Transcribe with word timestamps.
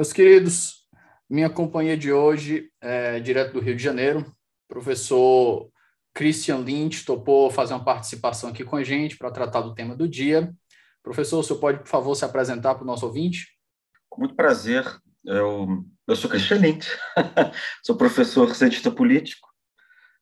Meus 0.00 0.14
queridos, 0.14 0.86
minha 1.28 1.50
companhia 1.50 1.94
de 1.94 2.10
hoje 2.10 2.72
é 2.80 3.20
direto 3.20 3.52
do 3.52 3.60
Rio 3.60 3.76
de 3.76 3.82
Janeiro, 3.82 4.24
professor 4.66 5.70
Christian 6.14 6.56
Lynch 6.56 7.04
topou 7.04 7.50
fazer 7.50 7.74
uma 7.74 7.84
participação 7.84 8.48
aqui 8.48 8.64
com 8.64 8.76
a 8.76 8.82
gente 8.82 9.18
para 9.18 9.30
tratar 9.30 9.60
do 9.60 9.74
tema 9.74 9.94
do 9.94 10.08
dia. 10.08 10.54
Professor, 11.02 11.40
o 11.40 11.42
senhor 11.42 11.60
pode, 11.60 11.80
por 11.80 11.86
favor, 11.86 12.14
se 12.14 12.24
apresentar 12.24 12.76
para 12.76 12.82
o 12.82 12.86
nosso 12.86 13.04
ouvinte? 13.04 13.46
Com 14.08 14.22
muito 14.22 14.34
prazer. 14.34 14.86
Eu, 15.22 15.84
eu 16.08 16.16
sou 16.16 16.30
Christian 16.30 16.60
Lynch, 16.60 16.88
sou 17.84 17.94
professor 17.94 18.54
cientista 18.54 18.90
político. 18.90 19.50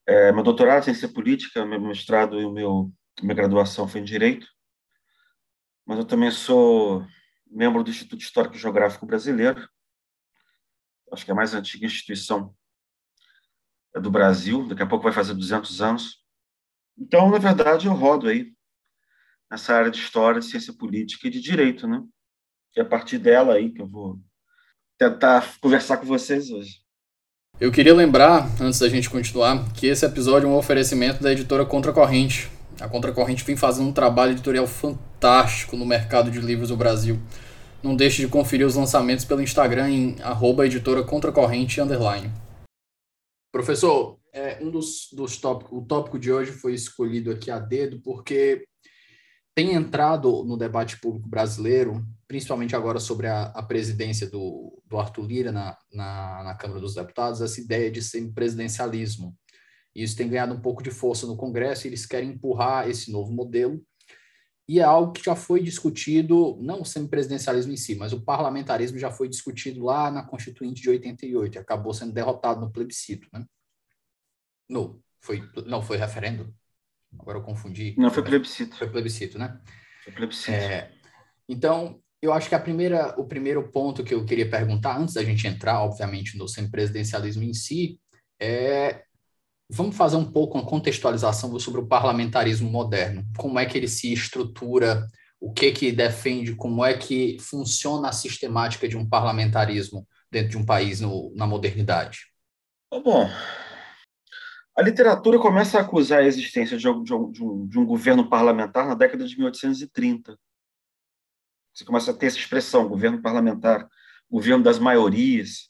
É, 0.05 0.33
meu 0.33 0.43
doutorado 0.43 0.81
em 0.81 0.93
ciência 0.93 1.07
política, 1.07 1.65
meu 1.65 1.79
mestrado 1.79 2.37
e 2.37 2.51
meu, 2.51 2.91
minha 3.21 3.33
graduação 3.33 3.87
foi 3.87 4.01
em 4.01 4.03
Direito. 4.03 4.45
Mas 5.87 5.99
eu 5.99 6.03
também 6.03 6.31
sou 6.31 7.07
membro 7.49 7.83
do 7.83 7.89
Instituto 7.89 8.21
Histórico 8.21 8.55
e 8.55 8.59
Geográfico 8.59 9.05
Brasileiro, 9.05 9.67
acho 11.11 11.25
que 11.25 11.31
é 11.31 11.33
a 11.33 11.35
mais 11.35 11.53
antiga 11.53 11.85
instituição 11.85 12.53
do 14.01 14.11
Brasil, 14.11 14.67
daqui 14.67 14.83
a 14.83 14.87
pouco 14.87 15.03
vai 15.03 15.13
fazer 15.13 15.33
200 15.33 15.81
anos. 15.81 16.23
Então, 16.97 17.29
na 17.29 17.37
verdade, 17.37 17.87
eu 17.87 17.93
rodo 17.93 18.27
aí 18.27 18.53
nessa 19.49 19.73
área 19.73 19.89
de 19.89 19.97
história, 19.97 20.39
de 20.39 20.45
ciência 20.45 20.73
política 20.73 21.27
e 21.27 21.31
de 21.31 21.41
direito, 21.41 21.87
né? 21.87 22.03
E 22.75 22.79
é 22.79 22.83
a 22.83 22.85
partir 22.85 23.17
dela 23.17 23.55
aí 23.55 23.71
que 23.71 23.81
eu 23.81 23.87
vou 23.87 24.19
tentar 24.97 25.57
conversar 25.59 25.97
com 25.97 26.05
vocês 26.05 26.51
hoje. 26.51 26.81
Eu 27.59 27.71
queria 27.71 27.95
lembrar, 27.95 28.47
antes 28.61 28.79
da 28.79 28.87
gente 28.87 29.09
continuar, 29.09 29.73
que 29.73 29.87
esse 29.87 30.05
episódio 30.05 30.47
é 30.47 30.49
um 30.49 30.55
oferecimento 30.55 31.23
da 31.23 31.31
editora 31.31 31.65
Contracorrente, 31.65 32.49
a 32.79 32.87
Contracorrente 32.87 33.43
vem 33.43 33.57
fazendo 33.57 33.89
um 33.89 33.93
trabalho 33.93 34.31
editorial 34.31 34.65
fantástico 34.65 35.75
no 35.75 35.85
mercado 35.85 36.31
de 36.31 36.39
livros 36.39 36.69
do 36.69 36.77
Brasil. 36.77 37.19
Não 37.81 37.95
deixe 37.95 38.21
de 38.21 38.27
conferir 38.27 38.67
os 38.67 38.75
lançamentos 38.75 39.23
pelo 39.23 39.41
Instagram 39.41 39.89
em 39.89 40.21
arroba 40.21 40.65
editora 40.65 41.01
contracorrente 41.01 41.79
underline. 41.79 42.29
Professor, 43.51 44.19
é, 44.33 44.61
um 44.61 44.69
dos, 44.69 45.07
dos 45.13 45.37
tópicos, 45.37 45.77
o 45.77 45.85
tópico 45.85 46.19
de 46.19 46.31
hoje 46.31 46.51
foi 46.51 46.73
escolhido 46.73 47.31
aqui 47.31 47.49
a 47.49 47.57
dedo 47.57 48.01
porque 48.01 48.65
tem 49.55 49.73
entrado 49.73 50.43
no 50.43 50.57
debate 50.57 50.99
público 50.99 51.27
brasileiro, 51.27 52.05
principalmente 52.27 52.75
agora 52.75 52.99
sobre 52.99 53.27
a, 53.27 53.43
a 53.43 53.63
presidência 53.63 54.29
do, 54.29 54.81
do 54.85 54.97
Arthur 54.97 55.25
Lira 55.25 55.51
na, 55.51 55.77
na, 55.91 56.43
na 56.43 56.55
Câmara 56.55 56.81
dos 56.81 56.95
Deputados, 56.95 57.41
essa 57.41 57.59
ideia 57.61 57.89
de 57.89 58.01
semipresidencialismo. 58.01 59.35
Isso 59.95 60.15
tem 60.15 60.29
ganhado 60.29 60.53
um 60.53 60.61
pouco 60.61 60.83
de 60.83 60.91
força 60.91 61.25
no 61.25 61.35
Congresso 61.35 61.85
e 61.85 61.89
eles 61.89 62.05
querem 62.05 62.31
empurrar 62.31 62.89
esse 62.89 63.11
novo 63.11 63.31
modelo. 63.33 63.81
E 64.69 64.79
é 64.79 64.83
algo 64.83 65.13
que 65.13 65.25
já 65.25 65.35
foi 65.35 65.63
discutido, 65.63 66.55
não 66.61 66.81
o 66.81 66.85
semipresidencialismo 66.85 67.73
em 67.73 67.75
si, 67.75 67.95
mas 67.95 68.13
o 68.13 68.21
parlamentarismo 68.21 68.99
já 68.99 69.09
foi 69.09 69.27
discutido 69.27 69.83
lá 69.83 70.11
na 70.11 70.21
Constituinte 70.21 70.79
de 70.79 70.91
88 70.91 71.55
e 71.55 71.57
acabou 71.57 71.91
sendo 71.91 72.13
derrotado 72.13 72.61
no 72.61 72.71
plebiscito. 72.71 73.27
Né? 73.33 73.43
No, 74.69 75.01
foi, 75.19 75.41
não, 75.65 75.81
foi 75.81 75.97
referendo? 75.97 76.53
Agora 77.17 77.39
eu 77.39 77.41
confundi. 77.41 77.95
Não, 77.97 78.11
foi 78.11 78.21
plebiscito. 78.21 78.77
Foi 78.77 78.87
plebiscito, 78.87 79.39
né? 79.39 79.59
Foi 80.03 80.13
plebiscito. 80.13 80.51
É, 80.51 80.91
então, 81.47 81.99
eu 82.21 82.31
acho 82.31 82.47
que 82.47 82.53
a 82.53 82.59
primeira, 82.59 83.19
o 83.19 83.25
primeiro 83.25 83.71
ponto 83.71 84.03
que 84.03 84.13
eu 84.13 84.23
queria 84.23 84.47
perguntar, 84.47 84.99
antes 84.99 85.15
da 85.15 85.23
gente 85.23 85.47
entrar, 85.47 85.81
obviamente, 85.81 86.37
no 86.37 86.47
semipresidencialismo 86.47 87.41
em 87.41 87.55
si, 87.55 87.99
é 88.39 89.03
Vamos 89.71 89.95
fazer 89.95 90.15
um 90.15 90.31
pouco 90.31 90.57
uma 90.57 90.65
contextualização 90.65 91.57
sobre 91.59 91.81
o 91.81 91.87
parlamentarismo 91.87 92.69
moderno. 92.69 93.23
Como 93.37 93.59
é 93.59 93.65
que 93.65 93.77
ele 93.77 93.87
se 93.87 94.11
estrutura, 94.11 95.07
o 95.39 95.53
que 95.53 95.71
que 95.71 95.91
defende, 95.91 96.55
como 96.55 96.83
é 96.83 96.97
que 96.97 97.37
funciona 97.39 98.09
a 98.09 98.13
sistemática 98.13 98.87
de 98.87 98.97
um 98.97 99.07
parlamentarismo 99.07 100.07
dentro 100.31 100.49
de 100.49 100.57
um 100.57 100.65
país 100.65 100.99
no, 101.01 101.31
na 101.35 101.45
modernidade? 101.45 102.27
Bom, 102.91 103.29
a 104.75 104.81
literatura 104.81 105.37
começa 105.37 105.77
a 105.77 105.81
acusar 105.81 106.19
a 106.19 106.25
existência 106.25 106.77
de 106.77 106.89
um, 106.89 107.03
de, 107.03 107.13
um, 107.13 107.67
de 107.67 107.77
um, 107.77 107.85
governo 107.85 108.27
parlamentar 108.27 108.87
na 108.87 108.95
década 108.95 109.27
de 109.27 109.37
1830. 109.37 110.39
Você 111.73 111.85
começa 111.85 112.11
a 112.11 112.13
ter 112.13 112.25
essa 112.25 112.37
expressão, 112.37 112.89
governo 112.89 113.21
parlamentar, 113.21 113.87
governo 114.29 114.63
das 114.63 114.79
maiorias. 114.79 115.69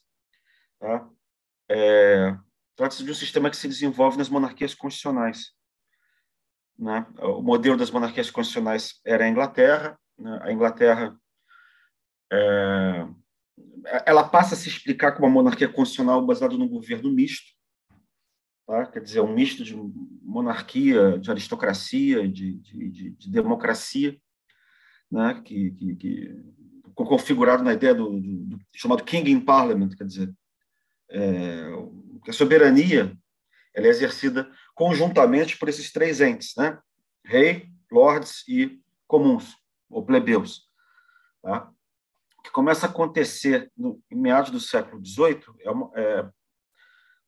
Tá? 0.80 1.10
É, 1.70 2.38
Trata-se 2.80 3.04
de 3.04 3.12
um 3.12 3.14
sistema 3.14 3.50
que 3.50 3.58
se 3.58 3.68
desenvolve 3.68 4.18
nas 4.18 4.30
monarquias 4.30 4.74
constitucionais. 4.74 5.52
Né? 6.78 7.06
O 7.20 7.42
modelo 7.42 7.76
das 7.76 7.92
monarquias 7.92 8.32
constitucionais 8.32 9.02
era 9.06 9.26
a 9.26 9.28
Inglaterra. 9.28 10.00
Né? 10.18 10.40
A 10.44 10.54
Inglaterra 10.54 11.14
é, 12.32 13.06
ela 14.06 14.30
passa 14.30 14.56
a 14.56 14.58
se 14.58 14.70
explicar 14.70 15.12
como 15.12 15.28
uma 15.28 15.34
monarquia 15.34 15.68
constitucional 15.68 16.26
baseada 16.26 16.56
no 16.56 16.70
governo 16.70 17.12
misto, 17.12 17.52
tá? 18.66 18.86
quer 18.86 19.02
dizer, 19.02 19.20
um 19.20 19.36
misto 19.36 19.62
de 19.62 19.76
monarquia, 20.22 21.20
de 21.20 21.30
aristocracia, 21.30 22.26
de, 22.30 22.54
de, 22.60 22.90
de, 22.92 23.10
de 23.10 23.30
democracia, 23.30 24.18
né? 25.12 25.42
que, 25.44 25.72
que, 25.72 25.96
que, 25.98 26.44
configurado 26.96 27.62
na 27.62 27.74
ideia 27.74 27.94
do, 27.94 28.22
do, 28.22 28.38
do, 28.46 28.60
chamado 28.74 29.04
King 29.04 29.30
in 29.30 29.42
Parliament, 29.42 29.98
quer 29.98 30.06
dizer, 30.06 30.34
é, 31.10 31.72
a 32.30 32.34
soberania 32.34 33.18
ela 33.74 33.88
é 33.88 33.90
exercida 33.90 34.50
conjuntamente 34.74 35.58
por 35.58 35.70
esses 35.70 35.92
três 35.92 36.22
entes, 36.22 36.54
né? 36.58 36.80
Rei, 37.24 37.70
lords 37.92 38.44
e 38.48 38.82
comuns, 39.08 39.56
ou 39.90 40.06
plebeus. 40.06 40.68
Tá? 41.42 41.70
O 42.38 42.42
que 42.42 42.52
começa 42.52 42.88
a 42.88 42.90
acontecer 42.90 43.72
no, 43.76 44.02
em 44.10 44.16
meados 44.16 44.52
do 44.52 44.60
século 44.60 45.06
XVIII 45.06 45.44
é, 45.62 45.72
uma, 45.72 45.92
é 45.96 46.30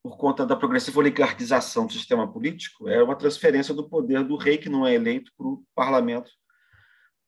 por 0.02 0.18
conta 0.18 0.46
da 0.46 0.56
progressiva 0.56 1.00
oligarquização 1.00 1.86
do 1.86 1.94
sistema 1.94 2.32
político, 2.32 2.90
é 2.90 3.04
uma 3.04 3.16
transferência 3.16 3.74
do 3.74 3.88
poder 3.88 4.24
do 4.24 4.36
rei, 4.36 4.58
que 4.58 4.70
não 4.70 4.86
é 4.86 4.96
eleito, 4.96 5.32
para 5.38 5.48
o 5.48 5.64
parlamento, 5.76 6.32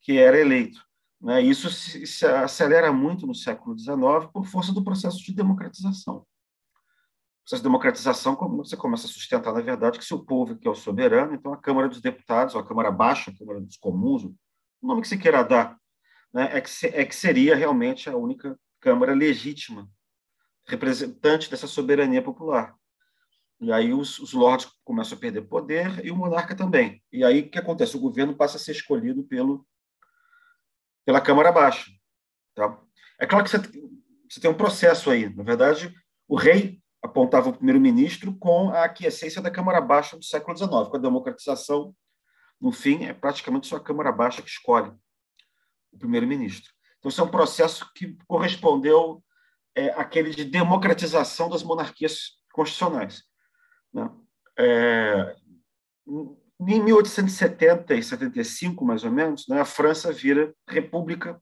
que 0.02 0.18
era 0.18 0.40
eleito. 0.40 0.84
Né? 1.22 1.42
Isso 1.42 1.70
se, 1.70 2.06
se 2.08 2.26
acelera 2.26 2.92
muito 2.92 3.28
no 3.28 3.36
século 3.36 3.78
XIX 3.78 4.32
por 4.34 4.46
força 4.46 4.74
do 4.74 4.84
processo 4.84 5.24
de 5.24 5.34
democratização 5.34 6.26
processo 7.44 7.62
de 7.62 7.64
democratização, 7.64 8.36
você 8.36 8.78
começa 8.78 9.06
a 9.06 9.09
sustentar, 9.09 9.54
na 9.54 9.62
verdade, 9.62 10.00
que 10.00 10.06
se 10.06 10.14
o 10.14 10.24
povo 10.24 10.56
que 10.56 10.68
é 10.68 10.72
o 10.72 10.76
soberano, 10.76 11.36
então 11.36 11.54
a 11.54 11.58
Câmara 11.58 11.90
dos 11.90 12.02
Deputados, 12.02 12.56
ou 12.56 12.62
a 12.62 12.66
Câmara 12.66 12.90
Baixa, 12.90 13.31
a 13.31 13.38
Câmara 13.38 13.59
dos 13.59 13.78
Comuns, 13.78 14.24
o 14.24 14.34
nome 14.81 15.01
que 15.01 15.07
se 15.07 15.18
queira 15.18 15.44
dar, 15.44 15.78
né, 16.34 16.50
é, 16.57 16.62
que 16.62 16.69
se, 16.69 16.88
é 16.88 17.06
que 17.06 17.16
seria 17.16 17.56
realmente 17.56 18.10
a 18.10 18.16
única 18.16 18.57
Câmara 18.80 19.13
legítima, 19.13 19.90
representante 20.66 21.50
dessa 21.50 21.68
soberania 21.68 22.22
popular. 22.22 22.75
E 23.60 23.72
aí 23.72 23.94
os, 23.94 24.19
os 24.19 24.34
lords 24.34 24.69
começam 24.84 25.18
a 25.18 25.22
perder 25.22 25.44
poder 25.44 26.06
e 26.06 26.12
o 26.12 26.16
monarca 26.16 26.56
também. 26.56 27.01
E 27.12 27.24
aí 27.24 27.42
o 27.42 27.50
que 27.50 27.60
acontece? 27.60 27.95
O 27.95 28.00
governo 28.00 28.36
passa 28.36 28.57
a 28.57 28.60
ser 28.60 28.72
escolhido 28.72 29.24
pelo, 29.24 29.66
pela 31.06 31.22
Câmara 31.22 31.51
Baixa. 31.51 31.92
Tá? 32.56 32.78
É 33.19 33.25
claro 33.25 33.45
que 33.45 33.51
você, 33.51 33.57
você 34.30 34.42
tem 34.42 34.51
um 34.51 34.57
processo 34.57 35.10
aí. 35.10 35.34
Na 35.34 35.44
verdade, 35.44 35.94
o 36.28 36.36
rei 36.36 36.82
apontava 37.04 37.50
o 37.50 37.54
primeiro-ministro 37.54 38.34
com 38.38 38.70
a 38.70 38.86
aquiescência 38.86 39.42
da 39.42 39.52
Câmara 39.52 39.82
Baixa 39.82 40.18
do 40.18 40.24
século 40.24 40.58
XIX. 40.58 40.70
Com 40.90 40.96
a 40.96 41.00
democratização, 41.00 41.94
no 42.60 42.72
fim, 42.72 43.04
é 43.04 43.14
praticamente 43.14 43.68
só 43.68 43.76
a 43.76 43.84
Câmara 43.84 44.10
Baixa 44.10 44.42
que 44.42 44.50
escolhe 44.50 44.90
o 45.92 45.98
primeiro-ministro. 46.00 46.72
Então, 46.98 47.10
isso 47.10 47.20
é 47.20 47.24
um 47.26 47.32
processo 47.32 47.92
que 47.94 48.18
correspondeu 48.26 49.22
é, 49.76 49.90
àquele 49.90 50.30
de 50.30 50.46
democratização 50.46 51.50
das 51.50 51.62
monarquias 51.62 52.38
constitucionais. 52.54 53.24
Né? 53.94 54.10
É, 54.58 55.36
em 56.08 56.82
1870 56.82 57.96
e 57.96 58.02
75, 58.02 58.86
mais 58.86 59.04
ou 59.04 59.12
menos, 59.12 59.46
né, 59.50 59.60
a 59.60 59.66
França 59.66 60.14
vira 60.14 60.56
república 60.70 61.38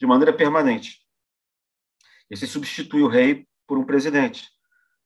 de 0.00 0.06
maneira 0.06 0.32
permanente. 0.32 1.06
E 2.28 2.36
se 2.36 2.46
substitui 2.48 3.02
o 3.02 3.08
rei 3.08 3.46
por 3.68 3.78
um 3.78 3.84
presidente 3.84 4.55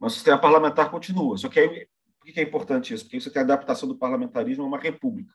Mas 0.00 0.12
o 0.12 0.14
sistema 0.14 0.40
parlamentar 0.40 0.90
continua. 0.90 1.36
Só 1.36 1.48
que 1.48 1.60
aí, 1.60 1.86
por 2.18 2.32
que 2.32 2.40
é 2.40 2.42
importante 2.42 2.94
isso? 2.94 3.04
Porque 3.04 3.20
você 3.20 3.30
tem 3.30 3.40
a 3.40 3.44
adaptação 3.44 3.86
do 3.86 3.98
parlamentarismo 3.98 4.64
a 4.64 4.66
uma 4.66 4.78
república. 4.78 5.34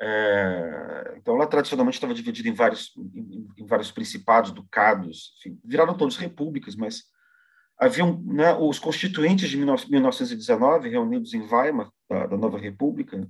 É, 0.00 1.14
então, 1.16 1.36
ela 1.36 1.46
tradicionalmente 1.46 1.96
estava 1.96 2.14
dividida 2.14 2.48
em 2.48 2.54
vários, 2.54 2.92
em, 2.96 3.46
em 3.56 3.66
vários 3.66 3.92
principados, 3.92 4.50
ducados, 4.50 5.34
enfim, 5.38 5.60
viraram 5.64 5.96
todos 5.96 6.16
repúblicas, 6.16 6.74
mas 6.74 7.04
haviam 7.78 8.20
né, 8.24 8.52
os 8.54 8.80
constituintes 8.80 9.48
de 9.48 9.56
1919, 9.56 10.88
reunidos 10.88 11.34
em 11.34 11.42
Weimar, 11.42 11.90
da, 12.10 12.26
da, 12.26 12.36
nova 12.36 12.58
república, 12.58 13.28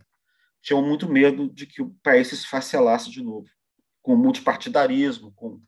tinham 0.62 0.80
muito 0.80 1.10
medo 1.10 1.52
de 1.52 1.66
que 1.66 1.82
o 1.82 1.90
país 2.02 2.28
se 2.28 2.36
esfacelasse 2.36 3.10
de 3.10 3.22
novo, 3.22 3.46
com 4.00 4.16
multipartidarismo, 4.16 5.32
com 5.34 5.60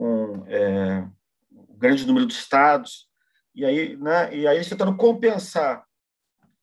com 0.00 0.46
é, 0.46 1.06
o 1.50 1.76
grande 1.76 2.06
número 2.06 2.24
de 2.24 2.32
estados, 2.32 3.06
e 3.54 3.66
aí, 3.66 3.98
né, 3.98 4.34
e 4.34 4.46
aí 4.46 4.56
eles 4.56 4.66
compensar 4.96 5.84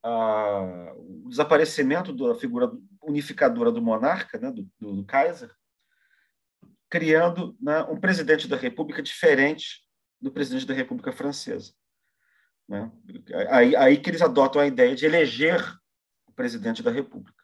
a, 0.02 0.92
o 0.98 1.30
desaparecimento 1.30 2.12
da 2.16 2.34
figura 2.34 2.72
unificadora 3.04 3.72
do 3.72 3.80
monarca, 3.80 4.40
né, 4.40 4.52
do, 4.52 4.68
do, 4.80 4.96
do 4.96 5.06
Kaiser, 5.06 5.54
criando 6.90 7.56
né, 7.62 7.84
um 7.84 8.00
presidente 8.00 8.48
da 8.48 8.58
República 8.58 9.04
diferente 9.04 9.84
do 10.20 10.32
presidente 10.32 10.66
da 10.66 10.74
República 10.74 11.12
Francesa. 11.12 11.74
Né? 12.68 12.92
Aí, 13.52 13.76
aí 13.76 13.98
que 13.98 14.10
eles 14.10 14.24
adotam 14.24 14.60
a 14.60 14.66
ideia 14.66 14.96
de 14.96 15.06
eleger 15.06 15.62
o 16.26 16.32
presidente 16.32 16.82
da 16.82 16.90
República. 16.90 17.44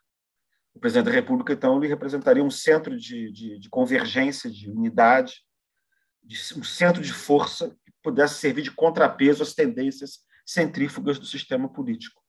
O 0.74 0.80
presidente 0.80 1.06
da 1.06 1.12
República, 1.12 1.52
então, 1.52 1.76
ele 1.76 1.86
representaria 1.86 2.42
um 2.42 2.50
centro 2.50 2.98
de, 2.98 3.30
de, 3.30 3.58
de 3.60 3.68
convergência, 3.68 4.50
de 4.50 4.68
unidade, 4.68 5.44
de 6.24 6.36
um 6.56 6.64
centro 6.64 7.02
de 7.02 7.12
força 7.12 7.70
que 7.84 7.92
pudesse 8.02 8.36
servir 8.36 8.62
de 8.62 8.70
contrapeso 8.70 9.42
às 9.42 9.54
tendências 9.54 10.20
centrífugas 10.44 11.18
do 11.18 11.26
sistema 11.26 11.68
político. 11.68 12.22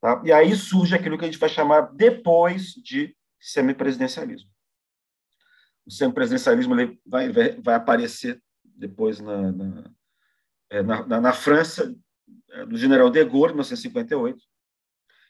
Tá? 0.00 0.22
E 0.24 0.32
aí 0.32 0.54
surge 0.56 0.94
aquilo 0.94 1.18
que 1.18 1.24
a 1.24 1.28
gente 1.30 1.38
vai 1.38 1.48
chamar 1.48 1.82
depois 1.92 2.72
de 2.72 3.16
semipresidencialismo. 3.40 4.50
O 5.86 5.90
semipresidencialismo 5.90 6.78
ele 6.80 7.00
vai, 7.04 7.30
vai, 7.30 7.74
aparecer 7.74 8.42
depois 8.64 9.20
na, 9.20 9.52
na, 9.52 9.90
é, 10.70 10.82
na, 10.82 11.20
na 11.20 11.32
França, 11.32 11.94
é, 12.50 12.64
do 12.64 12.76
general 12.76 13.10
de 13.10 13.22
Gaulle, 13.24 13.52
em 13.52 13.56
1958. 13.56 14.42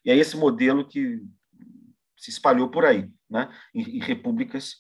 E 0.05 0.11
é 0.11 0.16
esse 0.16 0.37
modelo 0.37 0.87
que 0.87 1.20
se 2.16 2.31
espalhou 2.31 2.70
por 2.70 2.84
aí, 2.84 3.11
né? 3.28 3.52
em, 3.75 3.96
em 3.96 4.00
repúblicas, 4.00 4.76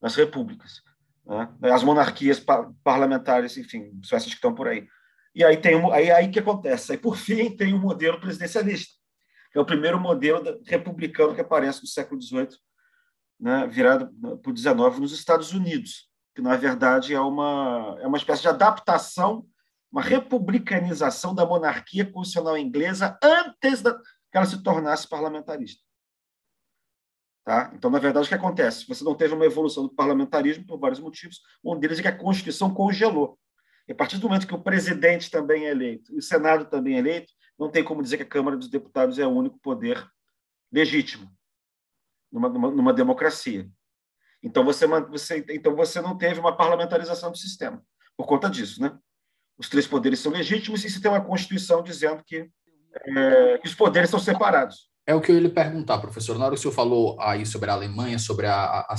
nas 0.00 0.14
repúblicas 0.14 0.82
né? 1.28 1.48
as 1.70 1.84
monarquias 1.84 2.42
parlamentares, 2.82 3.56
enfim, 3.58 3.92
essas 4.02 4.24
que 4.24 4.34
estão 4.34 4.54
por 4.54 4.66
aí. 4.66 4.88
E 5.34 5.44
aí 5.44 5.56
tem 5.56 5.74
aí, 5.92 6.10
aí 6.10 6.30
que 6.30 6.38
acontece? 6.38 6.92
Aí, 6.92 6.98
por 6.98 7.16
fim, 7.16 7.54
tem 7.54 7.74
o 7.74 7.78
modelo 7.78 8.18
presidencialista, 8.18 8.94
que 9.52 9.58
é 9.58 9.60
o 9.60 9.66
primeiro 9.66 10.00
modelo 10.00 10.60
republicano 10.64 11.34
que 11.34 11.40
aparece 11.40 11.82
no 11.82 11.86
século 11.86 12.20
XVIII, 12.20 12.56
né, 13.38 13.66
virado 13.68 14.10
para 14.42 14.50
o 14.50 14.56
XIX 14.56 14.98
nos 14.98 15.12
Estados 15.12 15.52
Unidos, 15.52 16.08
que, 16.34 16.42
na 16.42 16.56
verdade, 16.56 17.14
é 17.14 17.20
uma, 17.20 17.96
é 18.00 18.06
uma 18.06 18.16
espécie 18.16 18.42
de 18.42 18.48
adaptação, 18.48 19.46
uma 19.92 20.02
republicanização 20.02 21.34
da 21.34 21.46
monarquia 21.46 22.04
constitucional 22.04 22.58
inglesa 22.58 23.16
antes 23.22 23.82
da, 23.82 23.94
que 23.94 24.36
ela 24.36 24.46
se 24.46 24.62
tornasse 24.62 25.08
parlamentarista. 25.08 25.87
Tá? 27.48 27.70
Então, 27.72 27.90
na 27.90 27.98
verdade, 27.98 28.26
o 28.26 28.28
que 28.28 28.34
acontece? 28.34 28.86
Você 28.86 29.02
não 29.02 29.14
teve 29.14 29.32
uma 29.32 29.46
evolução 29.46 29.84
do 29.84 29.88
parlamentarismo 29.88 30.66
por 30.66 30.78
vários 30.78 31.00
motivos. 31.00 31.40
Um 31.64 31.78
deles 31.78 31.98
é 31.98 32.02
que 32.02 32.08
a 32.08 32.14
Constituição 32.14 32.74
congelou. 32.74 33.38
E 33.88 33.92
a 33.92 33.94
partir 33.94 34.18
do 34.18 34.28
momento 34.28 34.46
que 34.46 34.54
o 34.54 34.62
presidente 34.62 35.30
também 35.30 35.64
é 35.64 35.70
eleito 35.70 36.12
e 36.12 36.18
o 36.18 36.22
Senado 36.22 36.66
também 36.66 36.96
é 36.96 36.98
eleito, 36.98 37.32
não 37.58 37.70
tem 37.70 37.82
como 37.82 38.02
dizer 38.02 38.18
que 38.18 38.22
a 38.22 38.28
Câmara 38.28 38.54
dos 38.54 38.68
Deputados 38.68 39.18
é 39.18 39.26
o 39.26 39.30
único 39.30 39.58
poder 39.60 40.06
legítimo 40.70 41.26
numa, 42.30 42.50
numa, 42.50 42.70
numa 42.70 42.92
democracia. 42.92 43.66
Então 44.42 44.62
você, 44.62 44.86
você, 44.86 45.42
então 45.48 45.74
você 45.74 46.02
não 46.02 46.18
teve 46.18 46.38
uma 46.38 46.54
parlamentarização 46.54 47.30
do 47.30 47.38
sistema 47.38 47.82
por 48.14 48.26
conta 48.26 48.50
disso, 48.50 48.82
né? 48.82 48.94
Os 49.56 49.70
três 49.70 49.86
poderes 49.86 50.18
são 50.18 50.32
legítimos 50.32 50.84
e 50.84 50.90
se 50.90 51.00
tem 51.00 51.10
uma 51.10 51.24
Constituição 51.24 51.82
dizendo 51.82 52.22
que, 52.26 52.46
é, 53.06 53.56
que 53.56 53.68
os 53.68 53.74
poderes 53.74 54.10
são 54.10 54.20
separados. 54.20 54.90
É 55.08 55.14
o 55.14 55.22
que 55.22 55.32
eu 55.32 55.36
ia 55.36 55.40
lhe 55.40 55.48
perguntar, 55.48 55.96
professor. 55.96 56.38
Na 56.38 56.44
hora 56.44 56.54
que 56.54 56.58
o 56.58 56.62
senhor 56.62 56.74
falou 56.74 57.18
aí 57.18 57.46
sobre 57.46 57.70
a 57.70 57.72
Alemanha, 57.72 58.18
sobre 58.18 58.44
a, 58.44 58.54
a, 58.54 58.92
a 58.92 58.96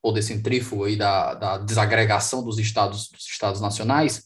poder 0.00 0.22
centrífugo 0.22 0.84
aí 0.84 0.94
da, 0.94 1.34
da 1.34 1.58
desagregação 1.58 2.44
dos 2.44 2.60
estados, 2.60 3.08
dos 3.08 3.26
estados 3.26 3.60
nacionais, 3.60 4.24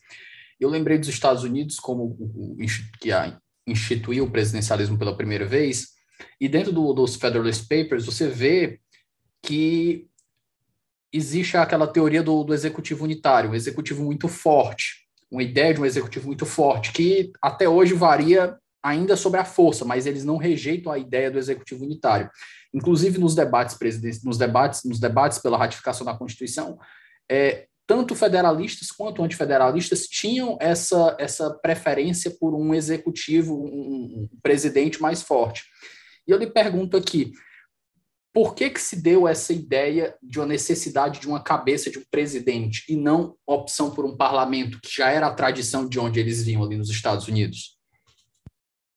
eu 0.61 0.69
lembrei 0.69 0.99
dos 0.99 1.09
Estados 1.09 1.43
Unidos 1.43 1.77
como 1.77 2.05
o, 2.05 2.53
o 2.53 2.57
que 3.01 3.09
instituiu 3.67 4.25
o 4.25 4.31
presidencialismo 4.31 4.99
pela 4.99 5.17
primeira 5.17 5.47
vez, 5.47 5.93
e 6.39 6.51
dentro 6.51 6.71
do, 6.71 6.93
dos 6.93 7.17
Federalist 7.17 7.67
Papers 7.67 8.05
você 8.05 8.29
vê 8.29 8.79
que 9.43 10.07
existe 11.11 11.57
aquela 11.57 11.87
teoria 11.87 12.23
do, 12.23 12.45
do 12.45 12.53
executivo 12.53 13.05
unitário, 13.05 13.49
um 13.49 13.55
executivo 13.55 14.05
muito 14.05 14.29
forte, 14.29 15.07
uma 15.31 15.43
ideia 15.43 15.73
de 15.73 15.81
um 15.81 15.87
executivo 15.87 16.27
muito 16.27 16.45
forte, 16.45 16.93
que 16.93 17.33
até 17.41 17.67
hoje 17.67 17.95
varia 17.95 18.59
ainda 18.85 19.17
sobre 19.17 19.41
a 19.41 19.45
força, 19.47 19.83
mas 19.83 20.05
eles 20.05 20.25
não 20.25 20.37
rejeitam 20.37 20.93
a 20.93 20.99
ideia 20.99 21.31
do 21.31 21.39
executivo 21.39 21.85
unitário. 21.85 22.31
Inclusive 22.73 23.19
nos 23.19 23.35
debates 23.35 23.75
presidentes, 23.77 24.23
nos 24.23 24.37
debates, 24.37 24.83
nos 24.85 25.01
debates 25.01 25.39
pela 25.39 25.57
ratificação 25.57 26.05
da 26.05 26.15
Constituição, 26.15 26.79
é, 27.31 27.67
tanto 27.87 28.15
federalistas 28.15 28.91
quanto 28.91 29.23
antifederalistas 29.23 30.07
tinham 30.07 30.59
essa, 30.61 31.17
essa 31.19 31.51
preferência 31.51 32.31
por 32.39 32.55
um 32.55 32.75
executivo, 32.75 33.55
um, 33.55 34.29
um 34.35 34.39
presidente 34.43 35.01
mais 35.01 35.23
forte. 35.23 35.65
E 36.29 36.31
eu 36.31 36.39
lhe 36.39 36.47
pergunto 36.47 36.97
aqui, 36.97 37.33
por 38.35 38.55
que, 38.55 38.69
que 38.69 38.81
se 38.81 39.01
deu 39.01 39.27
essa 39.27 39.53
ideia 39.53 40.15
de 40.23 40.41
uma 40.41 40.47
necessidade 40.47 41.21
de 41.21 41.29
uma 41.29 41.43
cabeça 41.43 41.91
de 41.91 41.99
um 41.99 42.05
presidente 42.11 42.85
e 42.89 42.97
não 42.97 43.37
opção 43.47 43.91
por 43.91 44.05
um 44.05 44.17
parlamento, 44.17 44.81
que 44.83 44.95
já 44.95 45.09
era 45.09 45.29
a 45.29 45.35
tradição 45.35 45.89
de 45.89 45.99
onde 45.99 46.21
eles 46.21 46.43
vinham 46.43 46.65
ali 46.65 46.77
nos 46.77 46.91
Estados 46.91 47.29
Unidos? 47.29 47.74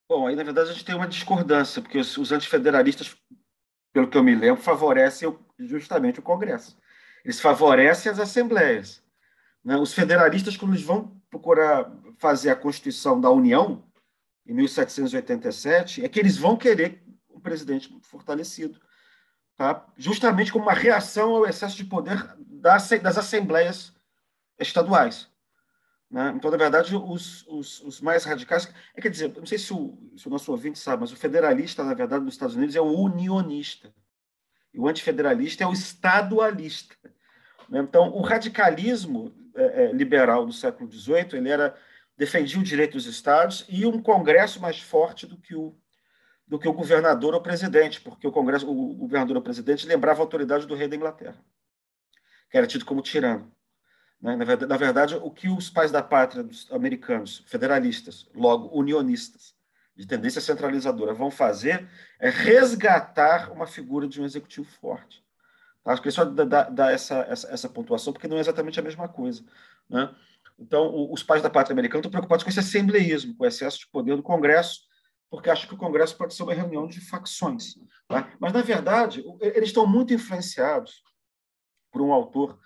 Bom, 0.09 0.25
aí 0.25 0.35
na 0.35 0.43
verdade 0.43 0.69
a 0.69 0.73
gente 0.73 0.85
tem 0.85 0.95
uma 0.95 1.07
discordância, 1.07 1.81
porque 1.81 1.97
os, 1.97 2.17
os 2.17 2.31
antifederalistas, 2.31 3.15
pelo 3.91 4.07
que 4.07 4.17
eu 4.17 4.23
me 4.23 4.33
lembro, 4.33 4.61
favorecem 4.61 5.37
justamente 5.59 6.19
o 6.19 6.23
Congresso. 6.23 6.77
Eles 7.25 7.41
favorecem 7.41 8.11
as 8.11 8.19
assembleias. 8.19 9.03
Né? 9.63 9.75
Os 9.75 9.93
federalistas, 9.93 10.55
quando 10.55 10.73
eles 10.73 10.85
vão 10.85 11.21
procurar 11.29 11.91
fazer 12.17 12.49
a 12.49 12.55
Constituição 12.55 13.19
da 13.19 13.29
União, 13.29 13.83
em 14.45 14.53
1787, 14.53 16.05
é 16.05 16.07
que 16.07 16.19
eles 16.19 16.37
vão 16.37 16.55
querer 16.55 17.03
o 17.27 17.39
presidente 17.39 17.93
fortalecido, 18.01 18.79
tá? 19.57 19.85
justamente 19.97 20.53
como 20.53 20.63
uma 20.63 20.73
reação 20.73 21.35
ao 21.35 21.45
excesso 21.45 21.75
de 21.75 21.83
poder 21.83 22.33
das, 22.39 22.89
das 22.89 23.17
assembleias 23.17 23.93
estaduais. 24.57 25.29
Né? 26.09 26.33
Então, 26.35 26.49
na 26.49 26.57
verdade, 26.57 26.95
os, 26.95 27.45
os, 27.47 27.81
os, 27.81 28.01
mais 28.01 28.23
radicais. 28.23 28.71
É, 28.95 29.01
quer 29.01 29.09
dizer, 29.09 29.33
não 29.35 29.45
sei 29.45 29.57
se 29.57 29.73
o, 29.73 29.97
se 30.15 30.27
o 30.27 30.29
nosso 30.29 30.51
ouvinte 30.51 30.79
sabe, 30.79 31.01
mas 31.01 31.11
o 31.11 31.17
federalista, 31.17 31.83
na 31.83 31.93
verdade, 31.93 32.23
nos 32.23 32.33
Estados 32.33 32.55
Unidos 32.55 32.75
é 32.75 32.81
o 32.81 32.91
unionista. 32.91 33.93
E 34.73 34.79
o 34.79 34.87
antifederalista 34.87 35.63
é 35.63 35.67
o 35.67 35.73
estadualista. 35.73 36.95
Né? 37.69 37.79
Então, 37.79 38.09
o 38.09 38.21
radicalismo 38.21 39.33
é, 39.55 39.85
é, 39.85 39.91
liberal 39.91 40.45
do 40.45 40.53
século 40.53 40.89
XVIII 40.89 41.29
ele 41.33 41.49
era 41.49 41.75
defendia 42.15 42.59
o 42.59 42.63
direito 42.63 42.93
dos 42.93 43.05
estados 43.05 43.65
e 43.69 43.85
um 43.85 44.01
congresso 44.01 44.59
mais 44.59 44.79
forte 44.79 45.27
do 45.27 45.37
que 45.37 45.55
o 45.55 45.75
do 46.47 46.57
que 46.57 46.67
o 46.67 46.73
governador 46.73 47.33
ou 47.33 47.41
presidente, 47.41 47.99
porque 47.99 48.25
o 48.25 48.31
congresso, 48.31 48.71
o 48.71 48.93
governador 48.93 49.35
ou 49.35 49.43
presidente 49.43 49.85
lembrava 49.85 50.21
a 50.21 50.23
autoridade 50.23 50.65
do 50.65 50.75
rei 50.75 50.87
da 50.87 50.95
Inglaterra, 50.95 51.43
que 52.49 52.57
era 52.57 52.65
tido 52.65 52.85
como 52.85 53.01
tirano. 53.01 53.51
Né? 54.21 54.35
Na, 54.35 54.45
verdade, 54.45 54.69
na 54.69 54.77
verdade, 54.77 55.15
o 55.15 55.31
que 55.31 55.49
os 55.49 55.69
pais 55.69 55.91
da 55.91 56.01
pátria 56.01 56.43
dos 56.43 56.71
americanos, 56.71 57.43
federalistas, 57.47 58.27
logo 58.33 58.67
unionistas, 58.77 59.55
de 59.95 60.05
tendência 60.05 60.39
centralizadora, 60.39 61.13
vão 61.13 61.31
fazer 61.31 61.89
é 62.19 62.29
resgatar 62.29 63.51
uma 63.51 63.65
figura 63.65 64.07
de 64.07 64.21
um 64.21 64.25
executivo 64.25 64.67
forte. 64.79 65.23
Tá? 65.83 65.93
Acho 65.93 66.01
que 66.01 66.11
só 66.11 66.23
dar, 66.23 66.91
essa, 66.91 67.19
essa, 67.21 67.49
essa, 67.51 67.69
pontuação, 67.69 68.13
porque 68.13 68.27
não 68.27 68.37
é 68.37 68.39
exatamente 68.39 68.79
a 68.79 68.83
mesma 68.83 69.07
coisa. 69.07 69.43
Né? 69.89 70.13
Então, 70.59 71.11
os 71.11 71.23
pais 71.23 71.41
da 71.41 71.49
pátria 71.49 71.73
americana 71.73 71.99
estão 71.99 72.11
preocupados 72.11 72.43
com 72.43 72.49
esse 72.49 72.59
assembleísmo, 72.59 73.35
com 73.35 73.43
o 73.43 73.47
excesso 73.47 73.79
de 73.79 73.87
poder 73.87 74.15
do 74.15 74.23
Congresso, 74.23 74.81
porque 75.29 75.49
acham 75.49 75.67
que 75.67 75.75
o 75.75 75.77
Congresso 75.77 76.15
pode 76.15 76.33
ser 76.33 76.43
uma 76.43 76.53
reunião 76.53 76.87
de 76.87 77.01
facções. 77.01 77.75
Tá? 78.07 78.31
Mas, 78.39 78.53
na 78.53 78.61
verdade, 78.61 79.23
eles 79.41 79.69
estão 79.69 79.87
muito 79.87 80.13
influenciados 80.13 81.03
por 81.91 82.01
um 82.01 82.11
autor, 82.11 82.59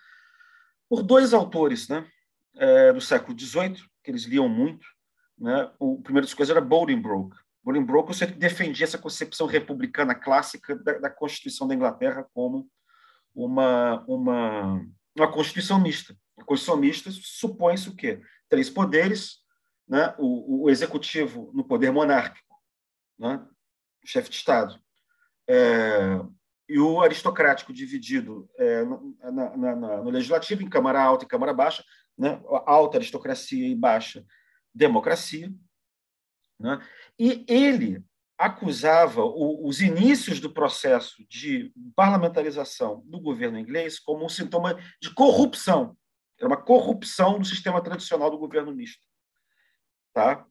por 0.91 1.03
dois 1.03 1.33
autores 1.33 1.87
né, 1.87 2.05
é, 2.57 2.91
do 2.91 2.99
século 2.99 3.39
XVIII, 3.39 3.81
que 4.03 4.11
eles 4.11 4.25
liam 4.25 4.49
muito. 4.49 4.85
Né? 5.37 5.71
O 5.79 6.01
primeiro 6.01 6.27
dos 6.27 6.33
coisas 6.33 6.53
era 6.53 6.59
Bolingbroke. 6.59 7.37
Bolingbroke 7.63 8.13
sempre 8.13 8.35
defendia 8.35 8.83
essa 8.83 8.97
concepção 8.97 9.47
republicana 9.47 10.13
clássica 10.13 10.75
da, 10.75 10.99
da 10.99 11.09
Constituição 11.09 11.65
da 11.65 11.73
Inglaterra 11.73 12.27
como 12.33 12.67
uma, 13.33 14.03
uma, 14.05 14.85
uma 15.15 15.31
Constituição 15.31 15.79
mista. 15.79 16.13
A 16.37 16.43
Constituição 16.43 16.75
mista 16.75 17.09
supõe-se 17.09 17.87
o 17.87 17.95
quê? 17.95 18.19
Três 18.49 18.69
poderes, 18.69 19.37
né? 19.87 20.13
o, 20.17 20.65
o 20.65 20.69
executivo 20.69 21.51
no 21.53 21.63
poder 21.63 21.93
monárquico, 21.93 22.53
né? 23.17 23.41
chefe 24.03 24.29
de 24.29 24.35
Estado, 24.35 24.77
é, 25.47 26.19
e 26.71 26.79
o 26.79 27.01
aristocrático 27.01 27.73
dividido 27.73 28.49
é, 28.57 28.85
na, 28.85 29.57
na, 29.57 29.75
na, 29.75 29.97
no 29.97 30.09
legislativo 30.09 30.63
em 30.63 30.69
Câmara 30.69 31.03
Alta 31.03 31.25
e 31.25 31.27
Câmara 31.27 31.53
Baixa, 31.53 31.83
né? 32.17 32.41
alta 32.65 32.97
aristocracia 32.97 33.67
e 33.67 33.75
baixa 33.75 34.25
democracia. 34.73 35.51
Né? 36.57 36.81
E 37.19 37.43
ele 37.45 38.01
acusava 38.37 39.21
o, 39.21 39.67
os 39.67 39.81
inícios 39.81 40.39
do 40.39 40.49
processo 40.49 41.21
de 41.27 41.73
parlamentarização 41.93 43.03
do 43.05 43.19
governo 43.19 43.59
inglês 43.59 43.99
como 43.99 44.23
um 44.23 44.29
sintoma 44.29 44.79
de 45.01 45.13
corrupção. 45.13 45.97
Era 46.39 46.47
uma 46.47 46.63
corrupção 46.63 47.37
do 47.37 47.45
sistema 47.45 47.83
tradicional 47.83 48.31
do 48.31 48.37
governo 48.37 48.73
misto. 48.73 49.05
Tá? 50.13 50.47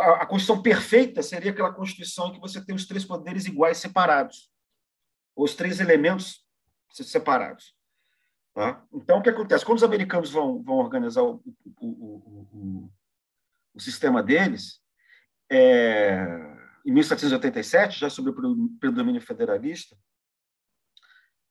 A, 0.00 0.22
a 0.22 0.26
Constituição 0.26 0.62
perfeita 0.62 1.20
seria 1.20 1.50
aquela 1.50 1.74
Constituição 1.74 2.28
em 2.28 2.34
que 2.34 2.40
você 2.40 2.64
tem 2.64 2.76
os 2.76 2.86
três 2.86 3.04
poderes 3.04 3.44
iguais 3.44 3.78
separados, 3.78 4.53
os 5.36 5.54
três 5.54 5.80
elementos 5.80 6.44
separados. 6.90 7.74
Tá? 8.54 8.84
Então, 8.92 9.18
o 9.18 9.22
que 9.22 9.30
acontece? 9.30 9.64
Quando 9.64 9.78
os 9.78 9.84
americanos 9.84 10.30
vão, 10.30 10.62
vão 10.62 10.76
organizar 10.76 11.22
o, 11.22 11.42
o, 11.80 11.88
o, 11.88 12.90
o 13.74 13.80
sistema 13.80 14.22
deles, 14.22 14.80
é, 15.50 16.24
em 16.86 16.92
1787, 16.92 17.98
já 17.98 18.08
sobre 18.08 18.30
o 18.30 18.78
predomínio 18.78 19.20
federalista, 19.20 19.96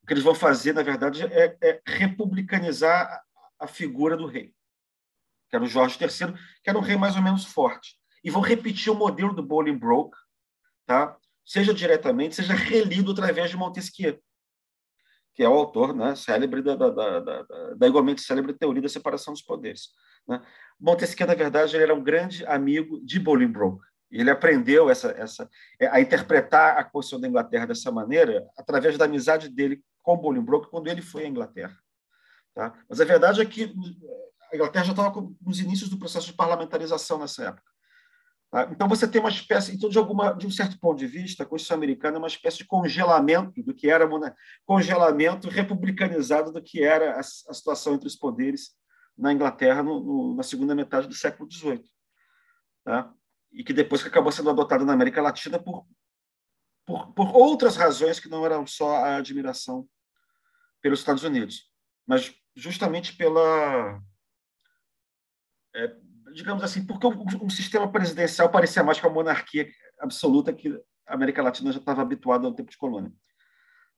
o 0.01 0.05
que 0.05 0.13
eles 0.13 0.23
vão 0.23 0.35
fazer, 0.35 0.73
na 0.73 0.83
verdade, 0.83 1.23
é, 1.23 1.57
é 1.61 1.81
republicanizar 1.85 3.21
a 3.59 3.67
figura 3.67 4.15
do 4.15 4.27
rei, 4.27 4.53
que 5.49 5.55
era 5.55 5.63
o 5.63 5.67
Jorge 5.67 5.97
III, 5.99 6.33
que 6.61 6.69
era 6.69 6.77
um 6.77 6.81
rei 6.81 6.97
mais 6.97 7.15
ou 7.15 7.21
menos 7.21 7.45
forte. 7.45 7.97
E 8.23 8.29
vão 8.29 8.41
repetir 8.41 8.91
o 8.91 8.95
modelo 8.95 9.33
do 9.33 9.43
Bolingbroke, 9.43 10.17
tá? 10.85 11.17
Seja 11.45 11.73
diretamente, 11.73 12.35
seja 12.35 12.53
relido 12.53 13.11
através 13.11 13.49
de 13.49 13.57
Montesquieu, 13.57 14.19
que 15.33 15.43
é 15.43 15.49
o 15.49 15.53
autor 15.53 15.93
né, 15.95 16.15
célebre 16.15 16.61
da, 16.61 16.75
da, 16.75 16.89
da, 16.89 17.19
da, 17.75 17.87
igualmente 17.87 18.21
célebre 18.21 18.53
teoria 18.53 18.81
da 18.81 18.89
separação 18.89 19.33
dos 19.33 19.41
poderes. 19.41 19.89
Né? 20.27 20.41
Montesquieu, 20.79 21.27
na 21.27 21.35
verdade, 21.35 21.75
ele 21.75 21.83
era 21.83 21.95
um 21.95 22.03
grande 22.03 22.45
amigo 22.45 22.99
de 23.03 23.19
Bolingbroke. 23.19 23.83
Ele 24.11 24.29
aprendeu 24.29 24.91
essa, 24.91 25.09
essa, 25.17 25.49
é, 25.79 25.87
a 25.87 25.99
interpretar 25.99 26.77
a 26.77 26.83
Constituição 26.83 27.19
da 27.19 27.27
Inglaterra 27.27 27.65
dessa 27.65 27.91
maneira 27.91 28.47
através 28.55 28.95
da 28.95 29.05
amizade 29.05 29.49
dele 29.49 29.83
com 30.03 30.15
Bolingbroke 30.15 30.69
quando 30.69 30.87
ele 30.87 31.01
foi 31.01 31.23
à 31.23 31.27
Inglaterra. 31.27 31.75
Tá? 32.53 32.73
Mas 32.87 33.01
a 33.01 33.05
verdade 33.05 33.41
é 33.41 33.45
que 33.45 33.73
a 34.51 34.55
Inglaterra 34.55 34.85
já 34.85 34.91
estava 34.91 35.27
nos 35.41 35.59
inícios 35.59 35.89
do 35.89 35.97
processo 35.97 36.27
de 36.27 36.33
parlamentarização 36.33 37.17
nessa 37.17 37.45
época. 37.45 37.72
Tá? 38.53 38.69
Então 38.71 38.87
você 38.87 39.07
tem 39.07 39.19
uma 39.19 39.31
espécie, 39.31 39.73
então 39.73 39.89
de 39.89 39.97
alguma, 39.97 40.31
de 40.33 40.45
um 40.45 40.51
certo 40.51 40.79
ponto 40.79 40.99
de 40.99 41.07
vista, 41.07 41.41
a 41.41 41.45
Constituição 41.45 41.75
americana 41.75 42.17
é 42.17 42.19
uma 42.19 42.27
espécie 42.27 42.59
de 42.59 42.65
congelamento 42.65 43.63
do 43.63 43.73
que 43.73 43.89
era 43.89 44.07
congelamento 44.63 45.49
republicanizado 45.49 46.51
do 46.51 46.61
que 46.61 46.83
era 46.83 47.15
a, 47.15 47.19
a 47.19 47.23
situação 47.23 47.95
entre 47.95 48.07
os 48.07 48.15
poderes 48.15 48.75
na 49.17 49.33
Inglaterra 49.33 49.81
no, 49.81 49.99
no, 49.99 50.35
na 50.35 50.43
segunda 50.43 50.75
metade 50.75 51.07
do 51.07 51.15
século 51.15 51.51
XVIII. 51.51 51.83
Tá? 52.83 53.11
e 53.53 53.63
que 53.63 53.71
depois 53.71 54.05
acabou 54.05 54.31
sendo 54.31 54.49
adotado 54.49 54.83
na 54.83 54.93
América 54.93 55.21
Latina 55.21 55.59
por, 55.59 55.87
por, 56.85 57.13
por 57.13 57.35
outras 57.35 57.75
razões 57.75 58.19
que 58.19 58.27
não 58.27 58.45
eram 58.45 58.65
só 58.65 58.97
a 58.97 59.17
admiração 59.17 59.87
pelos 60.81 60.99
Estados 60.99 61.23
Unidos, 61.23 61.71
mas 62.05 62.35
justamente 62.55 63.15
pela, 63.15 64.01
é, 65.75 65.95
digamos 66.33 66.63
assim, 66.63 66.85
porque 66.85 67.07
um, 67.07 67.49
sistema 67.49 67.91
presidencial 67.91 68.49
parecia 68.49 68.83
mais 68.83 68.99
com 68.99 69.07
a 69.07 69.13
monarquia 69.13 69.67
absoluta 69.99 70.53
que 70.53 70.69
a 71.07 71.13
América 71.13 71.43
Latina 71.43 71.71
já 71.71 71.79
estava 71.79 72.01
habituada 72.01 72.47
ao 72.47 72.53
tempo 72.53 72.71
de 72.71 72.77
colônia. 72.77 73.11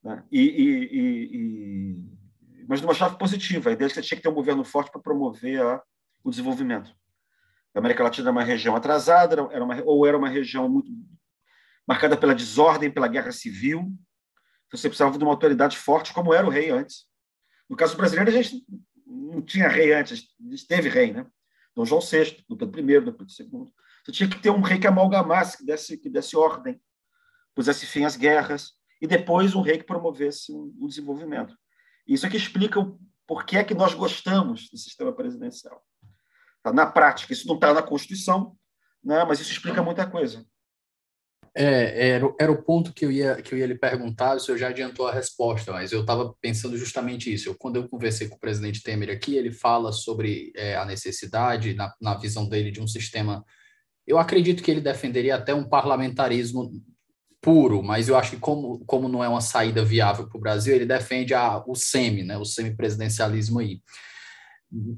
Né? 0.03 0.23
E, 0.31 0.41
e, 0.41 0.83
e, 0.93 2.65
mas 2.67 2.81
numa 2.81 2.93
chave 2.93 3.17
positiva, 3.17 3.69
a 3.69 3.73
ideia 3.73 3.87
é 3.87 3.89
que 3.89 3.95
você 3.95 4.01
tinha 4.01 4.17
que 4.17 4.23
ter 4.23 4.29
um 4.29 4.33
governo 4.35 4.63
forte 4.63 4.91
para 4.91 5.01
promover 5.01 5.61
a, 5.61 5.81
o 6.23 6.29
desenvolvimento. 6.29 6.95
A 7.73 7.79
América 7.79 8.03
Latina 8.03 8.29
era 8.29 8.31
uma 8.31 8.43
região 8.43 8.75
atrasada, 8.75 9.35
era 9.51 9.63
uma, 9.63 9.81
ou 9.83 10.05
era 10.05 10.17
uma 10.17 10.29
região 10.29 10.69
muito 10.69 10.89
marcada 11.87 12.17
pela 12.17 12.33
desordem, 12.33 12.91
pela 12.91 13.07
guerra 13.07 13.31
civil. 13.31 13.81
Então, 14.67 14.79
você 14.79 14.87
precisava 14.87 15.17
de 15.17 15.23
uma 15.23 15.33
autoridade 15.33 15.77
forte, 15.77 16.13
como 16.13 16.33
era 16.33 16.47
o 16.47 16.49
rei 16.49 16.69
antes. 16.69 17.05
No 17.69 17.75
caso 17.75 17.97
brasileiro, 17.97 18.29
a 18.29 18.41
gente 18.41 18.65
não 19.05 19.41
tinha 19.41 19.67
rei 19.67 19.93
antes, 19.93 20.27
a 20.39 20.49
gente 20.49 20.67
teve 20.67 20.89
rei, 20.89 21.13
né? 21.13 21.25
Dom 21.75 21.85
João 21.85 22.01
VI, 22.01 22.43
do 22.47 22.55
Pedro 22.55 22.79
I, 22.79 22.99
do 23.01 23.13
Pedro 23.13 23.33
II. 23.39 23.73
Você 24.03 24.11
tinha 24.11 24.29
que 24.29 24.39
ter 24.39 24.49
um 24.49 24.61
rei 24.61 24.79
que 24.79 24.87
amalgamasse, 24.87 25.57
que 25.57 25.65
desse, 25.65 25.97
que 25.97 26.09
desse 26.09 26.37
ordem, 26.37 26.81
pusesse 27.53 27.85
fim 27.85 28.05
às 28.05 28.15
guerras, 28.15 28.73
e 29.01 29.07
depois 29.07 29.53
um 29.55 29.61
rei 29.61 29.77
que 29.77 29.83
promovesse 29.83 30.51
o 30.51 30.87
desenvolvimento. 30.87 31.57
Isso 32.07 32.25
é 32.25 32.29
que 32.29 32.37
explica 32.37 32.79
o 32.79 32.99
porquê 33.27 33.57
é 33.57 33.63
que 33.63 33.73
nós 33.73 33.93
gostamos 33.93 34.69
do 34.69 34.77
sistema 34.77 35.11
presidencial. 35.11 35.83
Tá? 36.61 36.71
Na 36.71 36.85
prática, 36.85 37.33
isso 37.33 37.47
não 37.47 37.55
está 37.55 37.73
na 37.73 37.81
Constituição, 37.81 38.57
né? 39.03 39.23
mas 39.25 39.39
isso 39.39 39.51
explica 39.51 39.83
muita 39.83 40.09
coisa. 40.09 40.45
É, 41.57 42.09
era, 42.09 42.35
era 42.37 42.51
o 42.51 42.61
ponto 42.61 42.91
que 42.91 43.05
eu, 43.05 43.11
ia, 43.11 43.41
que 43.41 43.53
eu 43.53 43.57
ia 43.57 43.65
lhe 43.65 43.75
perguntar, 43.75 44.35
o 44.35 44.39
senhor 44.41 44.57
já 44.57 44.67
adiantou 44.67 45.07
a 45.07 45.13
resposta, 45.13 45.71
mas 45.71 45.93
eu 45.93 46.01
estava 46.01 46.35
pensando 46.41 46.77
justamente 46.77 47.33
isso. 47.33 47.47
Eu, 47.47 47.55
quando 47.55 47.77
eu 47.77 47.87
conversei 47.87 48.27
com 48.27 48.35
o 48.35 48.39
presidente 48.39 48.83
Temer 48.83 49.09
aqui, 49.09 49.37
ele 49.37 49.51
fala 49.51 49.93
sobre 49.93 50.51
é, 50.53 50.75
a 50.75 50.83
necessidade, 50.83 51.73
na, 51.73 51.93
na 52.01 52.15
visão 52.15 52.49
dele, 52.49 52.71
de 52.71 52.81
um 52.81 52.87
sistema. 52.87 53.45
Eu 54.05 54.17
acredito 54.17 54.61
que 54.61 54.69
ele 54.69 54.81
defenderia 54.81 55.35
até 55.35 55.53
um 55.53 55.63
parlamentarismo 55.63 56.71
puro, 57.41 57.81
mas 57.81 58.09
eu 58.09 58.17
acho 58.17 58.31
que 58.31 58.37
como, 58.37 58.83
como 58.85 59.07
não 59.07 59.23
é 59.23 59.29
uma 59.29 59.39
saída 59.39 59.85
viável 59.85 60.27
para 60.27 60.37
o 60.37 60.41
Brasil, 60.41 60.75
ele 60.75 60.85
defende 60.85 61.33
a, 61.33 61.63
o 61.65 61.73
semi, 61.73 62.23
né, 62.23 62.37
o 62.37 62.43
semipresidencialismo 62.43 63.59
aí. 63.59 63.79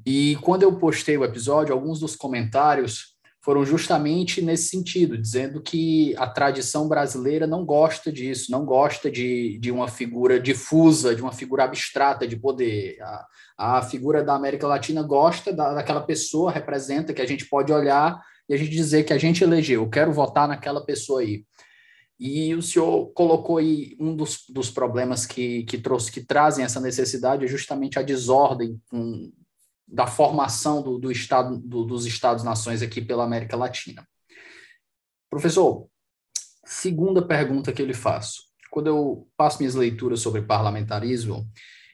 E 0.05 0.37
quando 0.41 0.63
eu 0.63 0.75
postei 0.79 1.17
o 1.17 1.25
episódio, 1.25 1.73
alguns 1.73 1.99
dos 1.99 2.15
comentários 2.15 3.16
foram 3.47 3.63
justamente 3.63 4.41
nesse 4.41 4.67
sentido, 4.67 5.17
dizendo 5.17 5.61
que 5.61 6.13
a 6.17 6.27
tradição 6.27 6.85
brasileira 6.85 7.47
não 7.47 7.63
gosta 7.63 8.11
disso, 8.11 8.51
não 8.51 8.65
gosta 8.65 9.09
de, 9.09 9.57
de 9.57 9.71
uma 9.71 9.87
figura 9.87 10.37
difusa, 10.37 11.15
de 11.15 11.21
uma 11.21 11.31
figura 11.31 11.63
abstrata 11.63 12.27
de 12.27 12.35
poder. 12.35 12.97
A, 13.01 13.77
a 13.77 13.81
figura 13.81 14.21
da 14.21 14.35
América 14.35 14.67
Latina 14.67 15.01
gosta 15.01 15.53
da, 15.53 15.75
daquela 15.75 16.01
pessoa, 16.01 16.51
representa, 16.51 17.13
que 17.13 17.21
a 17.21 17.25
gente 17.25 17.45
pode 17.45 17.71
olhar 17.71 18.21
e 18.49 18.53
a 18.53 18.57
gente 18.57 18.71
dizer 18.71 19.03
que 19.05 19.13
a 19.13 19.17
gente 19.17 19.45
elegeu, 19.45 19.81
eu 19.81 19.89
quero 19.89 20.11
votar 20.11 20.45
naquela 20.45 20.85
pessoa 20.85 21.21
aí. 21.21 21.45
E 22.19 22.53
o 22.53 22.61
senhor 22.61 23.13
colocou 23.13 23.59
aí 23.59 23.95
um 23.97 24.13
dos, 24.13 24.43
dos 24.49 24.69
problemas 24.69 25.25
que, 25.25 25.63
que, 25.63 25.77
trouxe, 25.77 26.11
que 26.11 26.19
trazem 26.19 26.65
essa 26.65 26.81
necessidade 26.81 27.45
é 27.45 27.47
justamente 27.47 27.97
a 27.97 28.01
desordem 28.01 28.77
com, 28.89 29.31
da 29.87 30.05
formação 30.05 30.81
do, 30.81 30.99
do 30.99 31.11
estado, 31.11 31.57
do, 31.57 31.85
dos 31.85 32.05
Estados-nações 32.05 32.81
aqui 32.81 33.01
pela 33.01 33.23
América 33.23 33.55
Latina. 33.55 34.07
Professor, 35.29 35.87
segunda 36.65 37.25
pergunta 37.25 37.71
que 37.71 37.81
eu 37.81 37.85
lhe 37.85 37.93
faço. 37.93 38.43
Quando 38.69 38.87
eu 38.87 39.27
passo 39.37 39.59
minhas 39.59 39.75
leituras 39.75 40.19
sobre 40.19 40.41
parlamentarismo, 40.41 41.49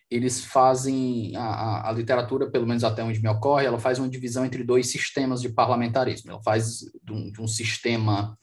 eles 0.09 0.43
fazem, 0.43 1.35
a, 1.35 1.89
a, 1.89 1.91
literatura, 1.91 2.49
pelo 2.49 2.67
menos 2.67 2.83
até 2.83 3.03
onde 3.03 3.21
me 3.21 3.29
ocorre, 3.29 3.65
ela 3.65 3.79
faz 3.79 3.99
uma 3.99 4.09
divisão 4.09 4.45
entre 4.45 4.63
dois 4.63 4.87
sistemas 4.87 5.41
de 5.41 5.49
parlamentarismo. 5.49 6.31
Ela 6.31 6.43
faz 6.43 6.79
de 7.03 7.11
um, 7.11 7.31
de 7.31 7.41
um 7.41 7.47
sistema 7.47 8.37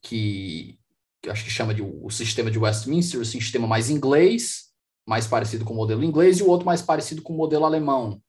que, 0.00 0.78
que 1.20 1.30
acho 1.30 1.44
que 1.44 1.50
chama 1.50 1.74
de 1.74 1.82
o 1.82 2.10
sistema 2.10 2.50
de 2.50 2.58
Westminster, 2.58 3.20
o 3.20 3.24
sistema 3.24 3.66
mais 3.66 3.90
inglês, 3.90 4.72
mais 5.06 5.26
parecido 5.26 5.64
com 5.64 5.72
o 5.72 5.76
modelo 5.76 6.04
inglês, 6.04 6.38
e 6.38 6.42
o 6.42 6.48
outro 6.48 6.66
mais 6.66 6.82
parecido 6.82 7.22
com 7.22 7.32
o 7.32 7.36
modelo 7.36 7.64
alemão, 7.64 8.22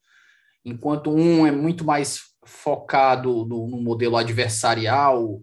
enquanto 0.65 1.12
um 1.12 1.46
é 1.46 1.51
muito 1.51 1.84
mais 1.84 2.34
focado 2.46 3.46
no, 3.46 3.67
no 3.67 3.82
modelo 3.82 4.17
adversarial 4.17 5.41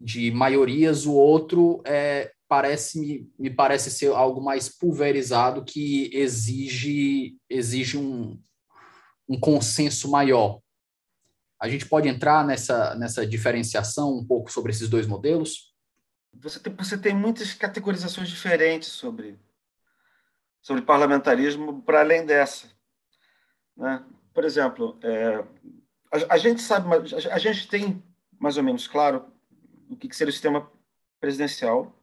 de 0.00 0.30
maiorias, 0.30 1.06
o 1.06 1.12
outro 1.12 1.80
é, 1.86 2.32
parece 2.48 2.98
me, 2.98 3.32
me 3.38 3.50
parece 3.50 3.90
ser 3.90 4.12
algo 4.12 4.42
mais 4.42 4.68
pulverizado 4.68 5.64
que 5.64 6.10
exige 6.12 7.36
exige 7.48 7.96
um, 7.96 8.40
um 9.28 9.38
consenso 9.38 10.10
maior. 10.10 10.60
A 11.60 11.68
gente 11.68 11.86
pode 11.86 12.08
entrar 12.08 12.44
nessa, 12.44 12.94
nessa 12.96 13.24
diferenciação 13.26 14.16
um 14.16 14.26
pouco 14.26 14.50
sobre 14.50 14.72
esses 14.72 14.88
dois 14.88 15.06
modelos? 15.06 15.72
Você 16.34 16.58
tem, 16.58 16.74
você 16.74 16.98
tem 16.98 17.14
muitas 17.14 17.54
categorizações 17.54 18.28
diferentes 18.28 18.88
sobre, 18.88 19.38
sobre 20.60 20.82
parlamentarismo 20.82 21.80
para 21.82 22.00
além 22.00 22.26
dessa. 22.26 22.68
Né? 23.76 24.04
Por 24.32 24.44
exemplo, 24.44 24.98
é, 25.02 25.44
a, 26.10 26.34
a, 26.34 26.38
gente 26.38 26.62
sabe, 26.62 26.88
a, 26.88 27.34
a 27.34 27.38
gente 27.38 27.68
tem 27.68 28.02
mais 28.38 28.56
ou 28.56 28.62
menos 28.62 28.86
claro 28.86 29.26
o 29.88 29.96
que, 29.96 30.08
que 30.08 30.16
seria 30.16 30.30
o 30.30 30.32
sistema 30.32 30.70
presidencial 31.20 31.96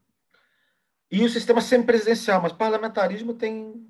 e 1.11 1.23
o 1.23 1.29
sistema 1.29 1.59
semipresidencial, 1.59 2.41
mas 2.41 2.53
parlamentarismo 2.53 3.33
tem 3.33 3.89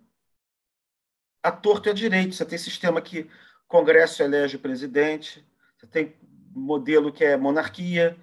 a 1.43 1.51
torto 1.51 1.89
e 1.89 1.91
a 1.91 1.93
direito. 1.93 2.33
Você 2.33 2.45
tem 2.45 2.57
sistema 2.57 3.01
que 3.01 3.21
o 3.21 3.29
Congresso 3.67 4.23
elege 4.23 4.55
o 4.55 4.59
presidente, 4.59 5.45
você 5.77 5.85
tem 5.85 6.15
modelo 6.53 7.11
que 7.11 7.23
é 7.23 7.37
monarquia, 7.37 8.17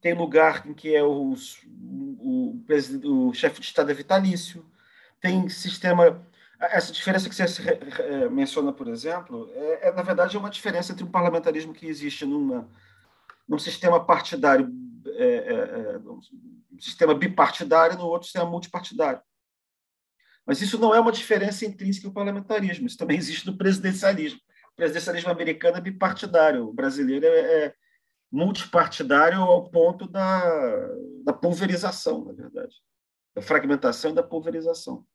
tem 0.00 0.14
lugar 0.14 0.66
em 0.66 0.74
que 0.74 0.94
é 0.94 1.02
o, 1.02 1.34
o, 1.34 2.64
o 3.04 3.34
chefe 3.34 3.60
de 3.60 3.66
Estado 3.66 3.90
é 3.90 3.94
vitalício, 3.94 4.64
tem 5.20 5.48
sistema. 5.48 6.26
Essa 6.60 6.92
diferença 6.92 7.28
que 7.28 7.34
você 7.34 8.28
menciona, 8.30 8.70
por 8.70 8.86
exemplo, 8.86 9.50
é, 9.54 9.88
é, 9.88 9.92
na 9.92 10.02
verdade 10.02 10.36
é 10.36 10.38
uma 10.38 10.50
diferença 10.50 10.92
entre 10.92 11.02
um 11.02 11.10
parlamentarismo 11.10 11.72
que 11.72 11.86
existe 11.86 12.26
numa, 12.26 12.68
num 13.48 13.58
sistema 13.58 14.04
partidário, 14.04 14.70
é, 15.06 15.24
é, 15.24 15.94
é 15.94 15.98
um 15.98 16.20
sistema 16.78 17.14
bipartidário, 17.14 17.96
no 17.96 18.04
outro 18.04 18.26
sistema 18.26 18.44
multipartidário. 18.44 19.22
Mas 20.46 20.60
isso 20.60 20.78
não 20.78 20.94
é 20.94 21.00
uma 21.00 21.12
diferença 21.12 21.64
intrínseca 21.64 22.08
ao 22.08 22.12
parlamentarismo, 22.12 22.86
isso 22.86 22.98
também 22.98 23.16
existe 23.16 23.46
no 23.46 23.56
presidencialismo. 23.56 24.40
O 24.72 24.76
presidencialismo 24.76 25.30
americano 25.30 25.78
é 25.78 25.80
bipartidário, 25.80 26.68
o 26.68 26.74
brasileiro 26.74 27.24
é, 27.24 27.64
é 27.64 27.74
multipartidário 28.30 29.40
ao 29.40 29.70
ponto 29.70 30.06
da, 30.06 30.88
da 31.24 31.32
pulverização, 31.32 32.24
na 32.24 32.32
verdade, 32.32 32.74
da 33.34 33.40
fragmentação 33.40 34.10
e 34.10 34.14
da 34.14 34.22
pulverização. 34.22 35.06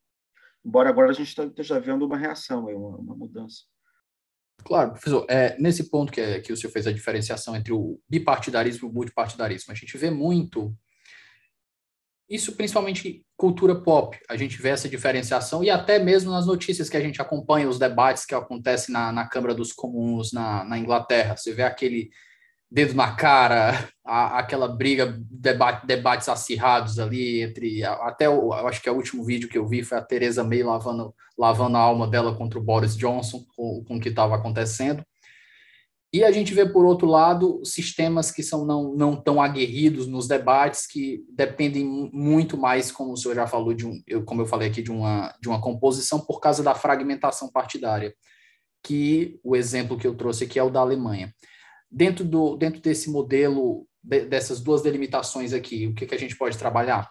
Embora 0.65 0.89
agora 0.89 1.11
a 1.11 1.13
gente 1.13 1.39
esteja 1.39 1.79
vendo 1.79 2.05
uma 2.05 2.17
reação, 2.17 2.65
uma, 2.65 2.97
uma 2.97 3.15
mudança. 3.15 3.63
Claro, 4.63 4.91
professor, 4.91 5.25
é, 5.29 5.55
nesse 5.59 5.89
ponto 5.89 6.11
que, 6.11 6.19
é, 6.19 6.39
que 6.39 6.51
o 6.51 6.57
senhor 6.57 6.71
fez 6.71 6.87
a 6.87 6.91
diferenciação 6.91 7.55
entre 7.55 7.71
o 7.71 7.99
bipartidarismo 8.09 8.87
e 8.87 8.91
o 8.91 8.93
multipartidarismo, 8.93 9.71
a 9.71 9.75
gente 9.75 9.95
vê 9.97 10.09
muito 10.09 10.75
isso 12.27 12.55
principalmente 12.55 13.23
cultura 13.37 13.75
pop, 13.75 14.19
a 14.27 14.35
gente 14.35 14.59
vê 14.59 14.69
essa 14.69 14.89
diferenciação 14.89 15.63
e 15.63 15.69
até 15.69 15.99
mesmo 15.99 16.31
nas 16.31 16.47
notícias 16.47 16.89
que 16.89 16.97
a 16.97 17.01
gente 17.01 17.21
acompanha, 17.21 17.69
os 17.69 17.77
debates 17.77 18.25
que 18.25 18.33
acontecem 18.33 18.91
na, 18.91 19.11
na 19.11 19.27
Câmara 19.27 19.53
dos 19.53 19.71
Comuns 19.71 20.33
na, 20.33 20.63
na 20.63 20.79
Inglaterra. 20.79 21.37
Você 21.37 21.53
vê 21.53 21.61
aquele 21.61 22.09
dedo 22.69 22.93
na 22.93 23.15
cara, 23.15 23.87
a, 24.05 24.39
aquela 24.39 24.67
briga, 24.67 25.17
debate, 25.29 25.85
debates 25.85 26.29
acirrados 26.29 26.99
ali 26.99 27.41
entre. 27.41 27.83
Até 27.83 28.29
o, 28.29 28.53
eu 28.53 28.67
acho 28.67 28.81
que 28.81 28.89
o 28.89 28.95
último 28.95 29.23
vídeo 29.23 29.49
que 29.49 29.57
eu 29.57 29.67
vi 29.67 29.83
foi 29.83 29.97
a 29.97 30.01
Teresa 30.01 30.43
May 30.43 30.63
lavando, 30.63 31.13
lavando 31.37 31.77
a 31.77 31.81
alma 31.81 32.07
dela 32.07 32.35
contra 32.35 32.59
o 32.59 32.63
Boris 32.63 32.95
Johnson, 32.95 33.43
com, 33.55 33.83
com 33.83 33.97
o 33.97 33.99
que 33.99 34.09
estava 34.09 34.35
acontecendo. 34.35 35.03
E 36.15 36.23
a 36.23 36.31
gente 36.31 36.53
vê, 36.53 36.65
por 36.65 36.85
outro 36.85 37.07
lado, 37.07 37.61
sistemas 37.65 38.31
que 38.31 38.41
são 38.41 38.65
não, 38.65 38.95
não 38.95 39.17
tão 39.17 39.41
aguerridos 39.41 40.07
nos 40.07 40.29
debates, 40.29 40.87
que 40.87 41.25
dependem 41.29 42.09
muito 42.13 42.57
mais, 42.57 42.89
como 42.89 43.11
o 43.11 43.17
senhor 43.17 43.35
já 43.35 43.45
falou, 43.45 43.73
de 43.73 43.85
um, 43.85 44.01
eu, 44.07 44.23
como 44.23 44.41
eu 44.41 44.45
falei 44.45 44.69
aqui, 44.69 44.81
de 44.81 44.91
uma, 44.91 45.35
de 45.41 45.49
uma 45.49 45.59
composição 45.59 46.21
por 46.21 46.39
causa 46.39 46.63
da 46.63 46.73
fragmentação 46.73 47.51
partidária, 47.51 48.15
que 48.81 49.37
o 49.43 49.57
exemplo 49.57 49.97
que 49.97 50.07
eu 50.07 50.15
trouxe 50.15 50.45
aqui 50.45 50.57
é 50.57 50.63
o 50.63 50.69
da 50.69 50.79
Alemanha. 50.79 51.33
Dentro, 51.95 52.25
do, 52.25 52.57
dentro 52.57 52.81
desse 52.81 53.09
modelo, 53.09 53.87
de, 54.03 54.25
dessas 54.25 54.59
duas 54.59 54.81
delimitações 54.81 55.53
aqui, 55.53 55.87
o 55.87 55.95
que, 55.95 56.05
que 56.05 56.13
a 56.13 56.19
gente 56.19 56.35
pode 56.35 56.57
trabalhar? 56.57 57.09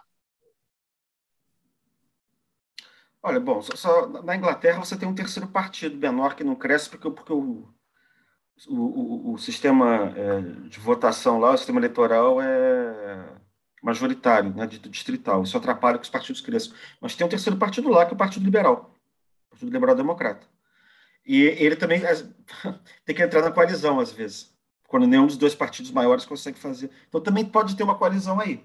Olha, 3.23 3.39
bom, 3.39 3.59
só, 3.63 3.75
só, 3.75 4.21
na 4.21 4.35
Inglaterra 4.35 4.77
você 4.77 4.95
tem 4.95 5.09
um 5.09 5.15
terceiro 5.15 5.49
partido 5.49 5.97
menor 5.97 6.35
que 6.35 6.43
não 6.43 6.55
cresce 6.55 6.87
porque, 6.87 7.09
porque 7.09 7.33
o, 7.33 7.67
o, 8.67 8.75
o, 8.75 9.33
o 9.33 9.37
sistema 9.39 10.13
é, 10.15 10.41
de 10.69 10.79
votação 10.79 11.39
lá, 11.39 11.53
o 11.53 11.57
sistema 11.57 11.79
eleitoral 11.79 12.39
é 12.39 13.35
majoritário, 13.81 14.53
né, 14.53 14.67
distrital. 14.67 15.41
Isso 15.41 15.57
atrapalha 15.57 15.97
que 15.97 16.03
os 16.03 16.09
partidos 16.09 16.41
cresçam. 16.41 16.75
Mas 17.01 17.15
tem 17.15 17.25
um 17.25 17.29
terceiro 17.29 17.57
partido 17.57 17.89
lá, 17.89 18.05
que 18.05 18.11
é 18.11 18.15
o 18.15 18.17
Partido 18.17 18.45
Liberal, 18.45 18.95
o 19.47 19.49
Partido 19.51 19.71
Liberal 19.71 19.95
Democrata. 19.95 20.47
E 21.25 21.41
ele 21.41 21.75
também 21.75 22.01
tem 23.05 23.15
que 23.15 23.23
entrar 23.23 23.41
na 23.41 23.51
coalizão, 23.51 23.99
às 23.99 24.11
vezes, 24.11 24.54
quando 24.87 25.07
nenhum 25.07 25.27
dos 25.27 25.37
dois 25.37 25.55
partidos 25.55 25.91
maiores 25.91 26.25
consegue 26.25 26.59
fazer. 26.59 26.89
Então 27.07 27.21
também 27.21 27.45
pode 27.45 27.75
ter 27.75 27.83
uma 27.83 27.97
coalizão 27.97 28.39
aí. 28.39 28.63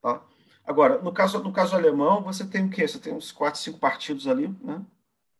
Tá? 0.00 0.22
Agora, 0.64 1.00
no 1.02 1.12
caso, 1.12 1.42
no 1.42 1.52
caso 1.52 1.76
alemão, 1.76 2.22
você 2.22 2.44
tem 2.44 2.66
o 2.66 2.70
quê? 2.70 2.86
Você 2.86 2.98
tem 2.98 3.12
uns 3.12 3.32
quatro, 3.32 3.60
cinco 3.60 3.78
partidos 3.78 4.26
ali, 4.26 4.48
né? 4.62 4.84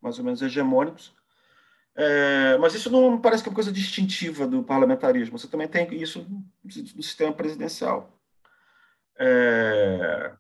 mais 0.01 0.19
ou 0.19 0.25
menos 0.25 0.43
hegemônicos, 0.43 1.15
é, 1.97 2.59
mas 2.59 2.75
isso 2.75 2.91
não 2.91 3.19
parece 3.19 3.43
que 3.43 3.49
é 3.49 3.51
uma 3.51 3.55
coisa 3.55 3.73
distintiva 3.73 4.47
do 4.47 4.63
parlamentarismo. 4.63 5.39
Você 5.39 5.49
também 5.49 5.67
tem 5.67 5.95
isso 5.95 6.27
no 6.63 7.03
sistema 7.03 7.33
presidencial. 7.33 8.13
É... 9.19 10.33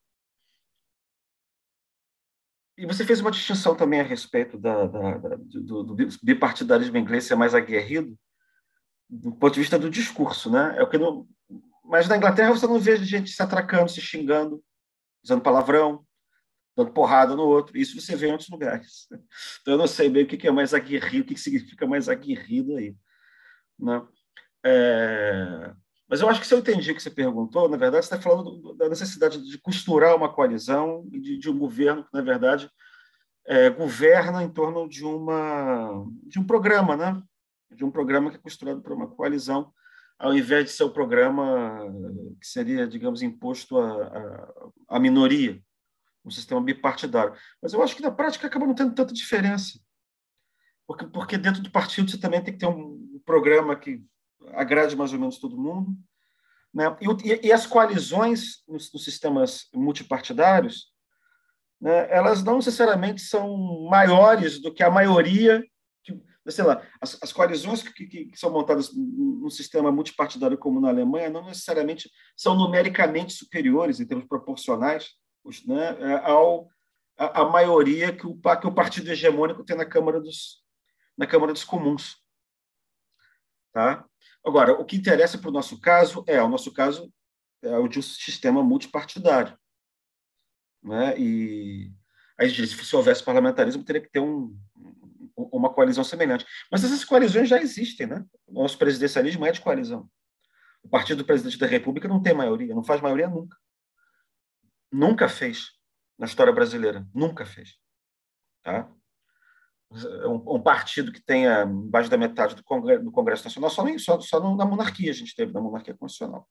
E 2.76 2.84
você 2.84 3.06
fez 3.06 3.22
uma 3.22 3.30
distinção 3.30 3.74
também 3.74 4.00
a 4.00 4.04
respeito 4.04 4.58
da, 4.58 4.86
da, 4.86 5.16
da, 5.16 5.36
do, 5.36 5.82
do, 5.82 5.96
bipartidarismo 6.22 6.98
inglês 6.98 7.24
ser 7.24 7.34
mais 7.34 7.54
aguerrido, 7.54 8.18
do 9.08 9.32
ponto 9.32 9.54
de 9.54 9.60
vista 9.60 9.78
do 9.78 9.90
discurso, 9.90 10.50
né? 10.50 10.74
É 10.78 10.82
o 10.82 10.88
que 10.88 10.98
não... 10.98 11.26
Mas 11.84 12.08
na 12.08 12.16
Inglaterra 12.16 12.50
você 12.50 12.66
não 12.66 12.80
vê 12.80 12.96
gente 12.96 13.30
se 13.30 13.42
atracando, 13.42 13.90
se 13.90 14.00
xingando, 14.00 14.62
usando 15.22 15.42
palavrão, 15.42 16.04
dando 16.76 16.92
porrada 16.92 17.34
no 17.36 17.44
outro. 17.44 17.76
Isso 17.78 18.00
você 18.00 18.16
vê 18.16 18.28
em 18.28 18.32
outros 18.32 18.50
lugares. 18.50 19.08
Então, 19.60 19.74
eu 19.74 19.78
não 19.78 19.86
sei 19.86 20.08
bem 20.08 20.24
o 20.24 20.26
que 20.26 20.46
é 20.46 20.50
mais 20.50 20.72
aguerrido, 20.72 21.24
o 21.24 21.34
que 21.34 21.40
significa 21.40 21.86
mais 21.86 22.08
aguerrido 22.08 22.76
aí. 22.76 22.94
Né? 23.78 24.06
É... 24.64 25.74
Mas 26.08 26.20
eu 26.20 26.28
acho 26.28 26.40
que 26.40 26.46
se 26.46 26.54
eu 26.54 26.58
entendi 26.58 26.92
o 26.92 26.94
que 26.94 27.02
você 27.02 27.10
perguntou, 27.10 27.68
na 27.68 27.76
verdade, 27.76 28.06
você 28.06 28.14
está 28.14 28.22
falando 28.22 28.74
da 28.74 28.88
necessidade 28.88 29.42
de 29.42 29.58
costurar 29.58 30.14
uma 30.14 30.32
coalizão 30.32 31.08
e 31.12 31.20
de, 31.20 31.36
de 31.36 31.50
um 31.50 31.58
governo 31.58 32.04
que, 32.04 32.10
na 32.12 32.22
verdade, 32.22 32.70
é, 33.44 33.70
governa 33.70 34.42
em 34.42 34.48
torno 34.48 34.88
de, 34.88 35.04
uma, 35.04 36.04
de 36.24 36.38
um 36.38 36.44
programa, 36.44 36.96
né? 36.96 37.20
De 37.76 37.84
um 37.84 37.90
programa 37.90 38.30
que 38.30 38.36
é 38.36 38.40
costurado 38.40 38.80
por 38.80 38.92
uma 38.92 39.08
coalizão, 39.08 39.72
ao 40.18 40.34
invés 40.34 40.64
de 40.64 40.70
ser 40.70 40.84
o 40.84 40.92
programa 40.92 41.78
que 42.40 42.46
seria, 42.46 42.86
digamos, 42.88 43.22
imposto 43.22 43.78
à 44.88 44.98
minoria 44.98 45.62
um 46.26 46.30
sistema 46.30 46.60
bipartidário. 46.60 47.34
Mas 47.62 47.72
eu 47.72 47.82
acho 47.82 47.94
que 47.94 48.02
na 48.02 48.10
prática 48.10 48.48
acaba 48.48 48.66
não 48.66 48.74
tendo 48.74 48.94
tanta 48.94 49.14
diferença. 49.14 49.78
Porque, 50.86 51.06
porque 51.06 51.38
dentro 51.38 51.62
do 51.62 51.70
partido 51.70 52.10
você 52.10 52.18
também 52.18 52.42
tem 52.42 52.52
que 52.52 52.60
ter 52.60 52.66
um 52.66 53.20
programa 53.24 53.76
que 53.76 54.04
agrade 54.52 54.96
mais 54.96 55.12
ou 55.12 55.18
menos 55.18 55.38
todo 55.38 55.56
mundo. 55.56 55.96
Né? 56.74 56.84
E, 57.00 57.46
e 57.46 57.52
as 57.52 57.66
coalizões 57.66 58.62
nos, 58.68 58.92
nos, 58.92 59.04
sistemas 59.04 59.68
multipartidários, 59.72 60.92
né, 61.80 62.06
elas 62.10 62.42
não 62.42 62.56
necessariamente 62.56 63.22
são 63.22 63.88
maiores 63.88 64.60
do 64.60 64.72
que 64.72 64.82
a 64.82 64.90
maioria. 64.90 65.64
Sei 66.48 66.64
lá, 66.64 66.82
as, 67.00 67.18
as 67.22 67.32
coalizões 67.32 67.82
que, 67.82 68.06
que, 68.06 68.24
que, 68.26 68.38
são 68.38 68.50
montadas 68.50 68.94
num 68.94 69.50
sistema 69.50 69.90
multipartidário 69.90 70.56
como 70.56 70.80
na 70.80 70.88
Alemanha 70.88 71.28
não 71.28 71.44
necessariamente 71.44 72.10
são 72.36 72.54
numericamente 72.54 73.32
superiores 73.32 73.98
em 73.98 74.06
termos 74.06 74.26
proporcionais 74.26 75.10
né, 75.66 75.96
é, 76.00 76.14
ao, 76.24 76.68
a, 77.16 77.42
a, 77.42 77.44
maioria 77.48 78.14
que 78.14 78.26
o, 78.26 78.34
que 78.34 78.66
o 78.66 78.74
partido 78.74 79.10
hegemônico 79.10 79.64
tem 79.64 79.76
na 79.76 79.84
Câmara 79.84 80.20
dos, 80.20 80.64
na 81.16 81.26
Câmara 81.26 81.52
dos 81.52 81.64
Comuns. 81.64 82.16
Tá? 83.72 84.04
Agora, 84.44 84.72
o 84.72 84.84
que 84.84 84.96
interessa 84.96 85.38
para 85.38 85.50
o 85.50 85.52
nosso 85.52 85.80
caso 85.80 86.24
é, 86.26 86.40
o 86.42 86.48
nosso 86.48 86.72
caso 86.72 87.12
é 87.62 87.76
o 87.76 87.88
de 87.88 87.98
um 87.98 88.02
sistema 88.02 88.62
multipartidário. 88.62 89.58
Né? 90.82 91.18
E 91.18 91.92
aí, 92.38 92.48
se 92.50 92.96
houvesse 92.96 93.24
parlamentarismo, 93.24 93.84
teria 93.84 94.00
que 94.00 94.10
ter 94.10 94.20
um, 94.20 94.56
uma 95.36 95.72
coalizão 95.72 96.02
semelhante. 96.02 96.46
Mas 96.70 96.82
essas 96.82 97.04
coalizões 97.04 97.48
já 97.48 97.60
existem, 97.60 98.06
né? 98.06 98.24
O 98.46 98.62
nosso 98.62 98.78
presidencialismo 98.78 99.44
é 99.44 99.52
de 99.52 99.60
coalizão. 99.60 100.08
O 100.82 100.88
partido 100.88 101.18
do 101.18 101.26
presidente 101.26 101.58
da 101.58 101.66
República 101.66 102.08
não 102.08 102.22
tem 102.22 102.34
maioria, 102.34 102.74
não 102.74 102.82
faz 102.82 103.00
maioria 103.00 103.28
nunca. 103.28 103.56
Nunca 104.90 105.28
fez 105.28 105.72
na 106.18 106.26
história 106.26 106.52
brasileira. 106.52 107.06
Nunca 107.14 107.44
fez. 107.44 107.76
Tá? 108.62 108.90
Um, 109.90 110.56
um 110.56 110.62
partido 110.62 111.12
que 111.12 111.20
tenha 111.22 111.66
mais 111.66 112.08
da 112.08 112.16
metade 112.16 112.54
do 112.54 112.64
Congresso, 112.64 113.04
do 113.04 113.12
Congresso 113.12 113.44
Nacional, 113.44 113.70
só, 113.70 113.84
nem, 113.84 113.98
só, 113.98 114.20
só 114.20 114.40
na 114.56 114.64
monarquia 114.64 115.10
a 115.10 115.14
gente 115.14 115.34
teve, 115.34 115.52
na 115.52 115.60
monarquia 115.60 115.94
constitucional. 115.94 116.48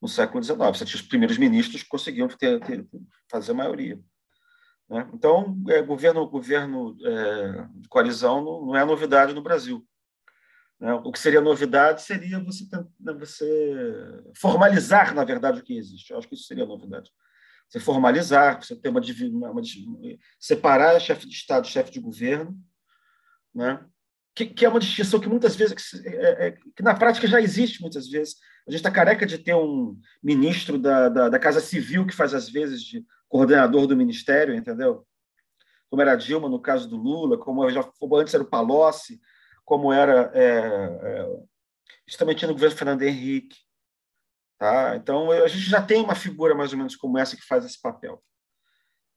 No 0.00 0.08
século 0.08 0.42
XIX. 0.42 0.58
Você 0.58 0.84
tinha 0.84 1.00
os 1.00 1.08
primeiros 1.08 1.38
ministros 1.38 1.82
que 1.82 1.88
conseguiam 1.88 2.28
ter, 2.28 2.60
ter, 2.60 2.86
fazer 3.30 3.52
maioria. 3.54 3.98
Né? 4.88 5.08
Então, 5.14 5.56
é, 5.68 5.82
governo, 5.82 6.28
governo 6.28 6.96
é, 7.02 7.68
de 7.74 7.88
coalizão 7.88 8.44
não, 8.44 8.66
não, 8.66 8.76
é 8.76 8.84
novidade 8.84 9.34
no 9.34 9.42
Brasil. 9.42 9.86
Né? 10.78 10.92
O 10.94 11.10
que 11.10 11.18
seria 11.18 11.40
novidade 11.40 12.02
seria 12.02 12.38
você, 12.40 12.64
né, 13.00 13.12
você 13.14 14.22
formalizar, 14.36 15.14
na 15.14 15.24
verdade, 15.24 15.60
o 15.60 15.62
que 15.62 15.76
existe. 15.76 16.10
Eu 16.10 16.18
acho 16.18 16.28
que 16.28 16.34
isso 16.34 16.46
seria 16.46 16.66
novidade. 16.66 17.10
Você 17.68 17.80
formalizar, 17.80 18.62
você 18.62 18.76
ter 18.76 18.90
uma, 18.90 19.00
uma, 19.00 19.50
uma 19.50 19.62
separar 20.38 21.00
chefe 21.00 21.26
de 21.26 21.34
Estado, 21.34 21.66
chefe 21.66 21.90
de 21.90 22.00
governo, 22.00 22.56
né? 23.54 23.84
que, 24.34 24.46
que, 24.46 24.64
é 24.64 24.68
uma 24.68 24.80
distinção 24.80 25.20
que 25.20 25.28
muitas 25.28 25.54
vezes, 25.54 25.74
que, 25.74 26.08
é, 26.08 26.48
é, 26.48 26.50
que, 26.50 26.82
na 26.82 26.94
prática 26.94 27.26
já 27.26 27.40
existe 27.40 27.80
muitas 27.80 28.08
vezes. 28.08 28.36
A 28.66 28.70
gente 28.70 28.80
está 28.80 28.90
careca 28.90 29.24
de 29.24 29.38
ter 29.38 29.54
um 29.54 29.98
ministro 30.22 30.78
da, 30.78 31.08
da, 31.08 31.28
da, 31.28 31.38
Casa 31.38 31.60
Civil 31.60 32.06
que 32.06 32.14
faz 32.14 32.34
às 32.34 32.48
vezes 32.48 32.82
de 32.82 33.04
coordenador 33.28 33.86
do 33.86 33.96
ministério, 33.96 34.54
entendeu? 34.54 35.06
Como 35.90 36.02
era 36.02 36.16
Dilma 36.16 36.48
no 36.48 36.60
caso 36.60 36.88
do 36.88 36.96
Lula, 36.96 37.38
como 37.38 37.68
já 37.70 37.88
antes 38.14 38.34
era 38.34 38.42
o 38.42 38.48
Palocci, 38.48 39.20
como 39.64 39.92
era 39.92 40.30
é, 40.34 40.58
é, 41.02 42.46
no 42.46 42.52
governo 42.52 42.76
Fernando 42.76 43.02
Henrique. 43.02 43.58
Tá? 44.58 44.96
Então, 44.96 45.30
a 45.30 45.48
gente 45.48 45.68
já 45.68 45.82
tem 45.82 46.02
uma 46.02 46.14
figura 46.14 46.54
mais 46.54 46.72
ou 46.72 46.78
menos 46.78 46.96
como 46.96 47.18
essa 47.18 47.36
que 47.36 47.44
faz 47.44 47.64
esse 47.64 47.80
papel. 47.80 48.22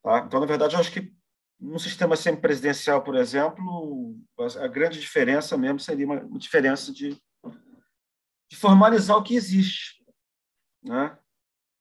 Tá? 0.04 0.20
Então, 0.20 0.40
na 0.40 0.46
verdade, 0.46 0.76
eu 0.76 0.80
acho 0.80 0.92
que 0.92 1.14
no 1.60 1.80
sistema 1.80 2.16
semipresidencial, 2.16 3.04
por 3.04 3.16
exemplo, 3.16 4.16
a 4.62 4.68
grande 4.68 5.00
diferença 5.00 5.58
mesmo 5.58 5.80
seria 5.80 6.06
uma 6.06 6.38
diferença 6.38 6.94
de, 6.94 7.20
de 8.50 8.56
formalizar 8.56 9.18
o 9.18 9.24
que 9.24 9.36
existe, 9.36 10.04
né? 10.84 11.18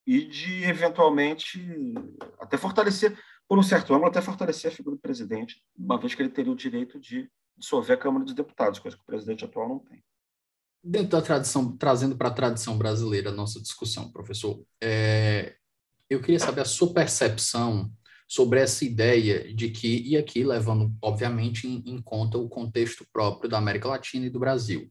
E 0.07 0.25
de, 0.25 0.65
eventualmente, 0.65 1.61
até 2.39 2.57
fortalecer, 2.57 3.19
por 3.49 3.59
um 3.59 3.63
certo 3.63 3.93
ângulo, 3.93 4.09
até 4.09 4.23
fortalecer 4.23 4.71
a 4.71 4.75
figura 4.75 4.97
do 4.97 5.03
presidente, 5.03 5.63
uma 5.77 5.99
vez 5.99 6.15
que 6.15 6.23
ele 6.23 6.31
teria 6.31 6.53
o 6.53 6.57
direito 6.57 6.99
de 7.01 7.29
dissolver 7.57 7.97
a 7.97 8.01
Câmara 8.01 8.25
dos 8.25 8.35
Deputados, 8.35 8.79
coisa 8.79 8.97
que 8.97 9.03
o 9.03 9.07
presidente 9.07 9.45
atual 9.45 9.69
não 9.69 9.79
tem. 9.79 10.05
Dentro 10.83 11.11
da 11.11 11.23
tradição, 11.23 11.77
trazendo 11.77 12.17
para 12.17 12.29
a 12.29 12.35
tradição 12.35 12.79
brasileira 12.79 13.31
a 13.31 13.35
nossa 13.35 13.61
discussão, 13.61 14.13
professor, 14.13 14.65
é, 14.81 15.57
eu 16.09 16.21
queria 16.21 16.39
saber 16.39 16.61
a 16.61 16.67
sua 16.67 16.93
percepção 16.93 17.91
sobre 18.29 18.61
essa 18.61 18.85
ideia 18.85 19.53
de 19.55 19.71
que, 19.71 20.03
e 20.03 20.17
aqui 20.17 20.45
levando, 20.45 20.93
obviamente, 21.03 21.67
em, 21.67 21.83
em, 21.87 22.03
conta 22.03 22.39
o 22.39 22.49
contexto 22.49 23.07
próprio 23.13 23.49
da 23.49 23.59
América 23.59 23.89
Latina 23.89 24.27
e 24.27 24.31
do 24.31 24.39
Brasil. 24.39 24.91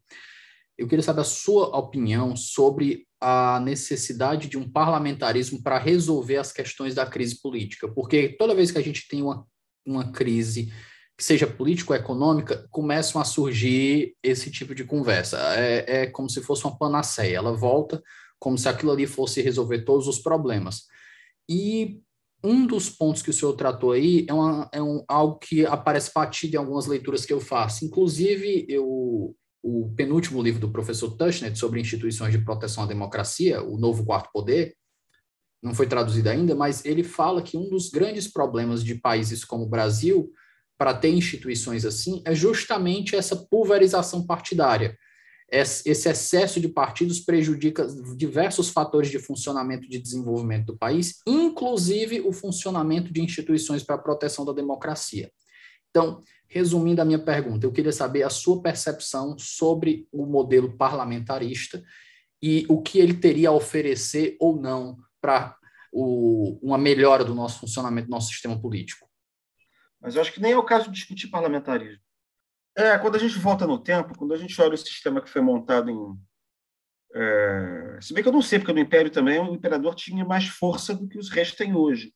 Eu 0.77 0.87
queria 0.87 1.03
saber 1.03 1.21
a 1.21 1.25
sua 1.25 1.67
opinião 1.77 2.35
sobre 2.35 3.07
a 3.27 3.59
necessidade 3.59 4.47
de 4.47 4.55
um 4.55 4.69
parlamentarismo 4.69 5.59
para 5.63 5.79
resolver 5.79 6.37
as 6.37 6.51
questões 6.51 6.93
da 6.93 7.07
crise 7.07 7.41
política, 7.41 7.87
porque 7.87 8.29
toda 8.29 8.53
vez 8.53 8.69
que 8.69 8.77
a 8.77 8.83
gente 8.83 9.07
tem 9.07 9.23
uma, 9.23 9.43
uma 9.83 10.11
crise 10.11 10.71
que 11.17 11.23
seja 11.23 11.47
político-econômica, 11.47 12.67
começam 12.69 13.19
a 13.19 13.25
surgir 13.25 14.15
esse 14.21 14.51
tipo 14.51 14.75
de 14.75 14.83
conversa. 14.83 15.39
É, 15.55 16.01
é 16.01 16.05
como 16.05 16.29
se 16.29 16.39
fosse 16.39 16.65
uma 16.65 16.77
panaceia, 16.77 17.37
ela 17.37 17.57
volta 17.57 17.99
como 18.37 18.59
se 18.59 18.69
aquilo 18.69 18.91
ali 18.91 19.07
fosse 19.07 19.41
resolver 19.41 19.85
todos 19.85 20.07
os 20.07 20.19
problemas. 20.19 20.83
E 21.49 21.99
um 22.43 22.67
dos 22.67 22.91
pontos 22.91 23.23
que 23.23 23.31
o 23.31 23.33
senhor 23.33 23.53
tratou 23.53 23.93
aí 23.93 24.27
é, 24.29 24.33
uma, 24.35 24.69
é 24.71 24.83
um, 24.83 25.03
algo 25.07 25.39
que 25.39 25.65
aparece 25.65 26.11
batido 26.13 26.57
em 26.57 26.59
algumas 26.59 26.85
leituras 26.85 27.25
que 27.25 27.33
eu 27.33 27.39
faço. 27.39 27.85
Inclusive, 27.85 28.67
eu, 28.69 29.35
o 29.67 29.91
penúltimo 29.95 30.43
livro 30.43 30.61
do 30.61 30.71
professor 30.71 31.09
Tushnet 31.17 31.57
sobre 31.57 31.81
instituições 31.81 32.31
de 32.31 32.37
proteção 32.37 32.83
à 32.83 32.85
democracia, 32.85 33.63
O 33.63 33.77
Novo 33.79 34.05
Quarto 34.05 34.29
Poder, 34.31 34.75
não 35.61 35.73
foi 35.73 35.87
traduzido 35.87 36.29
ainda, 36.29 36.53
mas 36.53 36.85
ele 36.85 37.03
fala 37.03 37.41
que 37.41 37.57
um 37.57 37.67
dos 37.67 37.89
grandes 37.89 38.31
problemas 38.31 38.83
de 38.83 38.93
países 38.95 39.43
como 39.43 39.63
o 39.63 39.69
Brasil 39.69 40.31
para 40.77 40.93
ter 40.93 41.09
instituições 41.09 41.83
assim 41.83 42.21
é 42.25 42.35
justamente 42.35 43.15
essa 43.15 43.35
pulverização 43.35 44.25
partidária 44.25 44.95
esse 45.51 46.09
excesso 46.09 46.59
de 46.59 46.67
partidos 46.67 47.19
prejudica 47.19 47.87
diversos 48.17 48.69
fatores 48.69 49.09
de 49.09 49.19
funcionamento 49.19 49.85
e 49.85 49.89
de 49.89 49.99
desenvolvimento 49.99 50.67
do 50.67 50.77
país, 50.77 51.19
inclusive 51.25 52.21
o 52.21 52.33
funcionamento 52.33 53.13
de 53.13 53.21
instituições 53.21 53.83
para 53.83 53.95
a 53.95 54.01
proteção 54.01 54.43
da 54.43 54.51
democracia. 54.51 55.31
Então, 55.89 56.21
resumindo 56.47 57.01
a 57.01 57.05
minha 57.05 57.19
pergunta, 57.19 57.65
eu 57.65 57.71
queria 57.71 57.91
saber 57.91 58.23
a 58.23 58.29
sua 58.29 58.61
percepção 58.61 59.37
sobre 59.37 60.07
o 60.11 60.25
modelo 60.25 60.75
parlamentarista 60.77 61.83
e 62.41 62.65
o 62.69 62.81
que 62.81 62.99
ele 62.99 63.13
teria 63.13 63.49
a 63.49 63.53
oferecer 63.53 64.37
ou 64.39 64.59
não 64.59 64.97
para 65.21 65.57
uma 65.91 66.77
melhora 66.77 67.23
do 67.23 67.33
nosso 67.33 67.59
funcionamento, 67.59 68.07
do 68.07 68.11
nosso 68.11 68.27
sistema 68.27 68.59
político. 68.59 69.09
Mas 70.01 70.15
eu 70.15 70.21
acho 70.21 70.31
que 70.31 70.41
nem 70.41 70.51
é 70.51 70.57
o 70.57 70.63
caso 70.63 70.85
de 70.85 70.91
discutir 70.91 71.29
parlamentarismo. 71.29 72.03
É, 72.77 72.97
quando 72.97 73.15
a 73.15 73.19
gente 73.19 73.39
volta 73.39 73.65
no 73.65 73.81
tempo, 73.81 74.17
quando 74.17 74.33
a 74.33 74.37
gente 74.37 74.61
olha 74.61 74.73
o 74.73 74.77
sistema 74.77 75.21
que 75.21 75.29
foi 75.29 75.41
montado 75.41 75.89
em. 75.89 76.19
É, 77.17 77.97
se 78.01 78.13
bem 78.13 78.21
que 78.21 78.27
eu 78.27 78.33
não 78.33 78.41
sei, 78.41 78.59
porque 78.59 78.73
no 78.73 78.79
Império 78.79 79.09
também 79.09 79.39
o 79.39 79.53
imperador 79.53 79.95
tinha 79.95 80.25
mais 80.25 80.47
força 80.47 80.93
do 80.93 81.07
que 81.07 81.17
os 81.17 81.29
restos 81.29 81.57
têm 81.57 81.73
hoje. 81.73 82.13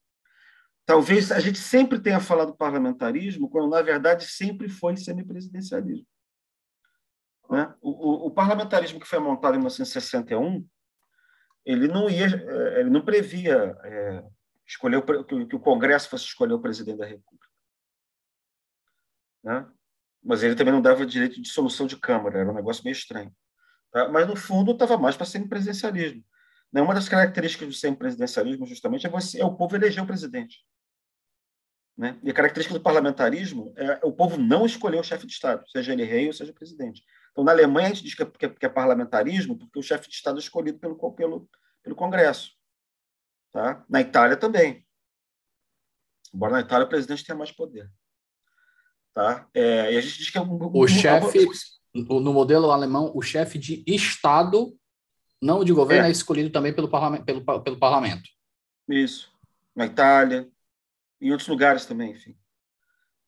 Talvez 0.90 1.32
a 1.32 1.40
gente 1.40 1.60
sempre 1.60 2.00
tenha 2.00 2.20
falado 2.20 2.58
parlamentarismo, 2.58 3.48
quando 3.48 3.70
na 3.70 3.80
verdade 3.80 4.26
sempre 4.26 4.68
foi 4.68 4.98
semipresidencialismo. 4.98 6.08
Né? 7.48 7.72
O, 7.80 7.92
o, 7.92 8.26
o 8.26 8.32
parlamentarismo 8.32 9.00
que 9.00 9.06
foi 9.06 9.20
montado 9.20 9.54
em 9.54 9.60
1961, 9.60 10.68
ele 11.64 11.88
não 11.88 12.10
ia, 12.10 12.26
é, 12.26 12.80
ele 12.80 12.90
não 12.90 13.06
previa 13.06 13.78
é, 13.84 14.24
escolher 14.66 14.98
o, 14.98 15.24
que 15.46 15.56
o 15.56 15.60
Congresso 15.60 16.10
fosse 16.10 16.24
escolher 16.24 16.54
o 16.54 16.60
presidente 16.60 16.98
da 16.98 17.06
República. 17.06 17.48
Né? 19.44 19.72
mas 20.24 20.42
ele 20.42 20.56
também 20.56 20.74
não 20.74 20.82
dava 20.82 21.06
direito 21.06 21.36
de 21.36 21.42
dissolução 21.42 21.86
de 21.86 21.98
Câmara, 21.98 22.40
era 22.40 22.52
um 22.52 22.56
negócio 22.56 22.84
meio 22.84 22.94
estranho. 22.94 23.32
Tá? 23.92 24.10
Mas, 24.10 24.28
no 24.28 24.36
fundo, 24.36 24.72
estava 24.72 24.98
mais 24.98 25.16
para 25.16 25.28
semipresidencialismo. 25.28 26.26
Né? 26.74 26.82
Uma 26.82 26.96
das 26.96 27.08
características 27.08 27.68
do 27.68 27.74
semipresidencialismo, 27.76 28.66
justamente, 28.66 29.06
é, 29.06 29.10
você, 29.10 29.40
é 29.40 29.46
o 29.46 29.56
povo 29.56 29.76
eleger 29.76 30.04
o 30.04 30.08
presidente. 30.08 30.66
Né? 32.00 32.18
E 32.24 32.32
a 32.32 32.34
característica 32.34 32.74
do 32.74 32.82
parlamentarismo 32.82 33.74
é 33.76 34.00
o 34.06 34.14
povo 34.14 34.38
não 34.38 34.66
escolher 34.66 34.98
o 35.02 35.04
chefe 35.04 35.28
de 35.28 35.34
Estado, 35.34 35.70
seja 35.70 35.92
ele 35.92 36.06
rei 36.06 36.28
ou 36.28 36.34
seja 36.34 36.54
presidente. 36.54 37.04
Então, 37.30 37.44
na 37.44 37.52
Alemanha, 37.52 37.88
a 37.88 37.90
gente 37.90 38.06
diz 38.06 38.16
que 38.16 38.24
é, 38.24 38.50
que 38.50 38.66
é 38.66 38.70
parlamentarismo 38.70 39.58
porque 39.58 39.78
o 39.78 39.84
chefe 39.84 40.08
de 40.08 40.16
Estado 40.16 40.38
é 40.38 40.40
escolhido 40.40 40.80
pelo, 40.80 40.96
pelo, 41.12 41.50
pelo 41.84 41.96
Congresso. 41.98 42.54
Tá? 43.52 43.84
Na 43.90 44.00
Itália 44.00 44.38
também. 44.38 44.88
Embora 46.34 46.54
na 46.54 46.62
Itália 46.62 46.86
o 46.86 46.90
presidente 46.90 47.26
tenha 47.26 47.38
mais 47.38 47.52
poder. 47.52 47.92
Tá? 49.14 49.46
É, 49.54 49.92
e 49.92 49.98
a 49.98 50.02
gente 50.02 50.20
diz 50.20 50.30
que 50.30 50.38
é 50.38 50.42
um, 50.42 50.58
o 50.58 50.88
chefe, 50.88 51.46
no 51.94 52.32
modelo 52.32 52.72
alemão, 52.72 53.12
o 53.14 53.22
chefe 53.22 53.60
de 53.60 53.84
Estado, 53.86 54.74
não 55.42 55.66
de 55.66 55.74
governo, 55.74 56.06
é, 56.06 56.08
é 56.08 56.12
escolhido 56.12 56.50
também 56.50 56.74
pelo 56.74 56.88
parlamento, 56.88 57.26
pelo, 57.26 57.62
pelo 57.62 57.78
parlamento. 57.78 58.30
Isso. 58.88 59.30
Na 59.76 59.86
Itália, 59.86 60.50
em 61.22 61.32
outros 61.32 61.48
lugares 61.48 61.86
também, 61.86 62.12
enfim. 62.12 62.38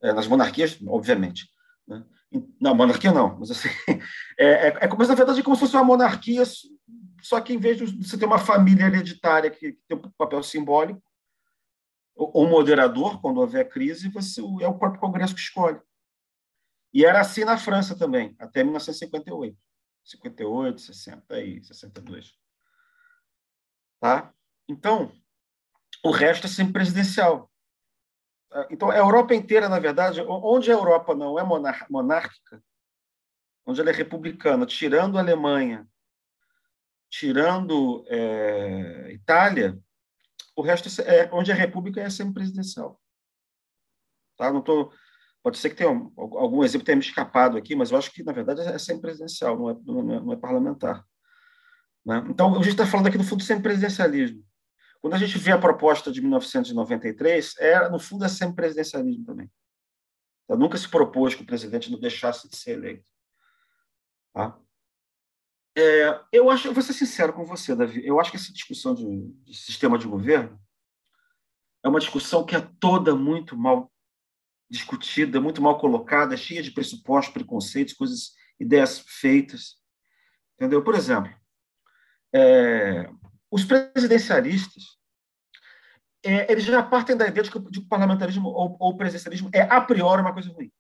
É, 0.01 0.13
nas 0.13 0.27
monarquias, 0.27 0.77
obviamente. 0.88 1.49
Né? 1.88 2.04
Não, 2.60 2.73
monarquia 2.73 3.12
não, 3.12 3.38
mas 3.39 3.51
assim, 3.51 3.69
é, 4.38 4.45
é, 4.45 4.67
é 4.82 4.88
como, 4.88 5.06
na 5.06 5.15
verdade, 5.15 5.43
como 5.43 5.56
se 5.56 5.62
fosse 5.62 5.75
uma 5.75 5.84
monarquia, 5.84 6.43
só 7.21 7.41
que 7.41 7.54
em 7.54 7.58
vez 7.58 7.77
de 7.77 8.04
você 8.04 8.17
ter 8.17 8.25
uma 8.25 8.39
família 8.39 8.86
hereditária 8.86 9.51
que, 9.51 9.73
que 9.73 9.82
tem 9.88 9.97
um 9.97 10.12
papel 10.17 10.41
simbólico, 10.41 11.01
o 12.15 12.45
moderador, 12.45 13.19
quando 13.21 13.39
houver 13.39 13.67
crise, 13.67 14.10
você, 14.10 14.41
é 14.41 14.67
o 14.67 14.77
próprio 14.77 14.99
Congresso 14.99 15.34
que 15.34 15.41
escolhe. 15.41 15.80
E 16.93 17.06
era 17.06 17.21
assim 17.21 17.43
na 17.43 17.58
França 17.58 17.97
também, 17.97 18.36
até 18.38 18.63
1958. 18.63 19.58
58, 20.04 20.82
60 20.82 21.41
e 21.41 21.63
62. 21.63 22.34
Tá? 23.99 24.34
Então, 24.67 25.12
o 26.04 26.12
resto 26.12 26.47
é 26.47 26.49
sempre 26.49 26.73
presidencial. 26.73 27.50
Então, 28.69 28.89
a 28.89 28.97
Europa 28.97 29.33
inteira, 29.33 29.69
na 29.69 29.79
verdade, 29.79 30.21
onde 30.21 30.69
a 30.69 30.73
Europa 30.73 31.15
não 31.15 31.39
é 31.39 31.43
monárquica, 31.89 32.61
onde 33.65 33.79
ela 33.79 33.89
é 33.89 33.93
republicana, 33.93 34.65
tirando 34.65 35.17
a 35.17 35.21
Alemanha, 35.21 35.87
tirando 37.09 38.03
é, 38.07 39.11
Itália, 39.13 39.79
o 40.55 40.61
resto 40.61 40.89
é, 41.01 41.19
é 41.19 41.29
onde 41.31 41.51
a 41.51 41.55
república 41.55 42.01
é 42.01 42.09
semipresidencial. 42.09 42.99
Tá? 44.37 44.51
Não 44.51 44.61
tô, 44.61 44.91
pode 45.43 45.57
ser 45.57 45.69
que 45.69 45.75
tenha 45.75 45.91
um, 45.91 46.11
algum 46.17 46.63
exemplo 46.63 46.85
tenha 46.85 46.95
me 46.95 47.03
escapado 47.03 47.57
aqui, 47.57 47.75
mas 47.75 47.91
eu 47.91 47.97
acho 47.97 48.11
que, 48.11 48.23
na 48.23 48.33
verdade, 48.33 48.61
é 48.61 48.77
semipresidencial, 48.77 49.57
não 49.57 49.69
é, 49.69 49.77
não 49.85 49.99
é, 50.13 50.19
não 50.19 50.33
é 50.33 50.35
parlamentar. 50.35 51.05
Né? 52.05 52.25
Então, 52.29 52.53
a 52.55 52.57
gente 52.57 52.69
está 52.69 52.85
falando 52.85 53.07
aqui, 53.07 53.17
no 53.17 53.23
fundo, 53.23 53.43
semipresidencialismo. 53.43 54.43
Quando 55.01 55.15
a 55.15 55.17
gente 55.17 55.37
vê 55.37 55.51
a 55.51 55.57
proposta 55.57 56.11
de 56.11 56.21
1993, 56.21 57.55
é, 57.57 57.89
no 57.89 57.99
fundo, 57.99 58.23
é 58.23 58.29
semipresidencialismo 58.29 59.25
também. 59.25 59.51
Tá? 60.47 60.55
Nunca 60.55 60.77
se 60.77 60.87
propôs 60.87 61.33
que 61.33 61.41
o 61.41 61.45
presidente 61.45 61.91
não 61.91 61.99
deixasse 61.99 62.47
de 62.47 62.55
ser 62.55 62.73
eleito. 62.73 63.09
Tá? 64.33 64.59
É, 65.75 66.21
eu 66.31 66.49
acho, 66.51 66.67
eu 66.67 66.73
vou 66.73 66.83
ser 66.83 66.93
sincero 66.93 67.33
com 67.33 67.45
você, 67.45 67.75
Davi. 67.75 68.05
Eu 68.05 68.19
acho 68.19 68.29
que 68.29 68.37
essa 68.37 68.53
discussão 68.53 68.93
de, 68.93 69.31
de, 69.43 69.55
sistema 69.55 69.97
de 69.97 70.05
governo 70.05 70.59
é 71.83 71.89
uma 71.89 71.99
discussão 71.99 72.45
que 72.45 72.55
é 72.55 72.61
toda 72.79 73.15
muito 73.15 73.57
mal 73.57 73.91
discutida, 74.69 75.41
muito 75.41 75.61
mal 75.61 75.79
colocada, 75.79 76.37
cheia 76.37 76.61
de 76.61 76.71
pressupostos, 76.71 77.33
preconceitos, 77.33 77.93
coisas 77.93 78.33
ideias 78.59 78.99
feitas. 78.99 79.77
Entendeu? 80.55 80.83
Por 80.83 80.93
exemplo, 80.93 81.33
é, 82.33 83.09
os 83.51 83.65
presidencialistas 83.65 84.97
é, 86.23 86.51
eles 86.51 86.63
já 86.63 86.81
partem 86.83 87.17
da 87.17 87.27
ideia 87.27 87.43
de 87.43 87.51
que, 87.51 87.59
de 87.59 87.79
que 87.79 87.85
o 87.85 87.89
parlamentarismo 87.89 88.47
ou, 88.47 88.77
ou, 88.79 88.91
o 88.91 88.97
presidencialismo 88.97 89.49
é 89.53 89.61
a 89.61 89.81
priori 89.81 90.21
uma 90.21 90.33
coisa 90.33 90.51
ruim. 90.51 90.71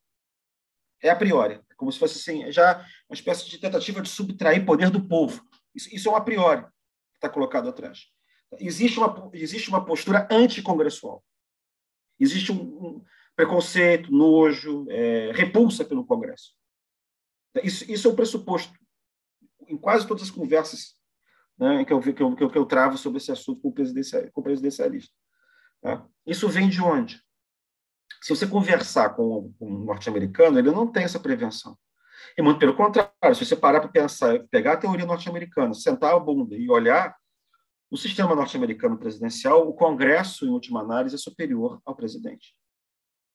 É 1.01 1.09
a 1.09 1.15
priori. 1.15 1.55
É 1.69 1.75
como 1.75 1.91
se 1.91 1.97
fosse 1.97 2.19
assim, 2.19 2.51
já 2.51 2.85
uma 3.09 3.15
espécie 3.15 3.49
de 3.49 3.57
tentativa 3.57 4.01
de 4.01 4.09
subtrair 4.09 4.65
poder 4.65 4.89
do 4.89 5.07
povo. 5.07 5.43
Isso, 5.73 5.93
isso 5.93 6.09
é 6.09 6.11
um 6.11 6.15
a 6.15 6.21
priori 6.21 6.61
que 6.63 7.17
está 7.17 7.27
colocado 7.27 7.67
atrás. 7.67 8.07
Existe 8.59 8.99
uma, 8.99 9.29
existe 9.33 9.69
uma 9.69 9.83
postura 9.83 10.27
anticongressual. 10.31 11.23
Existe 12.19 12.51
um, 12.51 12.61
um 12.61 13.05
preconceito, 13.35 14.11
nojo, 14.11 14.85
é, 14.89 15.31
repulsa 15.31 15.83
pelo 15.83 16.05
Congresso. 16.05 16.53
Isso, 17.63 17.91
isso 17.91 18.07
é 18.07 18.11
o 18.11 18.13
um 18.13 18.15
pressuposto 18.15 18.79
em 19.67 19.77
quase 19.77 20.07
todas 20.07 20.23
as 20.23 20.31
conversas 20.31 21.00
né, 21.61 21.85
que, 21.85 21.93
eu, 21.93 22.01
que, 22.01 22.09
eu, 22.09 22.35
que, 22.35 22.57
eu, 22.57 22.65
travo 22.65 22.97
sobre 22.97 23.19
esse 23.19 23.31
assunto 23.31 23.61
com 23.61 23.69
o, 23.69 23.73
com 24.31 24.41
o 24.41 24.43
presidencialista. 24.43 25.13
Tá? 25.79 26.03
Isso 26.25 26.49
vem 26.49 26.67
de 26.67 26.81
onde? 26.81 27.21
Se 28.19 28.35
você 28.35 28.47
conversar 28.47 29.11
com, 29.11 29.53
com 29.59 29.71
um 29.71 29.85
norte-americano, 29.85 30.57
ele 30.57 30.71
não 30.71 30.91
tem 30.91 31.03
essa 31.03 31.19
prevenção. 31.19 31.77
E 32.35 32.41
muito 32.41 32.59
pelo 32.59 32.75
contrário, 32.75 33.35
se 33.35 33.45
você 33.45 33.55
parar 33.55 33.79
para 33.79 33.89
pensar, 33.89 34.39
pegar 34.49 34.73
a 34.73 34.77
teoria 34.77 35.05
norte-americana, 35.05 35.73
sentar 35.75 36.15
a 36.15 36.19
bunda 36.19 36.55
e 36.55 36.67
olhar 36.67 37.15
o 37.91 37.97
sistema 37.97 38.33
norte-americano 38.33 38.97
presidencial, 38.97 39.67
o 39.67 39.73
Congresso, 39.73 40.45
em 40.45 40.49
última 40.49 40.81
análise, 40.81 41.15
é 41.15 41.19
superior 41.19 41.79
ao 41.85 41.95
presidente. 41.95 42.55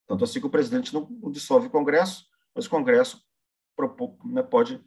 Tanto 0.08 0.24
assim 0.24 0.40
que 0.40 0.46
o 0.46 0.50
presidente 0.50 0.92
não 0.92 1.06
dissolve 1.30 1.68
o 1.68 1.70
Congresso, 1.70 2.24
mas 2.54 2.66
o 2.66 2.70
Congresso 2.70 3.22
né, 4.24 4.42
pode 4.42 4.82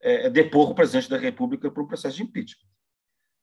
é, 0.00 0.28
depor 0.30 0.70
o 0.70 0.74
presidente 0.74 1.08
da 1.08 1.16
República 1.16 1.70
por 1.70 1.82
um 1.82 1.86
processo 1.86 2.16
de 2.16 2.22
impeachment. 2.22 2.67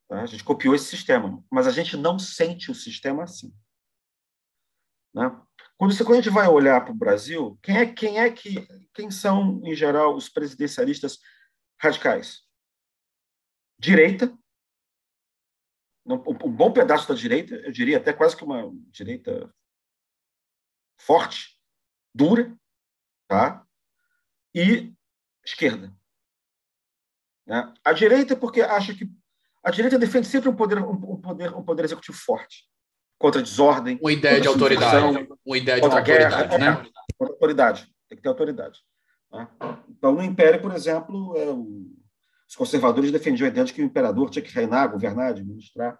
Tá? 0.07 0.21
A 0.21 0.25
gente 0.25 0.43
copiou 0.43 0.75
esse 0.75 0.85
sistema, 0.85 1.43
mas 1.51 1.67
a 1.67 1.71
gente 1.71 1.97
não 1.97 2.19
sente 2.19 2.71
o 2.71 2.75
sistema 2.75 3.23
assim. 3.23 3.53
Né? 5.13 5.29
Quando, 5.77 5.93
você, 5.93 6.03
quando 6.03 6.19
a 6.19 6.21
gente 6.21 6.33
vai 6.33 6.47
olhar 6.47 6.83
para 6.83 6.93
o 6.93 6.97
Brasil, 6.97 7.57
quem 7.61 7.77
é, 7.77 7.93
quem 7.93 8.19
é 8.19 8.31
que 8.31 8.67
quem 8.93 9.09
são 9.11 9.61
em 9.65 9.75
geral 9.75 10.15
os 10.15 10.29
presidencialistas 10.29 11.19
radicais? 11.81 12.43
Direita, 13.79 14.37
um 16.05 16.17
bom 16.51 16.71
pedaço 16.71 17.07
da 17.07 17.15
direita, 17.15 17.55
eu 17.55 17.71
diria 17.71 17.97
até 17.97 18.13
quase 18.13 18.37
que 18.37 18.43
uma 18.43 18.71
direita 18.91 19.53
forte, 20.97 21.59
dura, 22.13 22.57
tá? 23.27 23.67
E 24.53 24.93
esquerda. 25.43 25.93
Né? 27.45 27.73
A 27.83 27.91
direita 27.91 28.35
porque 28.35 28.61
acha 28.61 28.95
que 28.95 29.09
a 29.65 29.71
direita 29.71 29.97
defende 29.97 30.27
sempre 30.27 30.47
um 30.47 30.55
poder, 30.55 30.77
um, 30.77 31.19
poder, 31.19 31.55
um 31.55 31.63
poder 31.63 31.85
executivo 31.85 32.15
forte 32.15 32.65
contra 33.17 33.41
a 33.41 33.43
desordem, 33.43 33.97
uma 33.99 34.11
ideia 34.11 34.39
de 34.39 34.47
autoridade, 34.47 35.27
uma 35.43 35.57
ideia 35.57 35.79
de 35.79 35.85
autoridade, 35.85 36.49
guerra, 36.49 36.57
né? 36.59 36.91
Contra 37.17 37.33
autoridade, 37.33 37.91
tem 38.07 38.15
que 38.15 38.21
ter 38.21 38.29
autoridade. 38.29 38.79
Né? 39.31 39.47
Então, 39.89 40.11
no 40.11 40.21
Império, 40.21 40.61
por 40.61 40.71
exemplo, 40.71 41.35
é, 41.35 41.45
o, 41.45 41.87
os 42.47 42.55
conservadores 42.55 43.11
defendiam 43.11 43.47
a 43.47 43.49
ideia 43.49 43.65
de 43.65 43.73
que 43.73 43.81
o 43.81 43.85
imperador 43.85 44.29
tinha 44.29 44.43
que 44.43 44.53
reinar, 44.53 44.91
governar, 44.91 45.31
administrar. 45.31 45.97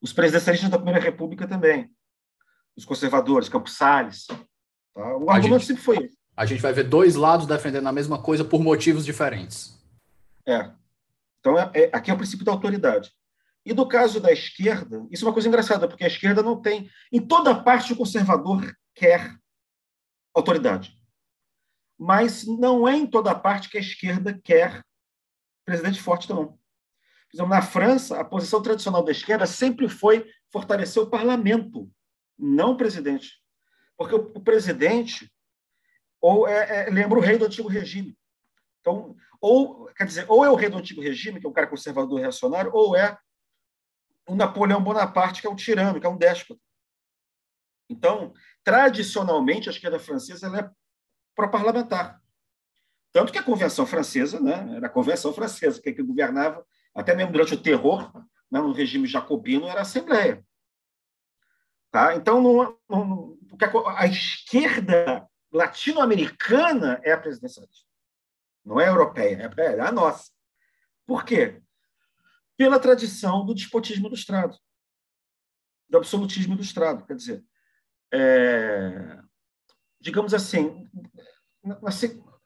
Os 0.00 0.12
presidencialistas 0.12 0.70
da 0.70 0.78
Primeira 0.78 1.00
República 1.00 1.48
também. 1.48 1.90
Os 2.76 2.84
conservadores, 2.84 3.48
Campos 3.48 3.76
Salles. 3.76 4.26
Tá? 4.94 5.16
O 5.16 5.28
argumento 5.30 5.60
gente, 5.60 5.66
sempre 5.66 5.82
foi 5.82 5.96
esse. 6.04 6.16
A 6.36 6.46
gente 6.46 6.62
vai 6.62 6.72
ver 6.72 6.84
dois 6.84 7.16
lados 7.16 7.46
defendendo 7.46 7.88
a 7.88 7.92
mesma 7.92 8.22
coisa 8.22 8.44
por 8.44 8.62
motivos 8.62 9.04
diferentes. 9.04 9.76
É. 10.46 10.70
Então, 11.40 11.58
é, 11.58 11.70
é, 11.74 11.90
aqui 11.92 12.10
é 12.10 12.14
o 12.14 12.16
princípio 12.16 12.44
da 12.44 12.52
autoridade. 12.52 13.10
E 13.64 13.72
do 13.72 13.86
caso 13.86 14.20
da 14.20 14.32
esquerda, 14.32 15.06
isso 15.10 15.24
é 15.24 15.28
uma 15.28 15.32
coisa 15.32 15.48
engraçada, 15.48 15.88
porque 15.88 16.04
a 16.04 16.08
esquerda 16.08 16.42
não 16.42 16.60
tem. 16.60 16.88
Em 17.12 17.20
toda 17.20 17.54
parte, 17.54 17.92
o 17.92 17.96
conservador 17.96 18.74
quer 18.94 19.36
autoridade. 20.34 20.98
Mas 21.98 22.46
não 22.46 22.88
é 22.88 22.96
em 22.96 23.06
toda 23.06 23.34
parte 23.34 23.68
que 23.68 23.76
a 23.76 23.80
esquerda 23.80 24.38
quer 24.42 24.82
presidente 25.64 26.00
forte, 26.00 26.28
não. 26.28 26.46
Por 26.46 27.36
exemplo, 27.36 27.50
na 27.50 27.62
França, 27.62 28.18
a 28.18 28.24
posição 28.24 28.60
tradicional 28.60 29.04
da 29.04 29.12
esquerda 29.12 29.46
sempre 29.46 29.88
foi 29.88 30.28
fortalecer 30.50 31.00
o 31.02 31.08
parlamento, 31.08 31.88
não 32.36 32.72
o 32.72 32.76
presidente. 32.76 33.40
Porque 33.96 34.14
o, 34.14 34.40
presidente 34.40 35.30
ou 36.20 36.48
é, 36.48 36.88
é, 36.88 36.90
lembra 36.90 37.18
o 37.18 37.22
rei 37.22 37.38
do 37.38 37.44
antigo 37.44 37.68
regime. 37.68 38.18
Então, 38.80 39.14
ou, 39.40 39.86
quer 39.96 40.04
dizer, 40.04 40.26
ou 40.28 40.44
é 40.44 40.50
o 40.50 40.54
rei 40.54 40.68
do 40.68 40.76
antigo 40.76 41.00
regime, 41.00 41.40
que 41.40 41.46
é 41.46 41.48
um 41.48 41.52
cara 41.52 41.66
conservador 41.66 42.20
reacionário, 42.20 42.70
ou 42.74 42.96
é 42.96 43.16
o 44.28 44.34
Napoleão 44.34 44.82
Bonaparte, 44.82 45.40
que 45.40 45.46
é 45.46 45.50
um 45.50 45.56
tirano, 45.56 46.00
que 46.00 46.06
é 46.06 46.10
um 46.10 46.16
déspota. 46.16 46.60
Então, 47.88 48.32
tradicionalmente, 48.62 49.68
a 49.68 49.72
esquerda 49.72 49.98
francesa 49.98 50.46
ela 50.46 50.60
é 50.60 50.70
pró-parlamentar. 51.34 52.20
Tanto 53.12 53.32
que 53.32 53.38
a 53.38 53.42
Convenção 53.42 53.84
Francesa, 53.84 54.38
né, 54.38 54.76
era 54.76 54.86
a 54.86 54.90
Convenção 54.90 55.32
Francesa, 55.32 55.82
que, 55.82 55.92
que 55.92 56.02
governava, 56.02 56.64
até 56.94 57.14
mesmo 57.14 57.32
durante 57.32 57.54
o 57.54 57.60
terror, 57.60 58.12
né, 58.50 58.60
no 58.60 58.72
regime 58.72 59.08
jacobino, 59.08 59.66
era 59.66 59.80
a 59.80 59.82
Assembleia. 59.82 60.44
Tá? 61.90 62.14
Então, 62.14 62.40
não, 62.40 62.78
não, 62.88 63.38
a 63.96 64.06
esquerda 64.06 65.28
latino-americana 65.52 67.00
é 67.02 67.10
a 67.10 67.18
presidencialista. 67.18 67.89
Não 68.64 68.80
é 68.80 68.88
europeia, 68.88 69.50
é, 69.56 69.62
é 69.62 69.80
a 69.80 69.92
nossa. 69.92 70.30
Por 71.06 71.24
quê? 71.24 71.62
Pela 72.56 72.78
tradição 72.78 73.44
do 73.44 73.54
despotismo 73.54 74.08
do 74.08 74.14
Estado, 74.14 74.56
do 75.88 75.98
absolutismo 75.98 76.54
do 76.56 76.62
Estado. 76.62 77.06
Quer 77.06 77.16
dizer, 77.16 77.44
é, 78.12 79.18
digamos 80.00 80.34
assim, 80.34 80.86
na, 81.62 81.78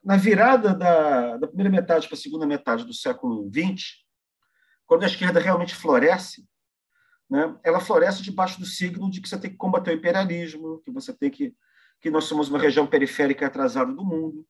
na 0.03 0.17
virada 0.17 0.75
da, 0.75 1.37
da, 1.37 1.47
primeira 1.47 1.71
metade 1.71 2.07
para 2.07 2.17
a 2.17 2.21
segunda 2.21 2.47
metade 2.47 2.85
do 2.85 2.95
século 2.95 3.51
XX, 3.53 4.05
quando 4.87 5.03
a 5.03 5.07
esquerda 5.07 5.41
realmente 5.41 5.75
floresce, 5.75 6.47
né, 7.29 7.59
ela 7.65 7.81
floresce 7.81 8.23
debaixo 8.23 8.61
do 8.61 8.67
signo 8.67 9.11
de 9.11 9.21
que 9.21 9.29
você 9.29 9.39
tem 9.39 9.51
que 9.51 9.57
combater 9.57 9.91
o 9.91 9.95
imperialismo, 9.95 10.81
que 10.81 10.91
você 10.91 11.13
tem 11.13 11.31
que 11.31 11.55
que 12.05 12.11
nós 12.11 12.25
somos 12.25 12.51
uma 12.51 12.59
região 12.59 12.87
periférica 12.87 13.47
atrasada 13.47 13.91
do 13.91 14.05
mundo, 14.05 14.47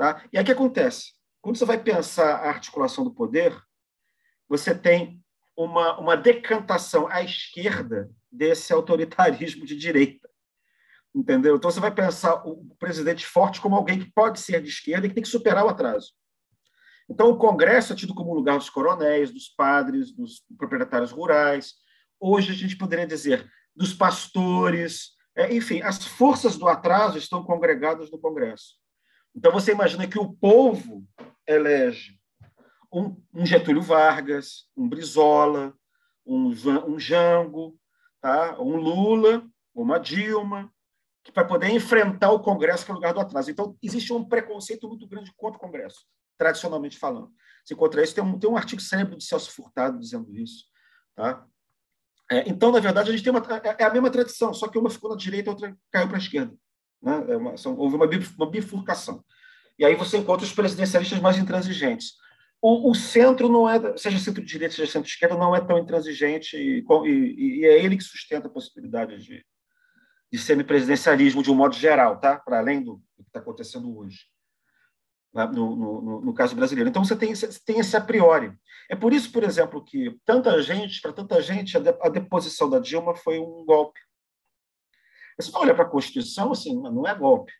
Tá? 0.00 0.24
E 0.32 0.38
aí 0.38 0.42
o 0.42 0.46
que 0.46 0.52
acontece? 0.52 1.12
Quando 1.42 1.58
você 1.58 1.66
vai 1.66 1.76
pensar 1.76 2.36
a 2.36 2.48
articulação 2.48 3.04
do 3.04 3.12
poder, 3.12 3.54
você 4.48 4.74
tem 4.74 5.22
uma, 5.54 6.00
uma 6.00 6.16
decantação 6.16 7.06
à 7.06 7.22
esquerda 7.22 8.10
desse 8.32 8.72
autoritarismo 8.72 9.66
de 9.66 9.76
direita. 9.76 10.26
Entendeu? 11.14 11.54
Então 11.54 11.70
você 11.70 11.80
vai 11.80 11.94
pensar 11.94 12.36
o 12.46 12.74
presidente 12.78 13.26
forte 13.26 13.60
como 13.60 13.76
alguém 13.76 13.98
que 13.98 14.10
pode 14.10 14.40
ser 14.40 14.62
de 14.62 14.70
esquerda 14.70 15.04
e 15.04 15.10
que 15.10 15.14
tem 15.16 15.22
que 15.22 15.28
superar 15.28 15.66
o 15.66 15.68
atraso. 15.68 16.14
Então 17.06 17.28
o 17.28 17.36
Congresso 17.36 17.92
é 17.92 17.96
tido 17.96 18.14
como 18.14 18.32
lugar 18.32 18.56
dos 18.56 18.70
coronéis, 18.70 19.30
dos 19.30 19.50
padres, 19.50 20.16
dos 20.16 20.42
proprietários 20.56 21.10
rurais. 21.10 21.74
Hoje 22.18 22.52
a 22.52 22.54
gente 22.54 22.78
poderia 22.78 23.06
dizer 23.06 23.46
dos 23.76 23.92
pastores, 23.92 25.10
é, 25.36 25.54
enfim, 25.54 25.82
as 25.82 26.02
forças 26.06 26.56
do 26.56 26.66
atraso 26.68 27.18
estão 27.18 27.44
congregadas 27.44 28.10
no 28.10 28.18
Congresso. 28.18 28.79
Então, 29.34 29.52
você 29.52 29.72
imagina 29.72 30.06
que 30.06 30.18
o 30.18 30.32
povo 30.32 31.06
elege 31.46 32.18
um, 32.92 33.16
um 33.32 33.46
Getúlio 33.46 33.82
Vargas, 33.82 34.66
um 34.76 34.88
Brizola, 34.88 35.74
um, 36.26 36.48
um 36.86 36.98
Jango, 36.98 37.78
tá? 38.20 38.60
um 38.60 38.76
Lula, 38.76 39.46
uma 39.74 39.98
Dilma, 39.98 40.72
que 41.22 41.30
para 41.30 41.44
poder 41.44 41.70
enfrentar 41.70 42.30
o 42.32 42.40
Congresso 42.40 42.84
que 42.84 42.90
é 42.90 42.94
o 42.94 42.96
lugar 42.96 43.14
do 43.14 43.20
atraso. 43.20 43.50
Então, 43.50 43.76
existe 43.82 44.12
um 44.12 44.24
preconceito 44.24 44.88
muito 44.88 45.06
grande 45.06 45.32
contra 45.36 45.58
o 45.58 45.60
Congresso, 45.60 46.06
tradicionalmente 46.36 46.98
falando. 46.98 47.30
Se 47.64 47.74
contra 47.74 48.02
isso, 48.02 48.14
tem 48.14 48.24
um, 48.24 48.38
tem 48.38 48.50
um 48.50 48.56
artigo 48.56 48.80
cérebro 48.80 49.16
de 49.16 49.24
Celso 49.24 49.52
Furtado 49.52 49.98
dizendo 49.98 50.34
isso. 50.36 50.64
Tá? 51.14 51.46
É, 52.30 52.48
então, 52.48 52.72
na 52.72 52.80
verdade, 52.80 53.10
a 53.10 53.12
gente 53.12 53.24
tem 53.24 53.32
uma, 53.32 53.42
é, 53.62 53.82
é 53.82 53.84
a 53.84 53.92
mesma 53.92 54.10
tradição, 54.10 54.54
só 54.54 54.68
que 54.68 54.78
uma 54.78 54.90
ficou 54.90 55.10
na 55.10 55.16
direita 55.16 55.50
a 55.50 55.52
outra 55.52 55.76
caiu 55.90 56.08
para 56.08 56.16
a 56.16 56.20
esquerda. 56.20 56.56
Né? 57.02 57.24
É 57.28 57.36
uma, 57.36 57.56
são, 57.56 57.76
houve 57.76 57.96
uma, 57.96 58.06
bifurcação. 58.46 59.24
E 59.78 59.84
aí 59.84 59.94
você 59.94 60.18
encontra 60.18 60.44
os 60.44 60.52
presidencialistas 60.52 61.20
mais 61.20 61.38
intransigentes. 61.38 62.14
O, 62.60 62.90
o 62.90 62.94
centro 62.94 63.48
não 63.48 63.68
é, 63.68 63.96
seja 63.96 64.18
centro-direita, 64.18 64.74
seja 64.74 64.92
centro-esquerda, 64.92 65.36
não 65.36 65.56
é 65.56 65.60
tão 65.60 65.78
intransigente 65.78 66.56
e, 66.56 66.84
e, 67.06 67.60
e, 67.60 67.64
é 67.64 67.82
ele 67.82 67.96
que 67.96 68.04
sustenta 68.04 68.48
a 68.48 68.50
possibilidade 68.50 69.16
de, 69.16 69.42
de 70.30 70.38
semipresidencialismo 70.38 71.42
de 71.42 71.50
um 71.50 71.54
modo 71.54 71.74
geral, 71.74 72.20
tá? 72.20 72.38
para 72.38 72.58
além 72.58 72.82
do, 72.82 72.96
do 73.16 73.24
que 73.24 73.30
está 73.30 73.40
acontecendo 73.40 73.96
hoje. 73.96 74.26
Né? 75.32 75.46
No, 75.46 75.74
no, 75.74 76.20
no, 76.20 76.34
caso 76.34 76.54
brasileiro. 76.54 76.90
Então, 76.90 77.02
você 77.02 77.16
tem, 77.16 77.34
você 77.34 77.48
tem 77.64 77.78
esse 77.78 77.96
a 77.96 78.00
priori. 78.00 78.52
É 78.90 78.96
por 78.96 79.14
isso, 79.14 79.32
por 79.32 79.42
exemplo, 79.42 79.82
que 79.82 80.18
tanta 80.26 80.60
gente, 80.60 81.00
para 81.00 81.14
tanta 81.14 81.40
gente, 81.40 81.78
a, 81.78 81.80
de, 81.80 81.96
a 82.02 82.08
deposição 82.10 82.68
da 82.68 82.78
Dilma 82.78 83.14
foi 83.14 83.38
um 83.38 83.64
golpe. 83.64 84.00
Você 85.40 85.50
olha 85.54 85.74
para 85.74 85.84
a 85.84 85.88
Constituição, 85.88 86.52
assim, 86.52 86.74
não 86.74 87.06
é 87.06 87.14
golpe. 87.14 87.52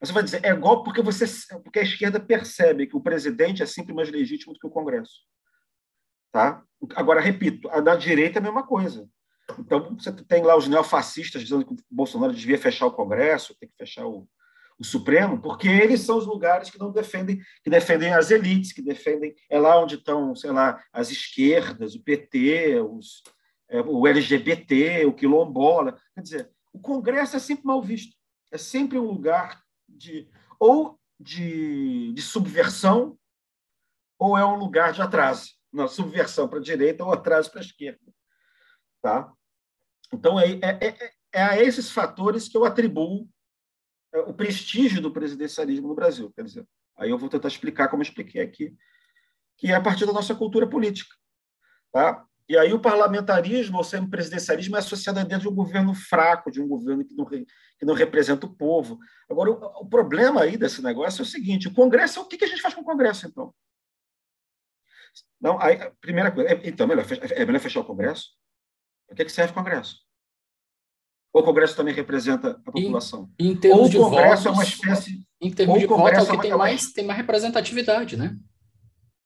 Você 0.00 0.12
vai 0.12 0.22
dizer, 0.22 0.44
é 0.44 0.54
golpe 0.54 0.84
porque, 0.84 1.02
você, 1.02 1.24
porque 1.64 1.80
a 1.80 1.82
esquerda 1.82 2.20
percebe 2.20 2.86
que 2.86 2.96
o 2.96 3.00
presidente 3.00 3.62
é 3.62 3.66
sempre 3.66 3.92
mais 3.92 4.08
legítimo 4.10 4.52
do 4.52 4.58
que 4.58 4.66
o 4.66 4.70
Congresso. 4.70 5.22
Tá? 6.30 6.62
Agora, 6.94 7.20
repito, 7.20 7.68
a 7.70 7.80
da 7.80 7.96
direita 7.96 8.38
é 8.38 8.40
a 8.40 8.42
mesma 8.42 8.64
coisa. 8.64 9.08
Então, 9.58 9.96
você 9.96 10.12
tem 10.12 10.42
lá 10.42 10.56
os 10.56 10.68
neofascistas 10.68 11.42
dizendo 11.42 11.64
que 11.64 11.72
o 11.72 11.76
Bolsonaro 11.90 12.34
devia 12.34 12.58
fechar 12.58 12.86
o 12.86 12.92
Congresso, 12.92 13.56
tem 13.58 13.68
que 13.68 13.76
fechar 13.76 14.06
o, 14.06 14.28
o 14.78 14.84
Supremo, 14.84 15.40
porque 15.40 15.66
eles 15.66 16.02
são 16.02 16.18
os 16.18 16.26
lugares 16.26 16.70
que 16.70 16.78
não 16.78 16.92
defendem, 16.92 17.40
que 17.64 17.70
defendem 17.70 18.12
as 18.12 18.30
elites, 18.30 18.72
que 18.72 18.82
defendem 18.82 19.34
é 19.50 19.58
lá 19.58 19.80
onde 19.80 19.96
estão, 19.96 20.36
sei 20.36 20.52
lá, 20.52 20.80
as 20.92 21.10
esquerdas, 21.10 21.94
o 21.94 22.02
PT, 22.02 22.80
os, 22.80 23.22
é, 23.68 23.80
o 23.80 24.06
LGBT, 24.06 25.06
o 25.06 25.14
quilombola. 25.14 25.98
Quer 26.14 26.20
dizer, 26.20 26.50
o 26.72 26.78
Congresso 26.78 27.36
é 27.36 27.38
sempre 27.38 27.66
mal 27.66 27.82
visto, 27.82 28.16
é 28.50 28.58
sempre 28.58 28.98
um 28.98 29.06
lugar 29.06 29.62
de 29.88 30.28
ou 30.58 30.98
de, 31.18 32.12
de 32.12 32.22
subversão 32.22 33.18
ou 34.18 34.36
é 34.36 34.44
um 34.44 34.56
lugar 34.56 34.92
de 34.92 35.00
atraso, 35.00 35.52
não, 35.72 35.88
subversão 35.88 36.48
para 36.48 36.58
a 36.58 36.62
direita 36.62 37.04
ou 37.04 37.12
atraso 37.12 37.50
para 37.50 37.60
a 37.60 37.64
esquerda, 37.64 38.12
tá? 39.00 39.32
Então 40.12 40.38
é, 40.38 40.52
é, 40.52 40.86
é, 40.88 41.12
é 41.32 41.42
a 41.42 41.62
esses 41.62 41.90
fatores 41.90 42.48
que 42.48 42.56
eu 42.56 42.64
atribuo 42.64 43.28
é, 44.12 44.20
o 44.20 44.34
prestígio 44.34 45.02
do 45.02 45.12
presidencialismo 45.12 45.88
no 45.88 45.94
Brasil. 45.94 46.32
Quer 46.34 46.44
dizer, 46.44 46.66
aí 46.96 47.10
eu 47.10 47.18
vou 47.18 47.28
tentar 47.28 47.48
explicar 47.48 47.88
como 47.88 48.02
eu 48.02 48.06
expliquei 48.06 48.40
aqui, 48.40 48.74
que 49.56 49.68
é 49.68 49.74
a 49.74 49.80
partir 49.80 50.06
da 50.06 50.12
nossa 50.12 50.34
cultura 50.34 50.68
política. 50.68 51.14
Tá? 51.92 52.26
E 52.48 52.56
aí 52.56 52.72
o 52.72 52.80
parlamentarismo, 52.80 53.76
ou 53.76 53.84
o 53.84 54.10
presidencialismo, 54.10 54.74
é 54.76 54.78
associado 54.78 55.22
dentro 55.22 55.40
de 55.40 55.48
um 55.48 55.54
governo 55.54 55.94
fraco, 55.94 56.50
de 56.50 56.62
um 56.62 56.66
governo 56.66 57.04
que 57.04 57.14
não, 57.14 57.26
que 57.26 57.46
não 57.82 57.92
representa 57.92 58.46
o 58.46 58.54
povo. 58.54 58.98
Agora, 59.28 59.50
o, 59.50 59.82
o, 59.82 59.86
problema 59.86 60.42
aí 60.42 60.56
desse 60.56 60.82
negócio 60.82 61.20
é 61.20 61.24
o 61.24 61.26
seguinte: 61.26 61.68
o 61.68 61.74
Congresso, 61.74 62.22
o 62.22 62.24
que, 62.24 62.42
a 62.42 62.48
gente 62.48 62.62
faz 62.62 62.74
com 62.74 62.80
o 62.80 62.84
Congresso, 62.84 63.26
então? 63.26 63.54
Não, 65.38 65.60
aí, 65.60 65.76
a 65.76 65.90
primeira 66.00 66.32
coisa, 66.32 66.50
é, 66.50 66.60
então, 66.64 66.84
é 66.84 66.88
melhor, 66.88 67.06
é 67.10 67.44
melhor 67.44 67.60
fechar 67.60 67.80
o 67.80 67.84
Congresso? 67.84 68.30
Para 69.06 69.16
que, 69.16 69.24
que 69.26 69.32
serve 69.32 69.52
o 69.52 69.54
Congresso? 69.54 69.98
Ou 71.34 71.42
o 71.42 71.44
Congresso 71.44 71.76
também 71.76 71.94
representa 71.94 72.52
a 72.66 72.72
população? 72.72 73.30
Em, 73.38 73.50
em 73.50 73.56
termos 73.56 73.94
Ou 73.94 74.06
o 74.06 74.10
Congresso 74.10 74.44
votos, 74.44 74.46
é 74.46 74.50
uma 74.50 74.64
espécie. 74.64 75.28
Em 75.38 75.52
termos 75.52 75.78
de 75.78 75.86
voto, 75.86 76.08
é 76.08 76.22
o 76.22 76.26
que 76.26 76.36
é 76.36 76.40
tem, 76.40 76.56
mais, 76.56 76.92
tem 76.92 77.04
mais 77.04 77.18
representatividade, 77.18 78.16
né? 78.16 78.34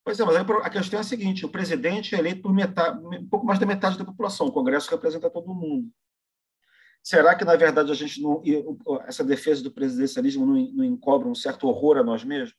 Pois 0.03 0.19
é, 0.19 0.25
mas 0.25 0.35
a 0.35 0.69
questão 0.69 0.99
é 0.99 1.01
a 1.01 1.05
seguinte: 1.05 1.45
o 1.45 1.49
presidente 1.49 2.13
é 2.13 2.19
eleito 2.19 2.41
por 2.41 2.53
metade, 2.53 2.99
um 3.05 3.27
pouco 3.27 3.45
mais 3.45 3.59
da 3.59 3.65
metade 3.65 3.97
da 3.97 4.05
população, 4.05 4.47
o 4.47 4.51
Congresso 4.51 4.91
representa 4.91 5.29
todo 5.29 5.53
mundo. 5.55 5.89
Será 7.01 7.35
que, 7.35 7.43
na 7.43 7.55
verdade, 7.55 7.91
a 7.91 7.95
gente 7.95 8.21
não, 8.21 8.41
essa 9.05 9.23
defesa 9.23 9.61
do 9.61 9.71
presidencialismo 9.71 10.45
não, 10.45 10.55
não 10.73 10.83
encobra 10.85 11.27
um 11.27 11.35
certo 11.35 11.67
horror 11.67 11.97
a 11.97 12.03
nós 12.03 12.23
mesmos? 12.23 12.55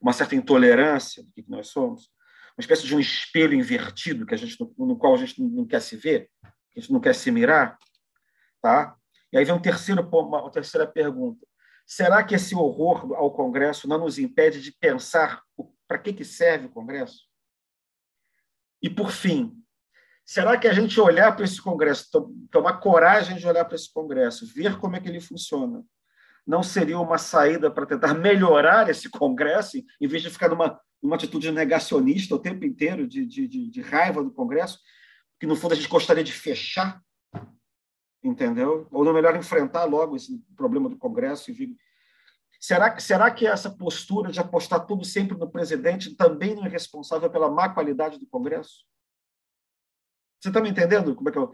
Uma 0.00 0.12
certa 0.12 0.34
intolerância 0.34 1.22
do 1.22 1.32
que 1.32 1.44
nós 1.48 1.68
somos? 1.68 2.10
Uma 2.56 2.60
espécie 2.60 2.86
de 2.86 2.94
um 2.94 3.00
espelho 3.00 3.54
invertido 3.54 4.26
que 4.26 4.34
a 4.34 4.36
gente, 4.36 4.56
no 4.78 4.98
qual 4.98 5.14
a 5.14 5.18
gente 5.18 5.42
não 5.42 5.66
quer 5.66 5.80
se 5.80 5.96
ver, 5.96 6.30
a 6.44 6.78
gente 6.78 6.92
não 6.92 7.00
quer 7.00 7.14
se 7.14 7.30
mirar? 7.30 7.78
Tá? 8.60 8.94
E 9.32 9.38
aí 9.38 9.44
vem 9.44 9.54
um 9.54 9.60
terceiro, 9.60 10.06
uma 10.12 10.50
terceira 10.50 10.86
pergunta. 10.86 11.46
Será 11.86 12.22
que 12.22 12.34
esse 12.34 12.54
horror 12.54 13.14
ao 13.14 13.30
Congresso 13.30 13.88
não 13.88 13.98
nos 13.98 14.18
impede 14.18 14.60
de 14.60 14.72
pensar 14.72 15.42
para 15.86 15.98
que, 15.98 16.12
que 16.12 16.24
serve 16.24 16.66
o 16.66 16.70
Congresso? 16.70 17.22
E, 18.82 18.90
por 18.90 19.10
fim, 19.10 19.54
será 20.24 20.58
que 20.58 20.68
a 20.68 20.72
gente 20.72 21.00
olhar 21.00 21.34
para 21.34 21.44
esse 21.44 21.60
Congresso, 21.60 22.08
tomar 22.50 22.74
coragem 22.80 23.36
de 23.36 23.46
olhar 23.46 23.64
para 23.64 23.76
esse 23.76 23.92
Congresso, 23.92 24.46
ver 24.46 24.78
como 24.78 24.96
é 24.96 25.00
que 25.00 25.08
ele 25.08 25.20
funciona, 25.20 25.82
não 26.46 26.62
seria 26.62 26.98
uma 26.98 27.16
saída 27.16 27.70
para 27.70 27.86
tentar 27.86 28.14
melhorar 28.14 28.90
esse 28.90 29.08
Congresso, 29.08 29.78
em 30.00 30.06
vez 30.06 30.22
de 30.22 30.30
ficar 30.30 30.48
numa, 30.48 30.78
numa 31.02 31.16
atitude 31.16 31.50
negacionista 31.50 32.34
o 32.34 32.38
tempo 32.38 32.64
inteiro, 32.64 33.06
de, 33.06 33.24
de, 33.24 33.46
de 33.48 33.80
raiva 33.80 34.22
do 34.22 34.32
Congresso, 34.32 34.78
que 35.40 35.46
no 35.46 35.56
fundo 35.56 35.72
a 35.72 35.76
gente 35.76 35.88
gostaria 35.88 36.24
de 36.24 36.32
fechar 36.32 37.02
entendeu? 38.24 38.88
Ou 38.90 39.04
não 39.04 39.12
melhor 39.12 39.36
enfrentar 39.36 39.84
logo 39.84 40.16
esse 40.16 40.42
problema 40.56 40.88
do 40.88 40.96
Congresso 40.96 41.50
e 41.50 41.54
vir... 41.54 41.76
Será, 42.60 42.98
será 42.98 43.30
que 43.30 43.46
essa 43.46 43.70
postura 43.70 44.32
de 44.32 44.40
apostar 44.40 44.86
tudo 44.86 45.04
sempre 45.04 45.36
no 45.36 45.50
presidente 45.50 46.14
também 46.14 46.54
não 46.54 46.64
é 46.64 46.68
responsável 46.68 47.30
pela 47.30 47.50
má 47.50 47.68
qualidade 47.68 48.18
do 48.18 48.26
Congresso? 48.26 48.84
Você 50.40 50.48
está 50.48 50.60
me 50.60 50.70
entendendo 50.70 51.14
como 51.14 51.28
é 51.28 51.32
que 51.32 51.38
eu... 51.38 51.52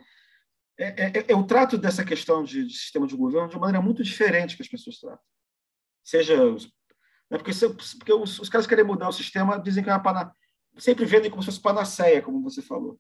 É, 0.78 0.84
é, 0.86 1.18
é, 1.18 1.26
eu 1.28 1.42
trato 1.44 1.76
dessa 1.76 2.04
questão 2.04 2.42
de, 2.42 2.66
de, 2.66 2.72
sistema 2.72 3.06
de 3.06 3.16
governo 3.16 3.48
de 3.48 3.54
uma 3.54 3.66
maneira 3.66 3.84
muito 3.84 4.02
diferente 4.02 4.56
que 4.56 4.62
as 4.62 4.68
pessoas 4.68 4.98
tratam. 4.98 5.24
Seja... 6.04 6.36
Né, 6.36 7.38
porque, 7.38 7.52
porque 7.98 8.12
os, 8.12 8.38
os 8.38 8.48
caras 8.48 8.66
querem 8.66 8.84
mudar 8.84 9.08
o 9.08 9.12
sistema, 9.12 9.58
dizem 9.58 9.82
que 9.84 9.90
é 9.90 9.92
uma 9.92 10.02
pana... 10.02 10.34
Sempre 10.78 11.04
vendem 11.04 11.30
como 11.30 11.42
se 11.42 11.46
fosse 11.46 11.60
panaceia, 11.60 12.22
como 12.22 12.42
você 12.42 12.62
falou. 12.62 12.98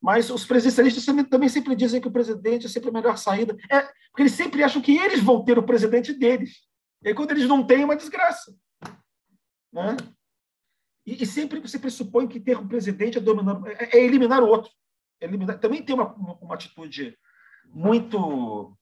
Mas 0.00 0.30
os 0.30 0.44
presidencialistas 0.44 1.04
também 1.28 1.48
sempre 1.48 1.74
dizem 1.74 2.00
que 2.00 2.08
o 2.08 2.12
presidente 2.12 2.66
é 2.66 2.68
sempre 2.68 2.90
a 2.90 2.92
melhor 2.92 3.16
saída. 3.16 3.56
É, 3.70 3.80
porque 4.10 4.22
eles 4.22 4.32
sempre 4.32 4.62
acham 4.62 4.80
que 4.80 4.96
eles 4.96 5.22
vão 5.22 5.44
ter 5.44 5.58
o 5.58 5.62
presidente 5.62 6.12
deles. 6.12 6.65
E 7.02 7.08
aí, 7.08 7.14
quando 7.14 7.30
eles 7.30 7.46
não 7.46 7.66
têm, 7.66 7.82
é 7.82 7.84
uma 7.84 7.96
desgraça. 7.96 8.54
Né? 9.72 9.96
E, 11.06 11.22
e 11.22 11.26
sempre 11.26 11.60
você 11.60 11.78
pressupõe 11.78 12.26
que 12.26 12.40
ter 12.40 12.58
um 12.58 12.66
presidente 12.66 13.18
é, 13.18 13.20
dominar, 13.20 13.60
é, 13.66 13.98
é 13.98 14.04
eliminar 14.04 14.42
o 14.42 14.48
outro. 14.48 14.70
Eliminar, 15.20 15.58
também 15.58 15.82
tem 15.82 15.94
uma, 15.94 16.12
uma, 16.14 16.34
uma 16.34 16.54
atitude 16.54 17.16
muito 17.66 18.76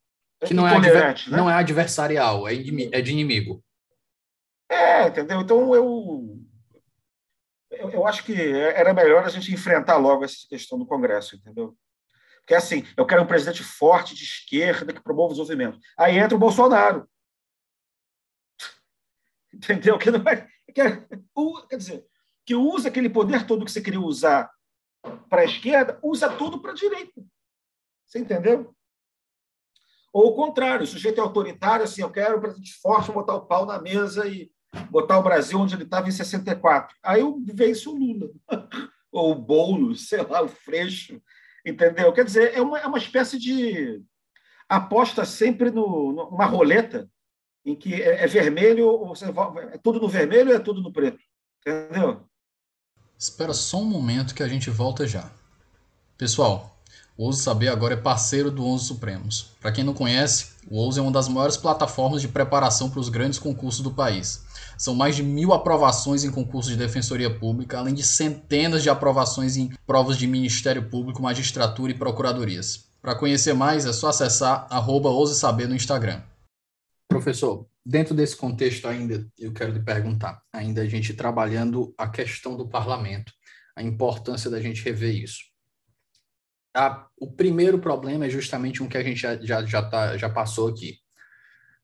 que 0.45 0.53
não 0.53 0.69
é, 0.69 0.79
né? 0.79 1.15
não 1.29 1.49
é 1.49 1.55
adversarial, 1.55 2.47
é, 2.47 2.55
é 2.55 3.01
de 3.01 3.13
inimigo. 3.13 3.65
É, 4.69 5.07
entendeu? 5.09 5.41
Então 5.41 5.75
eu 5.75 6.45
eu, 7.71 7.91
eu 7.91 8.07
acho 8.07 8.25
que 8.25 8.35
era 8.35 8.95
melhor 8.95 9.25
a 9.25 9.29
gente 9.29 9.53
enfrentar 9.53 9.97
logo 9.97 10.25
essa 10.25 10.47
questão 10.49 10.79
do 10.79 10.87
Congresso, 10.87 11.37
entendeu? 11.37 11.77
Porque 12.39 12.55
assim, 12.55 12.85
eu 12.97 13.07
quero 13.07 13.23
um 13.23 13.27
presidente 13.27 13.63
forte, 13.63 14.15
de 14.15 14.25
esquerda, 14.25 14.93
que 14.93 15.03
promova 15.03 15.33
o 15.33 15.37
desenvolvimento. 15.37 15.79
Aí 15.99 16.19
entra 16.19 16.37
o 16.37 16.39
Bolsonaro. 16.39 17.09
Entendeu? 19.63 19.99
Que 19.99 20.11
não 20.11 20.21
é, 20.29 20.49
que 20.73 20.81
é, 20.81 21.07
quer 21.69 21.77
dizer, 21.77 22.05
que 22.45 22.55
usa 22.55 22.89
aquele 22.89 23.09
poder 23.09 23.47
todo 23.47 23.65
que 23.65 23.71
você 23.71 23.81
queria 23.81 24.01
usar 24.01 24.51
para 25.29 25.43
a 25.43 25.45
esquerda, 25.45 25.99
usa 26.03 26.29
tudo 26.29 26.61
para 26.61 26.73
a 26.73 26.75
direita. 26.75 27.23
Você 28.07 28.19
entendeu? 28.19 28.75
Ou 30.13 30.29
o 30.29 30.35
contrário, 30.35 30.85
o 30.85 30.87
sujeito 30.87 31.19
é 31.19 31.21
autoritário, 31.21 31.85
assim, 31.85 32.03
eu 32.03 32.11
quero 32.11 32.39
um 32.39 32.41
presidente 32.41 32.75
forte, 32.75 33.11
botar 33.11 33.35
o 33.35 33.47
pau 33.47 33.67
na 33.67 33.81
mesa 33.81 34.29
e 34.29 34.51
botar 34.91 35.19
o 35.19 35.23
Brasil 35.23 35.59
onde 35.59 35.75
ele 35.75 35.85
estava 35.85 36.09
em 36.09 36.13
64. 36.13 36.97
Aí 37.03 37.21
vence 37.53 37.89
o 37.89 37.95
Lula, 37.95 38.31
ou 39.11 39.33
o 39.33 39.35
Boulos, 39.35 40.09
sei 40.09 40.23
lá, 40.23 40.43
o 40.43 40.49
Freixo, 40.49 41.21
entendeu? 41.67 42.13
Quer 42.13 42.25
dizer, 42.25 42.55
é 42.55 42.63
uma, 42.63 42.79
é 42.79 42.87
uma 42.87 42.99
espécie 42.99 43.39
de 43.39 44.03
aposta 44.69 45.25
sempre 45.25 45.71
no, 45.71 46.13
numa 46.13 46.47
roleta 46.47 47.09
em 47.65 47.75
que 47.75 48.03
é, 48.03 48.25
é 48.25 48.27
vermelho, 48.27 49.07
você 49.07 49.27
é 49.27 49.79
tudo 49.79 50.01
no 50.01 50.09
vermelho 50.09 50.51
ou 50.51 50.57
é 50.57 50.59
tudo 50.59 50.83
no 50.83 50.93
preto, 50.93 51.19
entendeu? 51.61 52.21
Espera 53.19 53.55
só 53.55 53.79
um 53.79 53.85
momento 53.85 54.35
que 54.35 54.43
a 54.43 54.49
gente 54.49 54.69
volta 54.71 55.07
já. 55.07 55.31
Pessoal, 56.19 56.79
o 57.17 57.25
Ouso 57.25 57.43
Saber 57.43 57.69
agora 57.69 57.95
é 57.95 57.97
parceiro 57.97 58.51
do 58.51 58.67
Onze 58.67 58.87
Supremos. 58.87 59.53
Para 59.61 59.73
quem 59.73 59.85
não 59.85 59.95
conhece, 59.95 60.49
o 60.69 60.77
Ouso 60.77 60.99
é 60.99 61.03
uma 61.03 61.13
das 61.13 61.29
maiores 61.29 61.57
plataformas 61.57 62.21
de 62.21 62.29
preparação 62.29 62.91
para 62.91 63.01
os 63.01 63.09
grandes 63.09 63.39
concursos 63.39 63.81
do 63.81 63.93
país. 63.93 64.45
São 64.77 64.95
mais 64.95 65.15
de 65.15 65.23
mil 65.23 65.53
aprovações 65.53 66.25
em 66.25 66.31
concursos 66.31 66.73
de 66.73 66.79
defensoria 66.79 67.31
pública, 67.33 67.79
além 67.79 67.95
de 67.95 68.03
centenas 68.03 68.83
de 68.83 68.91
aprovações 68.91 69.57
em 69.57 69.71
provas 69.87 70.17
de 70.17 70.27
Ministério 70.27 70.89
Público, 70.91 71.23
magistratura 71.23 71.93
e 71.93 71.97
procuradorias. 71.97 72.85
Para 73.01 73.15
conhecer 73.15 73.55
mais, 73.55 73.87
é 73.87 73.93
só 73.93 74.09
acessar 74.09 74.67
arroba 74.69 75.11
Saber 75.29 75.69
no 75.69 75.77
Instagram. 75.77 76.21
Professor, 77.15 77.69
dentro 77.85 78.15
desse 78.15 78.37
contexto 78.37 78.89
ainda, 78.89 79.27
eu 79.39 79.53
quero 79.53 79.73
lhe 79.73 79.81
perguntar, 79.81 80.43
ainda 80.53 80.83
a 80.83 80.87
gente 80.87 81.15
trabalhando 81.15 81.95
a 81.97 82.09
questão 82.09 82.57
do 82.57 82.69
parlamento, 82.69 83.33
a 83.77 83.83
importância 83.83 84.51
da 84.51 84.61
gente 84.61 84.83
rever 84.83 85.15
isso. 85.15 85.39
A, 86.77 87.07
o 87.17 87.31
primeiro 87.31 87.79
problema 87.79 88.27
é 88.27 88.31
justamente 88.31 88.83
um 88.83 88.89
que 88.89 88.97
a 88.97 89.03
gente 89.03 89.21
já, 89.21 89.37
já, 89.41 89.65
já, 89.65 89.83
tá, 89.83 90.17
já 90.17 90.29
passou 90.29 90.69
aqui. 90.69 90.99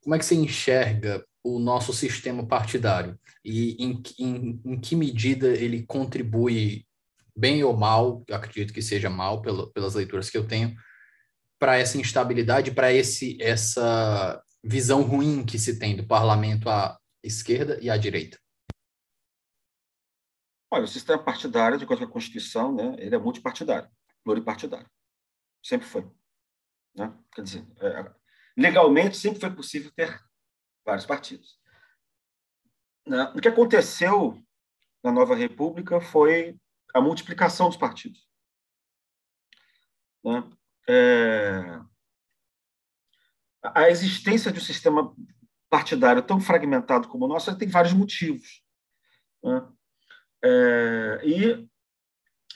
Como 0.03 0.14
é 0.14 0.18
que 0.18 0.24
você 0.24 0.35
enxerga 0.35 1.24
o 1.45 1.59
nosso 1.59 1.93
sistema 1.93 2.45
partidário 2.45 3.18
e 3.45 3.76
em, 3.78 4.03
em, 4.18 4.61
em 4.64 4.81
que 4.81 4.97
medida 4.97 5.49
ele 5.49 5.85
contribui, 5.85 6.87
bem 7.37 7.62
ou 7.62 7.76
mal, 7.76 8.24
acredito 8.31 8.72
que 8.72 8.83
seja 8.83 9.09
mal 9.09 9.41
pelas 9.41 9.95
leituras 9.95 10.28
que 10.28 10.37
eu 10.37 10.47
tenho, 10.47 10.74
para 11.59 11.78
essa 11.78 11.99
instabilidade, 11.99 12.72
para 12.72 12.93
esse 12.93 13.37
essa 13.41 14.43
visão 14.62 15.02
ruim 15.02 15.44
que 15.44 15.58
se 15.58 15.78
tem 15.78 15.96
do 15.96 16.06
parlamento 16.06 16.68
à 16.68 16.98
esquerda 17.22 17.78
e 17.80 17.90
à 17.90 17.96
direita? 17.96 18.38
Olha, 20.70 20.84
o 20.84 20.88
sistema 20.88 21.22
partidário, 21.22 21.78
de 21.78 21.84
acordo 21.84 22.00
com 22.00 22.11
a 22.11 22.12
Constituição, 22.12 22.74
né, 22.74 22.94
ele 22.98 23.14
é 23.14 23.18
multipartidário, 23.18 23.90
pluripartidário. 24.22 24.88
Sempre 25.62 25.86
foi. 25.86 26.08
Né? 26.94 27.12
Quer 27.34 27.42
dizer, 27.42 27.66
é, 27.80 28.12
legalmente 28.56 29.16
sempre 29.16 29.40
foi 29.40 29.54
possível 29.54 29.90
ter 29.92 30.20
Vários 30.84 31.06
partidos. 31.06 31.58
Né? 33.06 33.22
O 33.34 33.40
que 33.40 33.48
aconteceu 33.48 34.42
na 35.02 35.12
nova 35.12 35.34
república 35.34 36.00
foi 36.00 36.58
a 36.94 37.00
multiplicação 37.00 37.68
dos 37.68 37.76
partidos. 37.76 38.28
Né? 40.24 40.50
É... 40.88 41.80
A 43.62 43.90
existência 43.90 44.50
de 44.50 44.58
um 44.58 44.62
sistema 44.62 45.14
partidário 45.68 46.22
tão 46.22 46.40
fragmentado 46.40 47.08
como 47.08 47.24
o 47.24 47.28
nosso 47.28 47.56
tem 47.56 47.68
vários 47.68 47.92
motivos. 47.92 48.62
Né? 49.42 49.68
É... 50.44 51.20
E, 51.24 51.68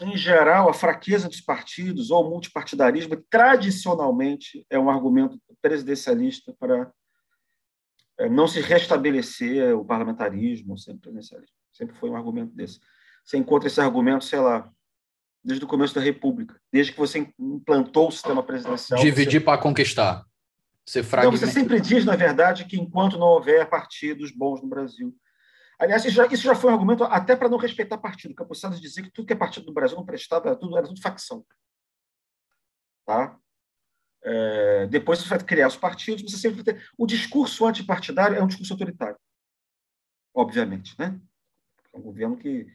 em 0.01 0.17
geral, 0.17 0.69
a 0.69 0.75
fraqueza 0.75 1.29
dos 1.29 1.41
partidos 1.41 2.11
ou 2.11 2.27
o 2.27 2.31
multipartidarismo, 2.31 3.17
tradicionalmente, 3.31 4.67
é 4.69 4.79
um 4.79 4.91
argumento 4.91 5.39
presidencialista 5.63 6.55
para 6.59 6.93
é, 8.19 8.29
não 8.29 8.47
se 8.47 8.61
restabelecer 8.61 9.77
o 9.77 9.85
parlamentarismo, 9.85 10.79
sempre 10.79 11.03
presidencialismo. 11.03 11.57
Sempre 11.73 11.97
foi 11.97 12.11
um 12.11 12.17
argumento 12.17 12.55
desse. 12.55 12.79
Você 13.25 13.37
encontra 13.37 13.67
esse 13.67 13.81
argumento, 13.81 14.25
sei 14.25 14.39
lá, 14.39 14.71
desde 15.43 15.65
o 15.65 15.69
começo 15.69 15.95
da 15.95 16.01
República, 16.01 16.59
desde 16.73 16.93
que 16.93 16.99
você 16.99 17.27
implantou 17.39 18.09
o 18.09 18.13
sistema 18.13 18.43
presidencial. 18.43 19.01
Dividir 19.01 19.41
você... 19.41 19.45
para 19.45 19.61
conquistar. 19.61 20.25
Você, 20.87 21.03
fragmenta... 21.03 21.39
você 21.39 21.47
sempre 21.53 21.81
diz, 21.81 22.05
na 22.05 22.15
verdade, 22.15 22.67
que 22.67 22.79
enquanto 22.79 23.19
não 23.19 23.29
houver 23.29 23.69
partidos 23.69 24.31
bons 24.31 24.61
no 24.61 24.69
Brasil. 24.69 25.17
Aliás, 25.79 26.05
isso 26.05 26.15
já, 26.15 26.27
isso 26.27 26.43
já 26.43 26.55
foi 26.55 26.71
um 26.71 26.75
argumento 26.75 27.05
até 27.05 27.35
para 27.35 27.49
não 27.49 27.59
respeitar 27.59 27.99
partido, 27.99 28.35
é 28.39 28.45
possível 28.45 28.79
dizer 28.79 29.03
que 29.03 29.11
tudo 29.11 29.27
que 29.27 29.33
é 29.33 29.37
partido 29.37 29.67
do 29.67 29.73
Brasil 29.73 29.97
não 29.97 30.05
prestava, 30.05 30.49
era 30.49 30.57
tudo, 30.57 30.77
era 30.77 30.87
tudo 30.87 31.01
facção. 31.01 31.45
Tá? 33.05 33.39
É, 34.23 34.87
depois 34.87 35.19
você 35.19 35.29
vai 35.29 35.39
criar 35.39 35.69
os 35.69 35.77
partidos, 35.77 36.31
você 36.31 36.39
sempre 36.39 36.63
ter. 36.63 36.91
O 36.97 37.07
discurso 37.07 37.67
antipartidário 37.67 38.37
é 38.37 38.43
um 38.43 38.47
discurso 38.47 38.73
autoritário, 38.73 39.19
obviamente. 40.35 40.99
Né? 40.99 41.21
É 41.93 41.99
um 41.99 42.03
governo 42.03 42.37
que 42.37 42.67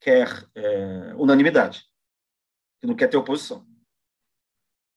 quer 0.00 0.28
é, 0.54 1.14
unanimidade, 1.14 1.84
que 2.80 2.86
não 2.86 2.94
quer 2.96 3.08
ter 3.08 3.16
oposição. 3.16 3.66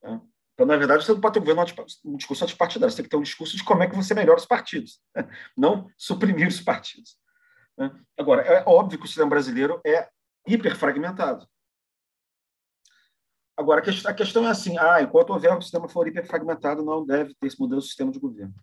Tá? 0.01 0.21
Então, 0.53 0.67
na 0.67 0.77
verdade, 0.77 1.03
você 1.03 1.11
não 1.11 1.19
pode 1.19 1.33
ter 1.33 1.39
um, 1.39 1.43
governo, 1.43 1.85
um 2.05 2.15
discurso 2.15 2.43
antipartidário, 2.43 2.91
você 2.91 2.97
tem 2.97 3.03
que 3.05 3.09
ter 3.09 3.17
um 3.17 3.23
discurso 3.23 3.57
de 3.57 3.63
como 3.63 3.81
é 3.81 3.89
que 3.89 3.95
você 3.95 4.13
melhora 4.13 4.39
os 4.39 4.45
partidos, 4.45 5.01
né? 5.15 5.27
não 5.57 5.89
suprimir 5.97 6.47
os 6.47 6.61
partidos. 6.61 7.17
Né? 7.77 7.91
Agora, 8.17 8.43
é 8.43 8.63
óbvio 8.67 8.99
que 8.99 9.05
o 9.05 9.07
sistema 9.07 9.29
brasileiro 9.29 9.81
é 9.85 10.07
hiperfragmentado. 10.47 11.47
Agora, 13.57 13.81
a 13.81 14.13
questão 14.13 14.45
é 14.45 14.49
assim: 14.49 14.77
ah, 14.77 15.01
enquanto 15.01 15.31
houver 15.31 15.55
um 15.55 15.61
sistema 15.61 15.87
for 15.87 16.07
hiperfragmentado, 16.07 16.83
não 16.83 17.05
deve 17.05 17.33
ter 17.35 17.47
esse 17.47 17.59
modelo 17.59 17.81
de 17.81 17.87
sistema 17.87 18.11
de 18.11 18.19
governo. 18.19 18.53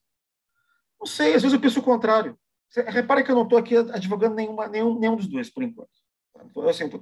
Não 0.99 1.07
sei, 1.07 1.35
às 1.35 1.43
vezes 1.43 1.55
eu 1.55 1.61
penso 1.61 1.81
o 1.81 1.83
contrário. 1.83 2.39
repara 2.87 3.23
que 3.23 3.31
eu 3.31 3.37
não 3.37 3.45
estou 3.45 3.59
aqui 3.59 3.77
advogando 3.77 4.35
nenhuma, 4.35 4.69
nenhum, 4.69 4.99
nenhum 4.99 5.17
dos 5.17 5.29
dois, 5.29 5.49
por 5.49 5.63
enquanto. 5.63 5.91
Assim, 6.69 6.85
estou 6.85 7.01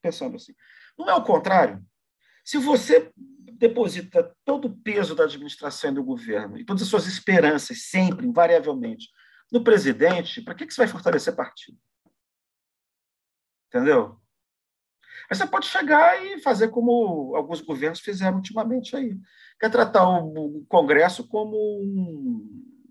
pensando 0.00 0.36
assim. 0.36 0.54
Não 0.98 1.08
é 1.08 1.14
o 1.14 1.24
contrário? 1.24 1.82
Se 2.44 2.58
você 2.58 3.12
deposita 3.52 4.34
todo 4.44 4.66
o 4.66 4.76
peso 4.76 5.14
da 5.14 5.24
administração 5.24 5.90
e 5.90 5.94
do 5.94 6.04
governo 6.04 6.58
e 6.58 6.64
todas 6.64 6.82
as 6.82 6.88
suas 6.88 7.06
esperanças, 7.06 7.88
sempre, 7.88 8.26
invariavelmente, 8.26 9.08
no 9.52 9.62
presidente, 9.62 10.42
para 10.42 10.54
que, 10.54 10.66
que 10.66 10.74
você 10.74 10.80
vai 10.80 10.88
fortalecer 10.88 11.36
partido? 11.36 11.78
Entendeu? 13.68 14.20
Aí 15.30 15.36
você 15.36 15.46
pode 15.46 15.66
chegar 15.66 16.24
e 16.24 16.40
fazer 16.40 16.68
como 16.68 17.34
alguns 17.36 17.60
governos 17.60 18.00
fizeram 18.00 18.36
ultimamente 18.36 18.96
aí. 18.96 19.16
Quer 19.60 19.70
tratar 19.70 20.06
o 20.08 20.64
Congresso 20.68 21.28
como 21.28 21.56
um, 21.56 22.82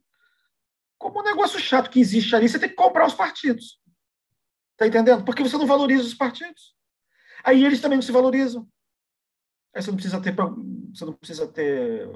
como 0.97 1.19
um 1.19 1.23
negócio 1.23 1.59
chato 1.59 1.89
que 1.89 1.99
existe 1.99 2.35
ali. 2.35 2.47
Você 2.47 2.57
tem 2.57 2.69
que 2.69 2.75
comprar 2.75 3.05
os 3.05 3.13
partidos. 3.13 3.81
Está 4.71 4.87
entendendo? 4.87 5.25
Porque 5.25 5.43
você 5.43 5.57
não 5.57 5.67
valoriza 5.67 6.03
os 6.03 6.13
partidos. 6.13 6.75
Aí 7.43 7.65
eles 7.65 7.81
também 7.81 7.97
não 7.97 8.03
se 8.03 8.11
valorizam. 8.11 8.67
Aí 9.73 9.81
você 9.81 9.89
não 9.89 9.97
precisa 9.97 10.21
ter, 10.21 10.35
você 10.35 11.05
não 11.05 11.13
precisa 11.13 11.47
ter 11.47 12.07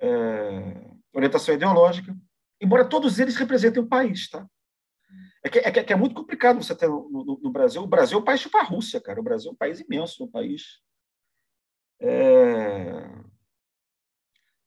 é, 0.00 0.90
orientação 1.12 1.54
ideológica. 1.54 2.16
Embora 2.60 2.88
todos 2.88 3.18
eles 3.18 3.36
representem 3.36 3.82
o 3.82 3.88
país, 3.88 4.28
tá? 4.28 4.46
É 5.42 5.48
que, 5.48 5.58
é, 5.58 5.70
que, 5.70 5.92
é 5.92 5.96
muito 5.96 6.14
complicado 6.14 6.62
você 6.62 6.74
ter 6.74 6.88
no, 6.88 7.08
no, 7.08 7.40
no, 7.42 7.50
Brasil. 7.50 7.82
O 7.82 7.86
Brasil 7.86 8.18
é 8.18 8.20
um 8.20 8.24
país 8.24 8.40
tipo 8.40 8.58
a 8.58 8.62
Rússia, 8.62 9.00
cara. 9.00 9.20
O 9.20 9.22
Brasil 9.22 9.50
é 9.50 9.52
um 9.52 9.56
país 9.56 9.80
imenso, 9.80 10.24
um 10.24 10.30
país. 10.30 10.80
É, 11.98 13.08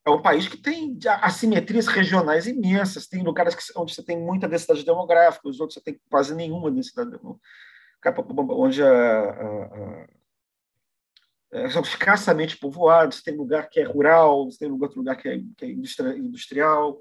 é 0.06 0.10
um 0.10 0.22
país 0.22 0.48
que 0.48 0.58
tem 0.58 0.98
assimetrias 1.22 1.88
regionais 1.88 2.48
imensas. 2.48 3.08
Tem 3.08 3.24
lugares 3.24 3.54
que, 3.54 3.64
onde 3.78 3.94
você 3.94 4.04
tem 4.04 4.20
muita 4.20 4.48
densidade 4.48 4.84
demográfica, 4.84 5.48
os 5.48 5.60
outros 5.60 5.76
você 5.76 5.82
tem 5.82 6.02
quase 6.10 6.34
nenhuma 6.34 6.72
densidade 6.72 7.12
demográfica. 7.12 7.48
Onde 8.50 8.84
a, 8.84 8.90
a, 8.90 9.68
é, 9.76 10.10
são 11.72 11.82
escassamente 11.82 12.58
povoados, 12.58 13.22
tem 13.22 13.36
lugar 13.36 13.70
que 13.70 13.80
é 13.80 13.84
rural, 13.84 14.50
tem 14.60 14.72
outro 14.72 14.98
lugar 14.98 15.16
que 15.16 15.30
é, 15.30 15.40
que 15.58 15.66
é 15.66 15.70
industrial. 15.70 17.00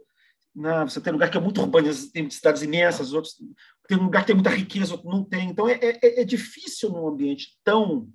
Não, 0.55 0.87
você 0.87 1.01
tem 1.01 1.13
lugar 1.13 1.31
que 1.31 1.39
é 1.39 1.41
muito 1.41 1.61
urbano, 1.61 1.89
tem 2.13 2.29
cidades 2.29 2.63
imensas, 2.63 3.15
outros 3.15 3.37
tem 3.89 3.97
lugar 3.97 4.21
que 4.21 4.27
tem 4.27 4.35
muita 4.35 4.51
riqueza, 4.51 4.93
outro 4.93 5.09
não 5.09 5.25
tem. 5.25 5.49
Então 5.49 5.69
é, 5.69 5.79
é, 5.81 6.21
é 6.21 6.25
difícil 6.25 6.91
num 6.91 7.09
ambiente 7.09 7.59
tão 7.65 8.09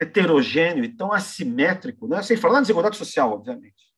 heterogêneo 0.00 0.84
e 0.84 0.94
tão 0.94 1.12
assimétrico, 1.12 2.06
né? 2.06 2.22
sem 2.22 2.36
falar 2.36 2.54
na 2.54 2.60
desigualdade 2.60 2.96
social, 2.96 3.32
obviamente. 3.32 3.88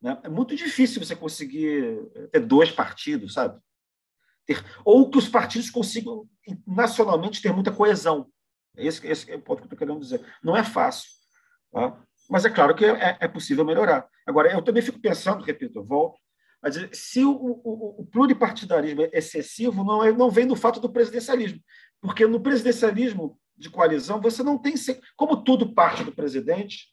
Né? 0.00 0.18
É 0.22 0.28
muito 0.28 0.54
difícil 0.54 1.02
você 1.02 1.16
conseguir 1.16 1.98
ter 2.30 2.40
dois 2.40 2.70
partidos, 2.70 3.34
sabe? 3.34 3.58
Ter, 4.46 4.62
ou 4.84 5.10
que 5.10 5.18
os 5.18 5.28
partidos 5.28 5.70
consigam 5.70 6.28
nacionalmente 6.66 7.40
ter 7.40 7.52
muita 7.52 7.72
coesão. 7.72 8.30
Esse, 8.76 9.06
esse 9.06 9.30
é 9.30 9.36
o 9.36 9.42
ponto 9.42 9.58
que 9.58 9.64
eu 9.64 9.66
estou 9.66 9.78
querendo 9.78 10.00
dizer. 10.00 10.24
Não 10.42 10.56
é 10.56 10.64
fácil. 10.64 11.10
Tá? 11.72 12.00
Mas 12.28 12.44
é 12.44 12.50
claro 12.50 12.74
que 12.74 12.84
é, 12.84 13.16
é, 13.20 13.28
possível 13.28 13.64
melhorar. 13.64 14.08
Agora, 14.26 14.52
eu 14.52 14.62
também 14.62 14.82
fico 14.82 15.00
pensando, 15.00 15.42
repito, 15.42 15.78
eu 15.78 15.84
volto, 15.84 16.18
se 16.92 17.24
o, 17.24 17.32
o, 17.32 18.00
o 18.02 18.06
pluripartidarismo 18.06 19.02
é 19.02 19.10
excessivo, 19.14 19.82
não, 19.82 20.04
é, 20.04 20.12
não 20.12 20.30
vem 20.30 20.46
do 20.46 20.54
fato 20.54 20.78
do 20.78 20.92
presidencialismo. 20.92 21.60
Porque 22.00 22.26
no 22.26 22.40
presidencialismo 22.40 23.38
de 23.56 23.70
coalizão, 23.70 24.20
você 24.20 24.42
não 24.42 24.58
tem. 24.58 24.74
Como 25.16 25.42
tudo 25.42 25.74
parte 25.74 26.04
do 26.04 26.14
presidente, 26.14 26.88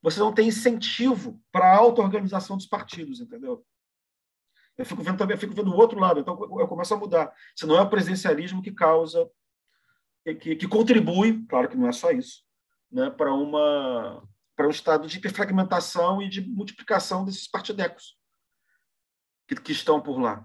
você 0.00 0.20
não 0.20 0.32
tem 0.32 0.48
incentivo 0.48 1.40
para 1.50 1.72
a 1.72 1.76
auto-organização 1.76 2.56
dos 2.56 2.66
partidos, 2.66 3.20
entendeu? 3.20 3.64
Eu 4.76 4.86
fico 4.86 5.02
vendo 5.02 5.18
também, 5.18 5.34
eu 5.34 5.40
fico 5.40 5.54
vendo 5.54 5.72
o 5.72 5.76
outro 5.76 5.98
lado, 5.98 6.20
então 6.20 6.38
eu 6.60 6.68
começo 6.68 6.94
a 6.94 6.96
mudar. 6.96 7.32
Se 7.56 7.66
não 7.66 7.76
é 7.76 7.80
o 7.80 7.90
presidencialismo 7.90 8.62
que 8.62 8.70
causa, 8.70 9.28
que, 10.34 10.56
que 10.56 10.68
contribui, 10.68 11.44
claro 11.46 11.68
que 11.68 11.76
não 11.76 11.88
é 11.88 11.92
só 11.92 12.10
isso, 12.10 12.42
né, 12.90 13.10
para 13.10 13.32
uma 13.32 14.22
para 14.56 14.66
um 14.66 14.70
estado 14.70 15.06
de 15.06 15.18
hiperfragmentação 15.18 16.20
e 16.20 16.28
de 16.28 16.40
multiplicação 16.40 17.24
desses 17.24 17.46
partidecos 17.46 18.18
que, 19.46 19.54
que 19.54 19.70
estão 19.70 20.02
por 20.02 20.20
lá. 20.20 20.44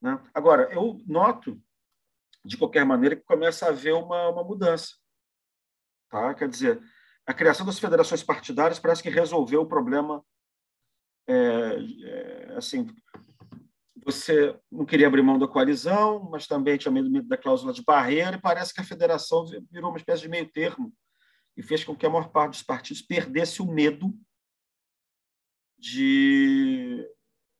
Né? 0.00 0.16
Agora, 0.32 0.72
eu 0.72 1.02
noto, 1.04 1.60
de 2.44 2.56
qualquer 2.56 2.84
maneira, 2.84 3.16
que 3.16 3.22
começa 3.22 3.66
a 3.66 3.70
haver 3.70 3.94
uma, 3.94 4.28
uma 4.28 4.44
mudança. 4.44 4.94
Tá? 6.08 6.32
Quer 6.34 6.48
dizer, 6.48 6.80
a 7.26 7.34
criação 7.34 7.66
das 7.66 7.80
federações 7.80 8.22
partidárias 8.22 8.78
parece 8.78 9.02
que 9.02 9.10
resolveu 9.10 9.62
o 9.62 9.68
problema. 9.68 10.24
É, 11.26 11.76
é, 12.04 12.56
assim, 12.56 12.86
você 14.12 14.58
não 14.72 14.86
queria 14.86 15.06
abrir 15.06 15.22
mão 15.22 15.38
da 15.38 15.46
coalizão, 15.46 16.30
mas 16.30 16.46
também 16.46 16.78
tinha 16.78 16.90
medo 16.90 17.22
da 17.28 17.36
cláusula 17.36 17.74
de 17.74 17.84
barreira, 17.84 18.36
e 18.36 18.40
parece 18.40 18.72
que 18.72 18.80
a 18.80 18.84
federação 18.84 19.44
virou 19.70 19.90
uma 19.90 19.98
espécie 19.98 20.22
de 20.22 20.28
meio 20.28 20.50
termo 20.50 20.92
e 21.54 21.62
fez 21.62 21.84
com 21.84 21.94
que 21.94 22.06
a 22.06 22.10
maior 22.10 22.30
parte 22.30 22.52
dos 22.52 22.62
partidos 22.62 23.02
perdesse 23.02 23.60
o 23.60 23.66
medo 23.66 24.14
de 25.78 27.06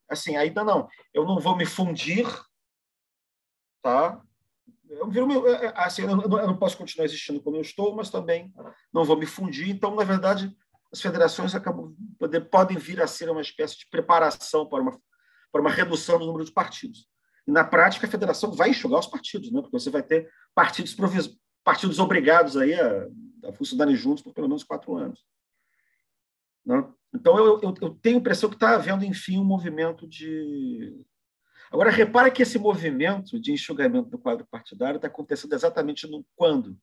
assim 0.09 0.35
ainda 0.35 0.63
não 0.63 0.89
eu 1.13 1.23
não 1.23 1.39
vou 1.39 1.55
me 1.55 1.65
fundir 1.65 2.25
tá? 3.81 4.21
Eu 4.89 5.09
viro 5.09 5.47
é, 5.47 5.67
é, 5.67 5.73
assim 5.75 6.01
eu 6.01 6.15
não 6.17 6.57
posso 6.57 6.77
continuar 6.77 7.05
existindo 7.05 7.41
como 7.41 7.57
eu 7.57 7.61
estou 7.61 7.95
mas 7.95 8.09
também 8.09 8.51
não 8.91 9.05
vou 9.05 9.17
me 9.17 9.25
fundir. 9.25 9.69
Então 9.69 9.95
na 9.95 10.03
verdade 10.03 10.53
as 10.91 10.99
federações 10.99 11.53
acabam 11.53 11.95
podem 12.51 12.77
vir 12.77 13.01
a 13.01 13.07
ser 13.07 13.29
uma 13.29 13.41
espécie 13.41 13.77
de 13.77 13.89
preparação 13.89 14.67
para 14.67 14.81
uma 14.81 14.99
para 15.51 15.61
uma 15.61 15.69
redução 15.71 16.19
do 16.19 16.25
número 16.25 16.45
de 16.45 16.51
partidos 16.51 17.07
e 17.47 17.51
na 17.51 17.63
prática 17.63 18.05
a 18.05 18.09
federação 18.09 18.51
vai 18.51 18.69
enxugar 18.69 18.99
os 18.99 19.07
partidos 19.07 19.51
né 19.51 19.61
porque 19.61 19.77
você 19.77 19.89
vai 19.89 20.03
ter 20.03 20.29
partidos 20.53 20.95
partidos 21.63 21.99
obrigados 21.99 22.57
aí 22.57 22.73
a 22.73 23.07
a 23.47 23.53
funcionarem 23.53 23.95
juntos 23.95 24.23
por 24.23 24.33
pelo 24.33 24.47
menos 24.47 24.63
quatro 24.63 24.95
anos. 24.95 25.25
Né? 26.65 26.87
Então, 27.13 27.37
eu, 27.37 27.59
eu, 27.61 27.73
eu, 27.81 27.95
tenho 27.95 28.17
a 28.17 28.19
impressão 28.19 28.49
que 28.49 28.55
está 28.55 28.75
havendo, 28.75 29.03
enfim, 29.03 29.37
um 29.37 29.43
movimento 29.43 30.07
de. 30.07 31.05
Agora, 31.71 31.91
repara 31.91 32.31
que 32.31 32.41
esse 32.41 32.57
movimento 32.57 33.39
de 33.39 33.51
enxugamento 33.51 34.09
do 34.09 34.17
quadro 34.17 34.45
partidário 34.49 34.97
está 34.97 35.07
acontecendo 35.07 35.53
exatamente 35.53 36.07
no 36.07 36.25
quando? 36.35 36.77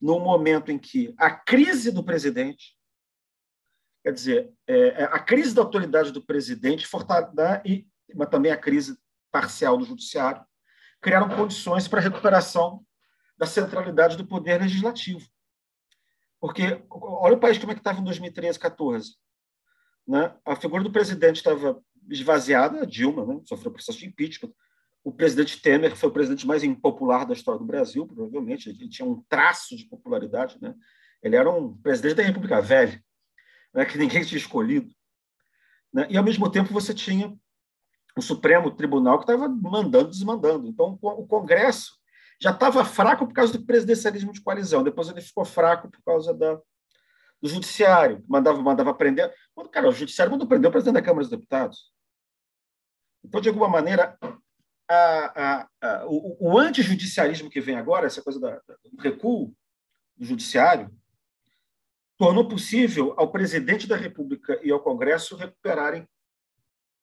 No 0.00 0.18
momento 0.18 0.70
em 0.70 0.78
que 0.78 1.14
a 1.18 1.30
crise 1.30 1.90
do 1.90 2.04
presidente, 2.04 2.78
Quer 4.02 4.14
dizer, 4.14 4.52
é, 4.66 5.02
é 5.02 5.04
a 5.04 5.18
crise 5.18 5.54
da 5.54 5.60
autoridade 5.60 6.10
do 6.10 6.24
presidente, 6.24 6.88
né, 7.34 7.62
e, 7.66 7.86
mas 8.16 8.28
também 8.28 8.52
a 8.52 8.56
crise 8.56 8.98
parcial 9.30 9.76
do 9.78 9.84
judiciário, 9.84 10.44
criaram 11.00 11.28
condições 11.28 11.88
para 11.88 12.00
a 12.00 12.02
recuperação 12.02 12.84
da 13.36 13.46
centralidade 13.46 14.16
do 14.16 14.26
poder 14.26 14.60
legislativo. 14.60 15.26
Porque 16.40 16.82
olha 16.90 17.34
o 17.34 17.40
país 17.40 17.58
como 17.58 17.72
é 17.72 17.74
que 17.74 17.80
estava 17.80 18.00
em 18.00 18.04
2013, 18.04 18.58
14. 18.58 19.14
Né? 20.06 20.34
A 20.44 20.56
figura 20.56 20.82
do 20.82 20.90
presidente 20.90 21.36
estava 21.36 21.82
esvaziada, 22.08 22.82
a 22.82 22.84
Dilma 22.84 23.24
né? 23.26 23.40
sofreu 23.44 23.72
processo 23.72 23.98
de 23.98 24.06
impeachment. 24.06 24.52
O 25.02 25.12
presidente 25.12 25.60
Temer 25.60 25.96
foi 25.96 26.08
o 26.08 26.12
presidente 26.12 26.46
mais 26.46 26.62
impopular 26.62 27.26
da 27.26 27.32
história 27.32 27.58
do 27.58 27.66
Brasil, 27.66 28.06
provavelmente. 28.06 28.68
Ele 28.68 28.88
tinha 28.88 29.06
um 29.06 29.22
traço 29.28 29.76
de 29.76 29.86
popularidade. 29.86 30.58
Né? 30.60 30.74
Ele 31.22 31.36
era 31.36 31.50
um 31.50 31.76
presidente 31.78 32.16
da 32.16 32.22
República 32.22 32.60
Velha, 32.60 33.02
né? 33.72 33.84
que 33.84 33.96
ninguém 33.96 34.24
tinha 34.24 34.38
escolhido. 34.38 34.90
Né? 35.92 36.06
E, 36.10 36.16
ao 36.16 36.24
mesmo 36.24 36.50
tempo, 36.50 36.72
você 36.72 36.92
tinha 36.92 37.34
o 38.16 38.22
Supremo 38.22 38.70
Tribunal 38.70 39.18
que 39.18 39.24
estava 39.30 39.48
mandando, 39.48 40.10
desmandando. 40.10 40.68
Então, 40.68 40.98
o 41.00 41.26
Congresso 41.26 41.98
já 42.40 42.50
estava 42.50 42.84
fraco 42.84 43.26
por 43.26 43.34
causa 43.34 43.52
do 43.52 43.64
presidencialismo 43.64 44.32
de 44.32 44.40
coalizão. 44.40 44.82
Depois 44.82 45.08
ele 45.08 45.20
ficou 45.20 45.44
fraco 45.44 45.90
por 45.90 46.02
causa 46.02 46.32
da, 46.32 46.54
do 47.40 47.48
judiciário, 47.48 48.24
mandava, 48.28 48.60
mandava 48.60 48.94
prender. 48.94 49.32
Cara, 49.70 49.88
o 49.88 49.92
judiciário 49.92 50.32
mandou 50.32 50.48
prender 50.48 50.68
o 50.68 50.72
presidente 50.72 50.94
da 50.94 51.02
Câmara 51.02 51.22
dos 51.22 51.30
Deputados. 51.30 51.92
Então, 53.22 53.40
de 53.40 53.48
alguma 53.48 53.68
maneira, 53.68 54.18
a, 54.88 55.60
a, 55.62 55.68
a, 55.82 56.06
o, 56.06 56.52
o 56.52 56.58
antijudicialismo 56.58 57.50
que 57.50 57.60
vem 57.60 57.76
agora, 57.76 58.06
essa 58.06 58.22
coisa 58.22 58.40
da, 58.40 58.60
do 58.84 59.00
recuo 59.00 59.54
do 60.16 60.24
judiciário, 60.24 60.90
tornou 62.16 62.48
possível 62.48 63.14
ao 63.16 63.30
presidente 63.30 63.86
da 63.86 63.96
República 63.96 64.58
e 64.62 64.70
ao 64.70 64.80
Congresso 64.80 65.36
recuperarem 65.36 66.08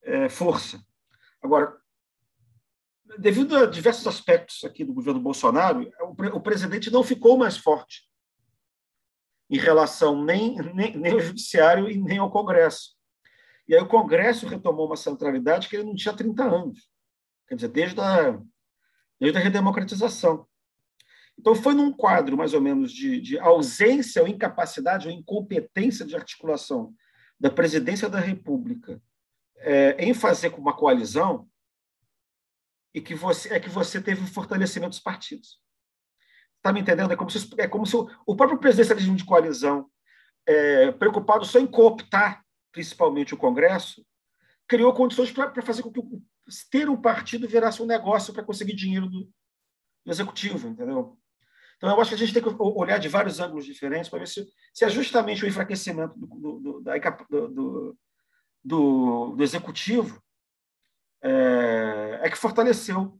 é, 0.03 0.29
força. 0.29 0.79
Agora, 1.41 1.77
devido 3.17 3.55
a 3.55 3.65
diversos 3.65 4.05
aspectos 4.07 4.63
aqui 4.63 4.83
do 4.83 4.93
governo 4.93 5.19
Bolsonaro, 5.19 5.89
o, 5.99 6.41
presidente 6.41 6.91
não 6.91 7.03
ficou 7.03 7.37
mais 7.37 7.57
forte 7.57 8.07
em 9.49 9.57
relação 9.57 10.23
nem, 10.23 10.55
nem, 10.73 10.97
nem 10.97 11.13
ao 11.13 11.19
judiciário 11.19 11.89
e 11.89 11.97
nem 11.97 12.17
ao 12.17 12.31
Congresso. 12.31 12.95
E 13.67 13.75
aí 13.75 13.81
o 13.81 13.87
Congresso 13.87 14.47
retomou 14.47 14.87
uma 14.87 14.97
centralidade 14.97 15.67
que 15.67 15.75
ele 15.75 15.85
não 15.85 15.95
tinha 15.95 16.13
30 16.13 16.43
anos, 16.43 16.89
quer 17.47 17.55
dizer, 17.55 17.69
desde 17.69 17.99
a, 17.99 18.39
desde 19.19 19.37
a 19.37 19.41
redemocratização. 19.41 20.45
Então, 21.39 21.53
foi 21.53 21.75
num 21.75 21.93
quadro, 21.93 22.35
mais 22.35 22.53
ou 22.53 22.61
menos, 22.61 22.91
de, 22.91 23.21
de 23.21 23.39
ausência 23.39 24.21
ou 24.21 24.27
incapacidade 24.27 25.07
ou 25.07 25.13
incompetência 25.13 26.05
de 26.05 26.15
articulação 26.15 26.93
da 27.39 27.49
presidência 27.49 28.09
da 28.09 28.19
República 28.19 29.01
é, 29.59 29.95
em 30.03 30.13
fazer 30.13 30.49
com 30.49 30.61
uma 30.61 30.75
coalizão 30.75 31.47
e 32.93 33.01
que 33.01 33.13
você 33.13 33.53
é 33.53 33.59
que 33.59 33.69
você 33.69 34.01
teve 34.01 34.23
o 34.23 34.27
fortalecimento 34.27 34.89
dos 34.89 34.99
partidos. 34.99 35.59
Está 36.57 36.73
me 36.73 36.81
entendendo? 36.81 37.11
É 37.11 37.15
como 37.15 37.29
se, 37.29 37.49
é 37.59 37.67
como 37.67 37.85
se 37.85 37.95
o, 37.95 38.09
o 38.25 38.35
próprio 38.35 38.59
presidencialismo 38.59 39.15
de 39.15 39.25
coalizão, 39.25 39.89
é, 40.45 40.91
preocupado 40.91 41.45
só 41.45 41.59
em 41.59 41.67
cooptar, 41.67 42.43
principalmente 42.71 43.33
o 43.33 43.37
Congresso, 43.37 44.05
criou 44.67 44.93
condições 44.93 45.31
para 45.31 45.61
fazer 45.61 45.83
com 45.83 45.91
que 45.91 46.01
ter 46.71 46.89
um 46.89 46.99
partido 46.99 47.47
virasse 47.47 47.81
um 47.81 47.85
negócio 47.85 48.33
para 48.33 48.43
conseguir 48.43 48.73
dinheiro 48.73 49.07
do, 49.07 49.29
do, 50.05 50.11
executivo, 50.11 50.67
entendeu? 50.67 51.17
Então, 51.77 51.89
eu 51.89 52.01
acho 52.01 52.09
que 52.09 52.15
a 52.15 52.17
gente 52.17 52.33
tem 52.33 52.41
que 52.41 52.49
olhar 52.59 52.97
de 52.97 53.07
vários 53.07 53.39
ângulos 53.39 53.65
diferentes 53.65 54.09
para 54.09 54.19
ver 54.19 54.27
se, 54.27 54.47
se 54.73 54.83
é 54.83 54.89
justamente 54.89 55.43
o 55.43 55.47
enfraquecimento 55.47 56.17
do, 56.17 56.59
do, 56.59 56.81
do, 57.49 57.97
do, 58.67 59.33
do 59.35 59.43
executivo 59.43 60.21
é, 61.23 62.19
é 62.23 62.29
que 62.29 62.37
fortaleceu 62.37 63.17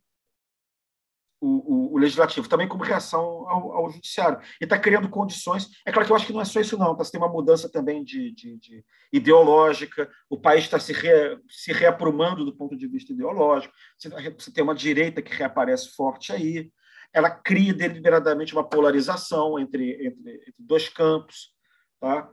o, 1.39 1.47
o, 1.47 1.93
o, 1.93 1.97
legislativo, 1.97 2.49
também 2.49 2.67
como 2.67 2.83
reação 2.83 3.47
ao, 3.47 3.71
ao 3.71 3.89
judiciário. 3.91 4.39
E 4.59 4.63
está 4.63 4.77
criando 4.77 5.07
condições. 5.07 5.69
É 5.85 5.91
claro 5.91 6.05
que 6.05 6.11
eu 6.11 6.15
acho 6.15 6.25
que 6.25 6.33
não 6.33 6.41
é 6.41 6.45
só 6.45 6.59
isso, 6.59 6.77
não. 6.77 6.95
Tá, 6.95 7.05
tem 7.05 7.19
uma 7.19 7.31
mudança 7.31 7.69
também 7.69 8.03
de, 8.03 8.31
de, 8.31 8.57
de 8.57 8.85
ideológica, 9.13 10.09
o 10.29 10.39
país 10.39 10.63
está 10.63 10.79
se, 10.79 10.91
re, 10.91 11.39
se 11.47 11.71
reaprumando 11.71 12.43
do 12.43 12.55
ponto 12.55 12.75
de 12.75 12.87
vista 12.87 13.13
ideológico. 13.13 13.73
Você, 13.97 14.09
você 14.09 14.51
tem 14.51 14.63
uma 14.63 14.75
direita 14.75 15.21
que 15.21 15.33
reaparece 15.33 15.95
forte 15.95 16.33
aí. 16.33 16.71
Ela 17.13 17.29
cria 17.29 17.73
deliberadamente 17.73 18.53
uma 18.53 18.67
polarização 18.67 19.57
entre, 19.59 20.07
entre, 20.07 20.31
entre 20.33 20.55
dois 20.57 20.89
campos. 20.89 21.55
Tá? 22.01 22.29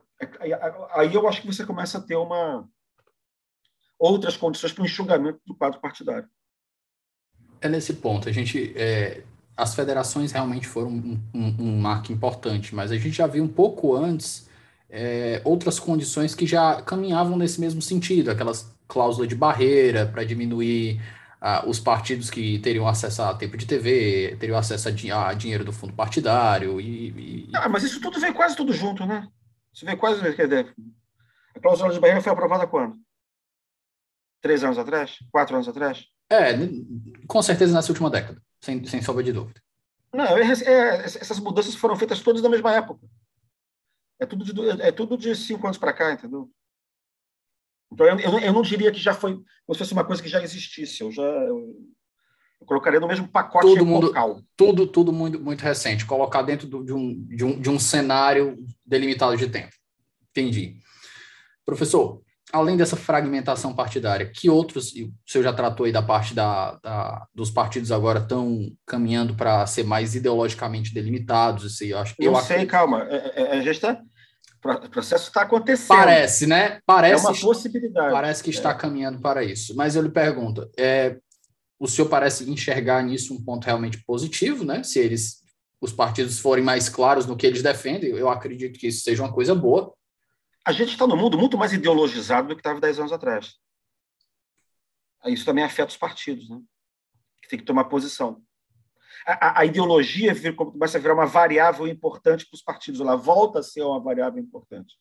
Aí 0.95 1.15
eu 1.15 1.29
acho 1.29 1.43
que 1.43 1.47
você 1.47 1.65
começa 1.65 1.99
a 1.99 2.01
ter 2.01 2.17
uma, 2.17 2.67
outras 3.99 4.37
condições 4.37 4.73
para 4.73 4.83
o 4.83 4.87
enxugamento 4.87 5.41
do 5.47 5.55
quadro 5.55 5.81
partidário. 5.81 6.29
É 7.61 7.69
nesse 7.69 7.95
ponto. 7.95 8.29
A 8.29 8.33
gente, 8.33 8.73
é, 8.77 9.23
as 9.57 9.75
federações 9.75 10.33
realmente 10.33 10.67
foram 10.67 10.91
um, 10.91 11.21
um, 11.33 11.57
um, 11.59 11.81
marco 11.81 12.13
importante, 12.13 12.75
mas 12.75 12.91
a 12.91 12.97
gente 12.97 13.17
já 13.17 13.27
viu 13.27 13.43
um 13.43 13.49
pouco 13.49 13.95
antes 13.95 14.49
é, 14.91 15.41
outras 15.45 15.79
condições 15.79 16.35
que 16.35 16.47
já 16.47 16.83
caminhavam 16.83 17.37
nesse 17.37 17.61
mesmo 17.61 17.81
sentido, 17.81 18.31
aquelas 18.31 18.75
cláusulas 18.87 19.29
de 19.29 19.35
barreira 19.35 20.07
para 20.07 20.25
diminuir 20.25 21.01
ah, 21.41 21.65
os 21.67 21.79
partidos 21.79 22.31
que 22.31 22.59
teriam 22.59 22.87
acesso 22.87 23.23
a 23.23 23.35
tempo 23.35 23.57
de 23.57 23.67
TV, 23.67 24.37
teriam 24.39 24.59
acesso 24.59 24.89
a, 24.89 25.29
a 25.29 25.35
dinheiro 25.35 25.65
do 25.65 25.73
fundo 25.73 25.93
partidário 25.93 26.81
e, 26.81 27.09
e... 27.11 27.51
Ah, 27.55 27.69
mas 27.69 27.83
isso 27.83 28.01
tudo 28.01 28.21
veio 28.21 28.35
quase 28.35 28.57
tudo 28.57 28.73
junto, 28.73 29.05
né? 29.05 29.29
Isso 29.73 29.85
veio 29.85 29.99
quase. 29.99 30.21
A 30.25 31.61
cláusula 31.61 31.93
de 31.93 32.01
barreira 32.01 32.23
foi 32.23 32.33
aprovada 32.33 32.67
quando? 32.67 32.97
Três 34.45 34.63
anos 34.63 34.77
atrás? 34.77 35.17
Quatro 35.33 35.57
anos 35.57 35.67
atrás? 35.67 36.05
É, 36.31 36.53
com 37.27 37.41
certeza 37.41 37.73
nessa 37.73 37.91
última 37.91 38.11
década, 38.11 38.39
sem, 38.61 38.85
sem 38.85 39.01
sombra 39.01 39.23
de 39.23 39.33
dúvida. 39.33 39.59
Não, 40.13 40.37
é, 40.37 40.43
é, 40.43 41.05
essas 41.05 41.39
mudanças 41.41 41.75
foram 41.75 41.97
feitas 41.97 42.21
todas 42.21 42.43
na 42.43 42.51
mesma 42.51 42.75
época. 42.75 43.01
É 44.21 44.27
tudo 44.27 44.45
de, 44.45 44.83
é 44.83 44.93
tudo 44.93 45.17
de 45.17 45.35
cinco 45.35 45.67
anos 45.67 45.79
para 45.79 45.95
cá, 45.95 46.13
entendeu? 46.13 46.51
Então, 47.91 48.07
eu, 48.07 48.19
eu, 48.21 48.39
eu, 48.39 48.53
não 48.53 48.61
diria 48.61 48.93
que 48.93 49.01
já 49.01 49.15
foi, 49.15 49.33
como 49.33 49.75
se 49.75 49.79
fosse 49.79 49.95
uma 49.95 50.05
coisa 50.05 50.23
que 50.23 50.29
já 50.29 50.43
existisse. 50.43 51.01
Eu 51.01 51.11
já 51.11 51.23
eu, 51.23 51.75
eu 52.61 52.67
colocaria 52.67 53.01
no 53.01 53.09
mesmo 53.09 53.27
pacote 53.27 53.67
tudo 53.67 53.87
mundo, 53.87 54.13
Tudo, 54.55 54.87
tudo 54.87 55.11
muito, 55.11 55.41
muito 55.41 55.63
recente. 55.63 56.05
Colocar 56.05 56.43
dentro 56.43 56.69
do, 56.69 56.85
de, 56.85 56.93
um, 56.93 57.25
de, 57.25 57.45
um, 57.45 57.61
de 57.61 57.71
um 57.71 57.79
cenário 57.79 58.63
delimitado 58.85 59.37
de 59.39 59.49
tempo. 59.49 59.75
Entendi. 60.31 60.79
Professor, 61.65 62.24
além 62.55 62.77
dessa 62.77 62.95
fragmentação 62.95 63.75
partidária, 63.75 64.31
que 64.33 64.49
outros, 64.49 64.93
o 64.93 65.13
senhor 65.27 65.43
já 65.43 65.53
tratou 65.53 65.87
aí 65.87 65.91
da 65.91 66.01
parte 66.01 66.33
da, 66.35 66.79
da 66.81 67.27
dos 67.35 67.51
partidos 67.51 67.91
agora 67.91 68.21
estão 68.21 68.71
caminhando 68.87 69.35
para 69.35 69.67
ser 69.67 69.83
mais 69.83 70.15
ideologicamente 70.15 70.95
delimitados, 70.95 71.67
assim, 71.67 71.87
eu 71.87 71.99
acho 71.99 72.15
Não 72.17 72.27
eu 72.27 72.37
sei, 72.37 72.65
calma, 72.65 73.09
é, 73.11 73.17
é, 73.17 73.43
é, 73.43 73.53
a 73.59 73.61
gente 73.61 73.73
está 73.73 74.01
o 74.65 74.89
processo 74.89 75.29
está 75.29 75.43
acontecendo. 75.43 75.89
Parece, 75.89 76.47
né? 76.47 76.81
Parece, 76.87 77.27
é 77.27 77.29
uma 77.29 77.39
possibilidade. 77.39 78.13
Parece 78.13 78.43
que 78.43 78.49
está 78.49 78.71
é. 78.71 78.75
caminhando 78.75 79.21
para 79.21 79.45
isso. 79.45 79.77
Mas 79.77 79.95
eu 79.95 80.01
lhe 80.01 80.09
pergunto, 80.09 80.67
é, 80.79 81.19
o 81.79 81.87
senhor 81.87 82.09
parece 82.09 82.51
enxergar 82.51 83.03
nisso 83.03 83.35
um 83.35 83.45
ponto 83.45 83.67
realmente 83.67 84.03
positivo, 84.07 84.65
né? 84.65 84.83
Se 84.83 84.99
eles, 84.99 85.43
os 85.83 85.93
partidos 85.93 86.39
forem 86.39 86.65
mais 86.65 86.89
claros 86.89 87.27
no 87.27 87.37
que 87.37 87.47
eles 87.47 87.63
defendem, 87.63 88.09
eu 88.13 88.31
acredito 88.31 88.79
que 88.79 88.87
isso 88.87 89.03
seja 89.03 89.23
uma 89.23 89.35
coisa 89.35 89.55
boa 89.55 89.93
a 90.65 90.73
gente 90.73 90.91
está 90.91 91.07
no 91.07 91.17
mundo 91.17 91.39
muito 91.39 91.59
mais 91.59 91.73
ideologizado 91.73 92.49
do 92.49 92.55
que 92.55 92.61
estava 92.61 92.81
10 92.81 93.01
anos 93.01 93.13
atrás. 93.13 93.55
Isso 95.27 95.45
também 95.45 95.65
afeta 95.65 95.91
os 95.91 95.97
partidos, 95.97 96.49
né? 96.49 96.61
que 97.43 97.49
tem 97.49 97.59
que 97.59 97.65
tomar 97.65 97.85
posição. 97.85 98.43
A, 99.27 99.33
a, 99.33 99.61
a 99.61 99.65
ideologia 99.65 100.35
começa 100.55 100.99
a 100.99 101.01
virar 101.01 101.15
uma 101.15 101.27
variável 101.27 101.87
importante 101.87 102.47
para 102.47 102.57
os 102.57 102.63
partidos, 102.63 103.01
ela 103.01 103.17
volta 103.17 103.59
a 103.59 103.63
ser 103.63 103.83
uma 103.83 104.01
variável 104.01 104.43
importante. 104.43 104.99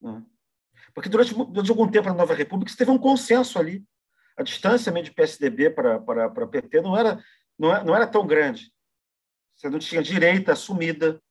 Né? 0.00 0.22
Porque 0.94 1.08
durante, 1.08 1.34
durante 1.34 1.70
algum 1.70 1.90
tempo 1.90 2.08
na 2.08 2.14
Nova 2.14 2.34
República, 2.34 2.76
teve 2.76 2.90
um 2.90 2.98
consenso 2.98 3.58
ali. 3.58 3.84
A 4.36 4.42
distância 4.42 4.90
de 4.90 5.10
PSDB 5.10 5.70
para, 5.70 6.00
para, 6.00 6.30
para 6.30 6.46
PT 6.46 6.80
não 6.80 6.96
era, 6.96 7.22
não, 7.58 7.72
era, 7.74 7.84
não 7.84 7.94
era 7.94 8.06
tão 8.06 8.26
grande. 8.26 8.72
Você 9.54 9.68
não 9.68 9.78
tinha 9.78 10.02
direita 10.02 10.52
assumida. 10.52 11.22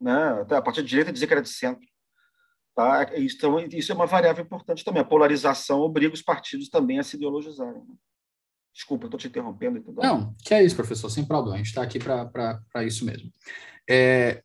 Né? 0.00 0.12
A 0.50 0.62
partir 0.62 0.82
de 0.82 0.88
direita 0.88 1.12
dizia 1.12 1.28
que 1.28 1.34
era 1.34 1.42
de 1.42 1.50
centro. 1.50 1.86
Tá? 2.74 3.10
Então, 3.14 3.60
isso 3.60 3.92
é 3.92 3.94
uma 3.94 4.06
variável 4.06 4.44
importante 4.44 4.84
também. 4.84 5.02
A 5.02 5.06
polarização 5.06 5.80
obriga 5.80 6.14
os 6.14 6.22
partidos 6.22 6.68
também 6.70 6.98
a 6.98 7.02
se 7.02 7.16
ideologizarem. 7.16 7.82
Né? 7.82 7.94
Desculpa, 8.72 9.06
estou 9.06 9.20
te 9.20 9.28
interrompendo. 9.28 9.78
Então... 9.78 9.94
Não, 9.94 10.34
que 10.42 10.54
é 10.54 10.64
isso, 10.64 10.74
professor, 10.74 11.10
sem 11.10 11.24
problema. 11.24 11.56
A 11.56 11.58
gente 11.58 11.66
está 11.66 11.82
aqui 11.82 11.98
para 11.98 12.84
isso 12.84 13.04
mesmo. 13.04 13.30
É 13.88 14.42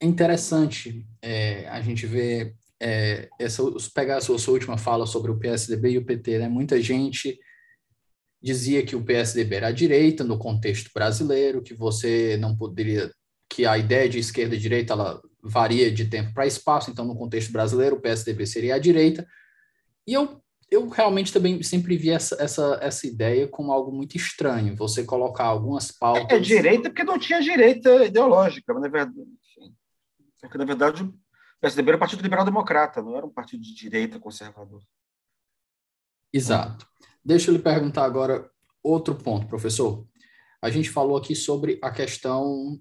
interessante 0.00 1.04
é, 1.20 1.66
a 1.68 1.80
gente 1.80 2.06
ver 2.06 2.54
é, 2.80 3.28
essa, 3.40 3.62
pegar 3.92 4.18
a 4.18 4.20
sua, 4.20 4.36
a 4.36 4.38
sua, 4.38 4.54
última 4.54 4.78
fala 4.78 5.06
sobre 5.06 5.32
o 5.32 5.38
PSDB 5.38 5.90
e 5.90 5.98
o 5.98 6.04
PT. 6.04 6.38
Né? 6.38 6.48
Muita 6.48 6.80
gente 6.80 7.38
dizia 8.40 8.84
que 8.84 8.94
o 8.94 9.02
PSDB 9.02 9.56
era 9.56 9.68
a 9.68 9.72
direita 9.72 10.22
no 10.22 10.38
contexto 10.38 10.90
brasileiro, 10.94 11.62
que 11.62 11.74
você 11.74 12.36
não 12.36 12.56
poderia, 12.56 13.10
que 13.50 13.66
a 13.66 13.76
ideia 13.78 14.08
de 14.08 14.18
esquerda 14.18 14.54
e 14.54 14.58
direita 14.58 14.92
ela 14.92 15.20
varia 15.44 15.90
de 15.92 16.06
tempo 16.06 16.32
para 16.32 16.46
espaço, 16.46 16.90
então 16.90 17.04
no 17.04 17.16
contexto 17.16 17.52
brasileiro 17.52 17.96
o 17.96 18.00
PSDB 18.00 18.46
seria 18.46 18.74
a 18.74 18.78
direita. 18.78 19.26
E 20.06 20.14
eu, 20.14 20.42
eu 20.70 20.88
realmente 20.88 21.32
também 21.32 21.62
sempre 21.62 21.96
vi 21.96 22.10
essa, 22.10 22.36
essa, 22.42 22.78
essa 22.80 23.06
ideia 23.06 23.46
como 23.46 23.70
algo 23.70 23.92
muito 23.92 24.16
estranho, 24.16 24.76
você 24.76 25.04
colocar 25.04 25.44
algumas 25.44 25.92
pautas... 25.92 26.30
É, 26.30 26.36
é 26.36 26.40
direita 26.40 26.88
porque 26.88 27.04
não 27.04 27.18
tinha 27.18 27.40
direita 27.40 28.04
ideológica, 28.04 28.72
mas 28.72 28.82
na 28.82 28.88
verdade, 28.88 29.20
enfim, 29.20 29.74
porque 30.40 30.58
na 30.58 30.64
verdade 30.64 31.02
o 31.02 31.14
PSDB 31.60 31.90
era 31.90 31.96
o 31.96 32.00
Partido 32.00 32.22
Liberal 32.22 32.44
Democrata, 32.44 33.02
não 33.02 33.16
era 33.16 33.26
um 33.26 33.32
partido 33.32 33.62
de 33.62 33.74
direita 33.74 34.18
conservador. 34.18 34.82
Exato. 36.32 36.86
Deixa 37.24 37.50
eu 37.50 37.54
lhe 37.54 37.62
perguntar 37.62 38.04
agora 38.04 38.50
outro 38.82 39.14
ponto, 39.14 39.46
professor. 39.46 40.06
A 40.60 40.70
gente 40.70 40.90
falou 40.90 41.16
aqui 41.16 41.34
sobre 41.34 41.78
a 41.82 41.90
questão 41.90 42.80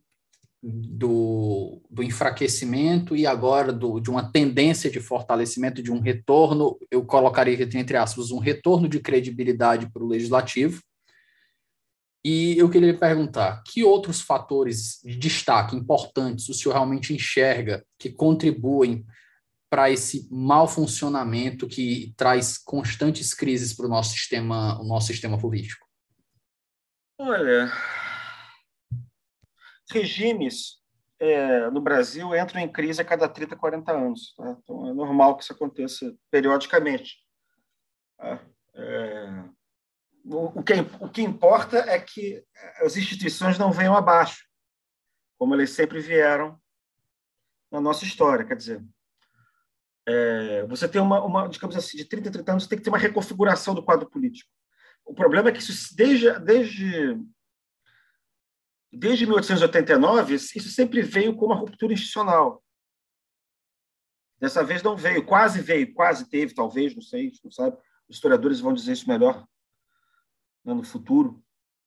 do, 0.64 1.82
do 1.90 2.02
enfraquecimento 2.02 3.18
e 3.18 3.28
agora 3.28 3.74
do, 3.74 4.00
de 4.00 4.10
uma 4.10 4.32
tendência 4.32 4.90
de 4.90 5.02
fortalecimento, 5.02 5.84
de 5.84 5.92
um 5.92 6.00
retorno, 6.00 6.78
eu 6.90 7.04
colocaria 7.04 7.68
entre 7.76 7.98
aspas, 7.98 8.32
um 8.32 8.40
retorno 8.40 8.88
de 8.88 9.02
credibilidade 9.02 9.92
para 9.92 10.02
o 10.02 10.08
legislativo. 10.08 10.82
E 12.26 12.58
eu 12.58 12.70
queria 12.70 12.94
lhe 12.94 12.98
perguntar, 12.98 13.62
que 13.66 13.84
outros 13.84 14.22
fatores 14.22 15.02
de 15.04 15.18
destaque 15.18 15.76
importantes 15.76 16.48
o 16.48 16.54
senhor 16.54 16.74
realmente 16.74 17.14
enxerga 17.14 17.86
que 18.00 18.10
contribuem 18.10 19.06
para 19.70 19.92
esse 19.92 20.30
mau 20.32 20.66
funcionamento 20.66 21.68
que 21.68 22.14
traz 22.16 22.58
constantes 22.58 23.34
crises 23.34 23.74
para 23.74 23.88
o 23.88 23.90
nosso 23.90 24.12
sistema, 24.12 24.80
o 24.80 24.86
nosso 24.86 25.08
sistema 25.08 25.38
político? 25.38 25.86
Olha, 27.20 27.70
regimes 29.94 30.82
é, 31.20 31.70
no 31.70 31.80
Brasil 31.80 32.36
entram 32.36 32.60
em 32.60 32.72
crise 32.72 33.02
a 33.02 33.06
cada 33.06 33.30
30, 33.30 33.56
40 33.56 33.92
anos. 33.92 34.34
Tá? 34.36 34.58
Então, 34.62 34.90
é 34.90 34.94
normal 34.94 35.38
que 35.38 35.44
isso 35.44 35.54
aconteça 35.54 36.14
periodicamente. 36.30 37.18
Tá? 38.18 38.44
É, 38.76 39.44
o, 40.26 40.60
o, 40.60 40.64
que, 40.64 40.74
o 41.00 41.10
que 41.10 41.22
importa 41.22 41.78
é 41.78 42.00
que 42.00 42.44
as 42.82 42.98
instituições 42.98 43.58
não 43.58 43.72
venham 43.72 43.96
abaixo, 43.96 44.44
como 45.38 45.54
elas 45.54 45.70
sempre 45.70 46.00
vieram 46.00 46.60
na 47.72 47.80
nossa 47.80 48.04
história. 48.04 48.46
Quer 48.46 48.56
dizer, 48.56 48.84
é, 50.06 50.66
você 50.68 50.88
tem 50.88 51.02
uma, 51.02 51.24
uma, 51.24 51.48
digamos 51.48 51.76
assim, 51.76 51.98
de 51.98 52.06
30 52.06 52.30
a 52.30 52.32
30 52.32 52.52
anos, 52.52 52.64
você 52.64 52.70
tem 52.70 52.78
que 52.78 52.84
ter 52.84 52.90
uma 52.90 52.98
reconfiguração 52.98 53.74
do 53.74 53.84
quadro 53.84 54.10
político. 54.10 54.50
O 55.06 55.14
problema 55.14 55.50
é 55.50 55.52
que 55.52 55.60
isso, 55.60 55.96
desde, 55.96 56.32
desde 56.40 57.18
desde 58.94 59.26
1889, 59.26 60.36
isso 60.36 60.70
sempre 60.70 61.02
veio 61.02 61.36
com 61.36 61.48
uma 61.48 61.56
ruptura 61.56 61.94
institucional. 61.94 62.64
Dessa 64.40 64.64
vez 64.64 64.84
não 64.84 64.96
veio, 64.96 65.26
quase 65.26 65.62
veio, 65.62 65.94
quase 65.94 66.30
teve, 66.30 66.54
talvez, 66.54 66.94
não 66.94 67.02
sei, 67.02 67.32
não 67.44 67.52
sabe. 67.52 67.78
Os 68.08 68.18
historiadores 68.18 68.60
vão 68.60 68.74
dizer 68.74 68.92
isso 68.92 69.08
melhor 69.08 69.48
né, 70.64 70.74
no 70.74 70.84
futuro. 70.84 71.44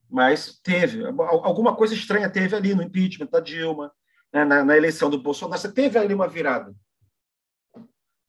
Mas 0.08 0.58
teve. 0.60 1.04
Alguma 1.04 1.76
coisa 1.76 1.94
estranha 1.94 2.30
teve 2.30 2.54
ali 2.56 2.74
no 2.74 2.82
impeachment 2.82 3.26
da 3.26 3.40
Dilma, 3.40 3.92
né, 4.32 4.44
na, 4.44 4.64
na, 4.64 4.76
eleição 4.76 5.10
do 5.10 5.20
Bolsonaro. 5.20 5.60
Você 5.60 5.72
teve 5.72 5.98
ali 5.98 6.14
uma 6.14 6.28
virada. 6.28 6.74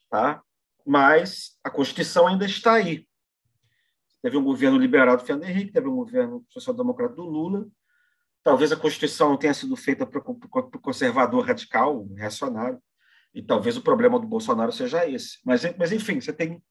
Tá? 0.09 0.43
Mas 0.85 1.57
a 1.63 1.69
Constituição 1.69 2.27
ainda 2.27 2.45
está 2.45 2.73
aí. 2.73 3.07
Teve 4.21 4.37
um 4.37 4.43
governo 4.43 4.77
liberal 4.77 5.15
do 5.15 5.23
Fernando 5.23 5.49
Henrique, 5.49 5.71
teve 5.71 5.87
um 5.87 5.95
governo 5.95 6.45
social-democrata 6.49 7.15
do 7.15 7.23
Lula, 7.23 7.67
Talvez 8.47 8.71
a 8.71 8.77
Constituição 8.77 9.35
tenha 9.35 9.53
sido 9.53 9.75
feita 9.75 10.05
para 10.05 10.19
o 10.19 10.79
conservador 10.79 11.45
radical, 11.45 12.07
reacionário, 12.15 12.81
e 13.33 13.43
talvez 13.43 13.75
o 13.75 13.81
problema 13.81 14.17
do 14.17 14.25
Bolsonaro 14.25 14.71
seja 14.71 15.05
esse. 15.05 15.39
Mas, 15.43 15.63
mas 15.77 15.91
enfim, 15.91 16.21
você 16.21 16.31
tem. 16.31 16.63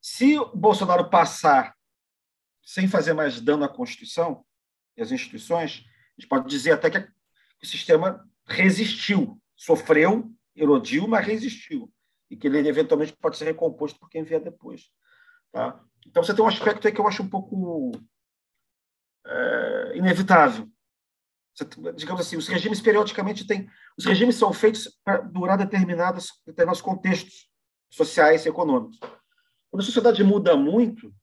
Se 0.00 0.38
o 0.38 0.56
Bolsonaro 0.56 1.10
passar 1.10 1.74
sem 2.62 2.86
fazer 2.86 3.14
mais 3.14 3.40
dano 3.40 3.64
à 3.64 3.68
Constituição 3.68 4.46
e 4.96 5.02
às 5.02 5.10
instituições, 5.10 5.84
a 6.16 6.20
gente 6.20 6.28
pode 6.28 6.48
dizer 6.48 6.70
até 6.70 6.88
que 6.88 6.98
o 7.00 7.66
sistema 7.66 8.24
resistiu, 8.46 9.42
sofreu, 9.56 10.32
erodiu, 10.54 11.08
mas 11.08 11.26
resistiu. 11.26 11.92
E 12.30 12.36
que 12.36 12.46
ele 12.46 12.68
eventualmente 12.68 13.12
pode 13.16 13.36
ser 13.36 13.46
recomposto 13.46 13.98
por 13.98 14.08
quem 14.08 14.22
vier 14.22 14.40
depois. 14.40 14.82
Tá? 15.50 15.82
Então 16.06 16.22
você 16.22 16.32
tem 16.32 16.44
um 16.44 16.48
aspecto 16.48 16.86
aí 16.86 16.94
que 16.94 17.00
eu 17.00 17.08
acho 17.08 17.24
um 17.24 17.28
pouco 17.28 17.90
é, 19.26 19.96
inevitável 19.96 20.71
digamos 21.94 22.20
assim, 22.20 22.36
os 22.36 22.48
regimes 22.48 22.80
periodicamente 22.80 23.46
têm. 23.46 23.68
Os 23.96 24.04
regimes 24.04 24.36
são 24.36 24.52
feitos 24.52 24.88
para 25.04 25.18
durar 25.18 25.58
determinados, 25.58 26.32
contextos 26.80 27.48
sociais 27.90 28.44
e 28.44 28.48
econômicos. 28.48 28.98
Quando 29.70 29.82
a 29.82 29.84
sociedade 29.84 30.24
muda 30.24 30.56
muito, 30.56 31.14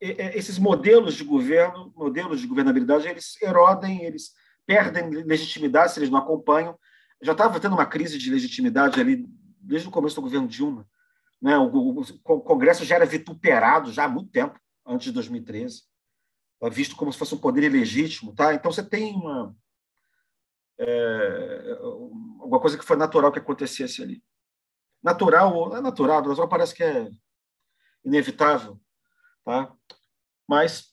esses 0.00 0.58
modelos 0.58 1.14
de 1.14 1.24
governo, 1.24 1.92
modelos 1.96 2.40
de 2.40 2.46
governabilidade, 2.46 3.08
eles 3.08 3.40
erodem, 3.40 4.04
eles 4.04 4.32
perdem 4.66 5.08
legitimidade 5.10 5.92
se 5.92 6.00
eles 6.00 6.10
não 6.10 6.18
acompanham. 6.18 6.78
Já 7.22 7.32
estava 7.32 7.60
tendo 7.60 7.74
uma 7.74 7.86
crise 7.86 8.18
de 8.18 8.30
legitimidade 8.30 9.00
ali 9.00 9.24
desde 9.60 9.88
o 9.88 9.90
começo 9.90 10.16
do 10.16 10.22
governo 10.22 10.48
Dilma. 10.48 10.86
Né? 11.40 11.56
O, 11.56 12.04
Congresso 12.40 12.84
já 12.84 12.96
era 12.96 13.06
vituperado 13.06 13.92
já 13.92 14.04
há 14.04 14.08
muito 14.08 14.30
tempo, 14.30 14.58
antes 14.84 15.06
de 15.06 15.12
2013 15.12 15.82
é 15.82 15.95
visto 16.70 16.96
como 16.96 17.12
se 17.12 17.18
fosse 17.18 17.34
um 17.34 17.38
poder 17.38 17.64
ilegítimo. 17.64 18.34
Tá? 18.34 18.54
Então, 18.54 18.70
você 18.70 18.82
tem 18.82 19.14
uma, 19.14 19.54
é, 20.78 21.78
alguma 22.40 22.60
coisa 22.60 22.76
que 22.78 22.84
foi 22.84 22.96
natural 22.96 23.32
que 23.32 23.38
acontecesse 23.38 24.02
ali. 24.02 24.22
Natural, 25.02 25.54
ou 25.54 25.76
é 25.76 25.80
natural, 25.80 26.22
natural 26.22 26.48
parece 26.48 26.74
que 26.74 26.82
é 26.82 27.10
inevitável. 28.04 28.80
Tá? 29.44 29.72
Mas, 30.48 30.92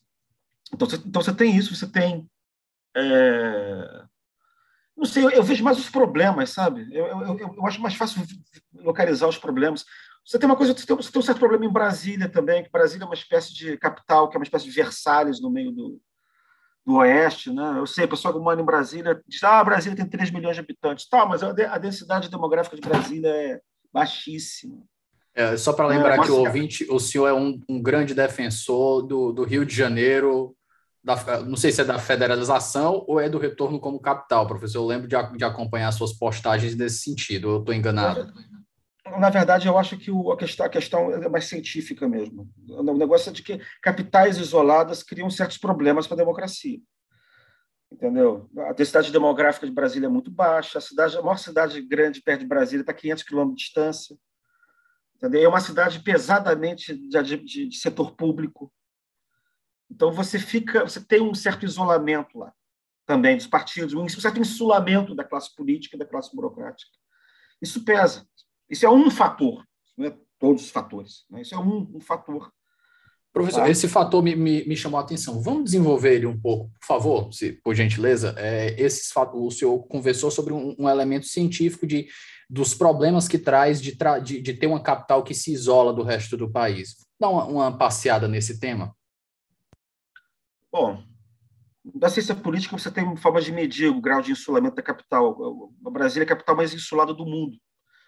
então 0.71 0.87
você, 0.87 0.97
então 0.97 1.21
você 1.21 1.33
tem 1.33 1.55
isso, 1.55 1.75
você 1.75 1.87
tem. 1.87 2.29
É, 2.95 4.03
não 4.95 5.05
sei, 5.05 5.23
eu, 5.23 5.31
eu, 5.31 5.43
vejo 5.43 5.63
mais 5.63 5.79
os 5.79 5.89
problemas, 5.89 6.51
sabe? 6.51 6.87
Eu, 6.91 7.07
eu, 7.07 7.39
eu, 7.39 7.65
acho 7.65 7.81
mais 7.81 7.95
fácil 7.95 8.23
localizar 8.73 9.27
os 9.27 9.37
problemas. 9.37 9.85
Você 10.25 10.39
tem 10.39 10.47
uma 10.47 10.55
coisa, 10.55 10.73
você 10.73 10.85
tem, 10.85 10.95
você 10.95 11.11
tem, 11.11 11.19
um 11.19 11.23
certo 11.23 11.39
problema 11.39 11.65
em 11.65 11.71
Brasília 11.71 12.29
também, 12.29 12.63
que 12.63 12.71
Brasília 12.71 13.03
é 13.03 13.05
uma 13.05 13.13
espécie 13.13 13.53
de 13.53 13.77
capital, 13.77 14.29
que 14.29 14.37
é 14.37 14.39
uma 14.39 14.45
espécie 14.45 14.65
de 14.65 14.71
Versalhes 14.71 15.41
no 15.41 15.49
meio 15.49 15.71
do, 15.71 15.99
do 16.85 16.95
Oeste, 16.95 17.51
né? 17.51 17.75
Eu 17.77 17.85
sei, 17.85 18.05
a 18.05 18.07
pessoa 18.07 18.33
que 18.33 18.39
mora 18.39 18.59
em 18.59 18.65
Brasília 18.65 19.21
diz, 19.27 19.43
ah, 19.43 19.63
Brasília 19.63 19.97
tem 19.97 20.07
3 20.07 20.31
milhões 20.31 20.55
de 20.55 20.61
habitantes. 20.61 21.07
Tá, 21.09 21.25
mas 21.25 21.43
a, 21.43 21.77
densidade 21.77 22.29
demográfica 22.29 22.77
de 22.77 22.81
Brasília 22.81 23.27
é 23.27 23.59
baixíssima. 23.91 24.77
É, 25.35 25.57
só 25.57 25.73
para 25.73 25.87
lembrar 25.87 26.19
é, 26.19 26.21
que 26.21 26.31
o 26.31 26.37
ouvinte, 26.37 26.87
o 26.89 26.99
senhor 26.99 27.27
é 27.27 27.33
um, 27.33 27.59
um 27.67 27.81
grande 27.81 28.13
defensor 28.13 29.01
do, 29.01 29.33
do 29.33 29.43
Rio 29.43 29.65
de 29.65 29.75
Janeiro, 29.75 30.55
da, 31.03 31.41
não 31.41 31.57
sei 31.57 31.71
se 31.71 31.81
é 31.81 31.83
da 31.83 31.99
federalização 31.99 33.03
ou 33.07 33.19
é 33.19 33.27
do 33.27 33.39
retorno 33.39 33.77
como 33.77 33.99
capital, 33.99 34.47
professor. 34.47 34.79
Eu 34.79 34.85
lembro 34.85 35.07
de, 35.07 35.15
de 35.37 35.43
acompanhar 35.43 35.91
suas 35.91 36.13
postagens 36.13 36.75
nesse 36.75 36.99
sentido, 36.99 37.49
eu 37.49 37.59
estou 37.59 37.73
enganado 37.73 38.31
na 39.05 39.29
verdade, 39.29 39.67
eu 39.67 39.77
acho 39.77 39.97
que 39.97 40.09
a, 40.31 40.37
questão, 40.37 40.65
a 40.65 40.69
questão 40.69 41.11
é 41.11 41.29
mais 41.29 41.45
científica 41.45 42.07
mesmo. 42.07 42.49
O 42.69 42.83
negócio 42.97 43.29
é 43.29 43.33
de 43.33 43.43
que 43.43 43.59
capitais 43.81 44.37
isoladas 44.37 45.03
criam 45.03 45.29
certos 45.29 45.57
problemas 45.57 46.07
para 46.07 46.15
a 46.15 46.23
democracia. 46.23 46.79
Entendeu? 47.91 48.49
A 48.57 48.73
densidade 48.73 49.11
demográfica 49.11 49.67
de 49.67 49.73
Brasília 49.73 50.07
é 50.07 50.09
muito 50.09 50.31
baixa, 50.31 50.79
a, 50.79 50.81
cidade, 50.81 51.17
a 51.17 51.21
maior 51.21 51.37
cidade 51.37 51.81
grande 51.81 52.21
perto 52.21 52.41
de 52.41 52.47
Brasília 52.47 52.81
está 52.81 52.91
a 52.91 52.95
500 52.95 53.23
quilômetros 53.23 53.57
de 53.57 53.65
distância. 53.65 54.17
Entendeu? 55.15 55.43
É 55.43 55.47
uma 55.47 55.59
cidade 55.59 55.99
pesadamente 55.99 56.95
de, 56.95 57.23
de, 57.23 57.67
de 57.67 57.77
setor 57.77 58.15
público. 58.15 58.73
Então 59.91 60.11
você 60.11 60.39
fica, 60.39 60.81
você 60.81 61.03
tem 61.03 61.21
um 61.21 61.35
certo 61.35 61.65
isolamento 61.65 62.37
lá 62.39 62.53
também 63.05 63.35
dos 63.35 63.47
partidos, 63.47 63.93
um 63.93 64.07
certo 64.07 64.39
insulamento 64.39 65.13
da 65.13 65.23
classe 65.23 65.53
política 65.53 65.95
e 65.95 65.99
da 65.99 66.05
classe 66.05 66.33
burocrática. 66.33 66.91
Isso 67.61 67.83
pesa. 67.83 68.25
Isso 68.73 68.87
é 68.87 68.89
um 68.89 69.11
fator, 69.11 69.63
não 69.95 70.07
é 70.07 70.17
todos 70.39 70.63
os 70.63 70.71
fatores. 70.71 71.25
Né? 71.29 71.43
Isso 71.43 71.53
é 71.53 71.59
um, 71.59 71.91
um 71.93 72.01
fator. 72.01 72.51
Professor, 73.31 73.61
tá? 73.61 73.69
esse 73.69 73.87
fator 73.87 74.23
me, 74.23 74.35
me, 74.35 74.65
me, 74.65 74.75
chamou 74.75 74.99
a 74.99 75.03
atenção. 75.03 75.39
Vamos 75.43 75.65
desenvolver 75.65 76.15
ele 76.15 76.25
um 76.25 76.39
pouco, 76.39 76.71
por 76.79 76.87
favor, 76.87 77.31
se, 77.31 77.51
por 77.63 77.75
gentileza. 77.75 78.33
É, 78.35 78.75
esses, 78.81 79.11
o 79.15 79.51
senhor 79.51 79.77
conversou 79.87 80.31
sobre 80.31 80.53
um, 80.53 80.75
um 80.79 80.89
elemento 80.89 81.27
científico 81.27 81.85
de, 81.85 82.07
dos 82.49 82.73
problemas 82.73 83.27
que 83.27 83.37
traz 83.37 83.79
de, 83.79 83.95
tra, 83.95 84.17
de, 84.17 84.41
de, 84.41 84.53
ter 84.55 84.65
uma 84.65 84.81
capital 84.81 85.23
que 85.23 85.35
se 85.35 85.53
isola 85.53 85.93
do 85.93 86.01
resto 86.01 86.35
do 86.35 86.51
país. 86.51 86.95
Dá 87.19 87.29
uma, 87.29 87.45
uma 87.45 87.77
passeada 87.77 88.27
nesse 88.27 88.59
tema. 88.59 88.91
Bom, 90.71 91.03
da 91.85 92.09
ciência 92.09 92.33
política 92.33 92.75
você 92.75 92.89
tem 92.89 93.15
formas 93.17 93.45
de 93.45 93.51
medir 93.51 93.87
o 93.91 94.01
grau 94.01 94.19
de 94.19 94.31
insulamento 94.31 94.77
da 94.77 94.81
capital. 94.81 95.37
O 95.39 95.91
Brasil 95.91 96.23
é 96.23 96.25
a 96.25 96.29
capital 96.29 96.55
mais 96.55 96.73
insulada 96.73 97.13
do 97.13 97.23
mundo. 97.23 97.55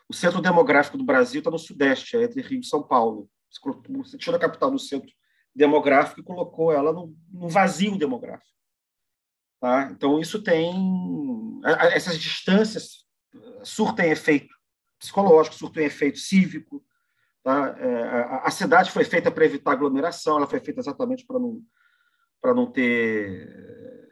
O 0.07 0.13
centro 0.13 0.41
demográfico 0.41 0.97
do 0.97 1.03
Brasil 1.03 1.39
está 1.39 1.49
no 1.49 1.57
Sudeste, 1.57 2.15
é 2.15 2.23
entre 2.23 2.41
Rio 2.41 2.59
e 2.59 2.65
São 2.65 2.83
Paulo. 2.83 3.29
Você 3.97 4.17
tirou 4.17 4.35
a 4.35 4.39
capital 4.39 4.69
do 4.69 4.77
centro 4.77 5.09
demográfico 5.55 6.19
e 6.19 6.23
colocou 6.23 6.71
ela 6.71 6.91
no, 6.91 7.15
no 7.31 7.47
vazio 7.47 7.97
demográfico. 7.97 8.55
Tá? 9.59 9.89
Então, 9.91 10.19
isso 10.19 10.43
tem. 10.43 11.61
Essas 11.93 12.19
distâncias 12.19 13.05
surtem 13.63 14.11
efeito 14.11 14.53
psicológico, 14.99 15.55
surtem 15.55 15.85
efeito 15.85 16.19
cívico. 16.19 16.85
Tá? 17.43 17.75
É, 17.79 18.41
a, 18.43 18.51
cidade 18.51 18.91
foi 18.91 19.03
feita 19.03 19.31
para 19.31 19.45
evitar 19.45 19.71
aglomeração, 19.71 20.37
ela 20.37 20.47
foi 20.47 20.59
feita 20.59 20.79
exatamente 20.79 21.25
para 21.25 21.39
não, 21.39 21.61
não 22.43 22.71
ter. 22.71 24.11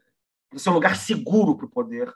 para 0.49 0.59
ser 0.59 0.69
um 0.69 0.73
lugar 0.73 0.95
seguro 0.95 1.55
para 1.55 1.65
o 1.65 1.69
poder, 1.69 2.11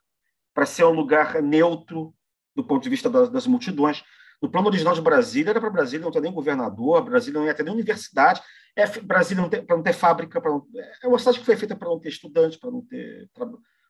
para 0.53 0.65
ser 0.65 0.85
um 0.85 0.93
lugar 0.93 1.41
neutro 1.41 2.13
do 2.57 2.63
ponto 2.63 2.81
de 2.81 2.89
vista 2.89 3.07
das, 3.07 3.29
das 3.29 3.45
multidões. 3.45 4.03
No 4.41 4.49
plano 4.49 4.67
original 4.67 4.95
de 4.95 5.01
Brasília, 5.01 5.51
era 5.51 5.61
para 5.61 5.69
Brasília 5.69 6.03
não 6.03 6.11
ter 6.11 6.21
nem 6.21 6.33
governador, 6.33 7.03
Brasília 7.03 7.39
não 7.39 7.45
ia 7.45 7.53
ter 7.53 7.63
nem 7.63 7.73
universidade, 7.73 8.41
é, 8.75 8.85
Brasília 8.99 9.47
para 9.47 9.75
não 9.75 9.83
ter 9.83 9.93
fábrica, 9.93 10.41
não, 10.43 10.67
é 11.01 11.07
uma 11.07 11.19
cidade 11.19 11.39
que 11.39 11.45
foi 11.45 11.55
feita 11.55 11.75
para 11.75 11.87
não 11.87 11.99
ter 11.99 12.09
estudante, 12.09 12.57
para 12.57 12.71
não 12.71 12.81
ter 12.81 13.29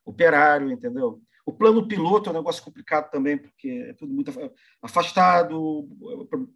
operário, 0.05 0.69
entendeu? 0.69 1.21
O 1.45 1.53
plano 1.53 1.87
piloto 1.87 2.29
é 2.29 2.33
um 2.33 2.35
negócio 2.35 2.61
complicado 2.61 3.09
também, 3.09 3.37
porque 3.37 3.85
é 3.89 3.93
tudo 3.93 4.13
muito 4.13 4.31
afastado, 4.81 5.87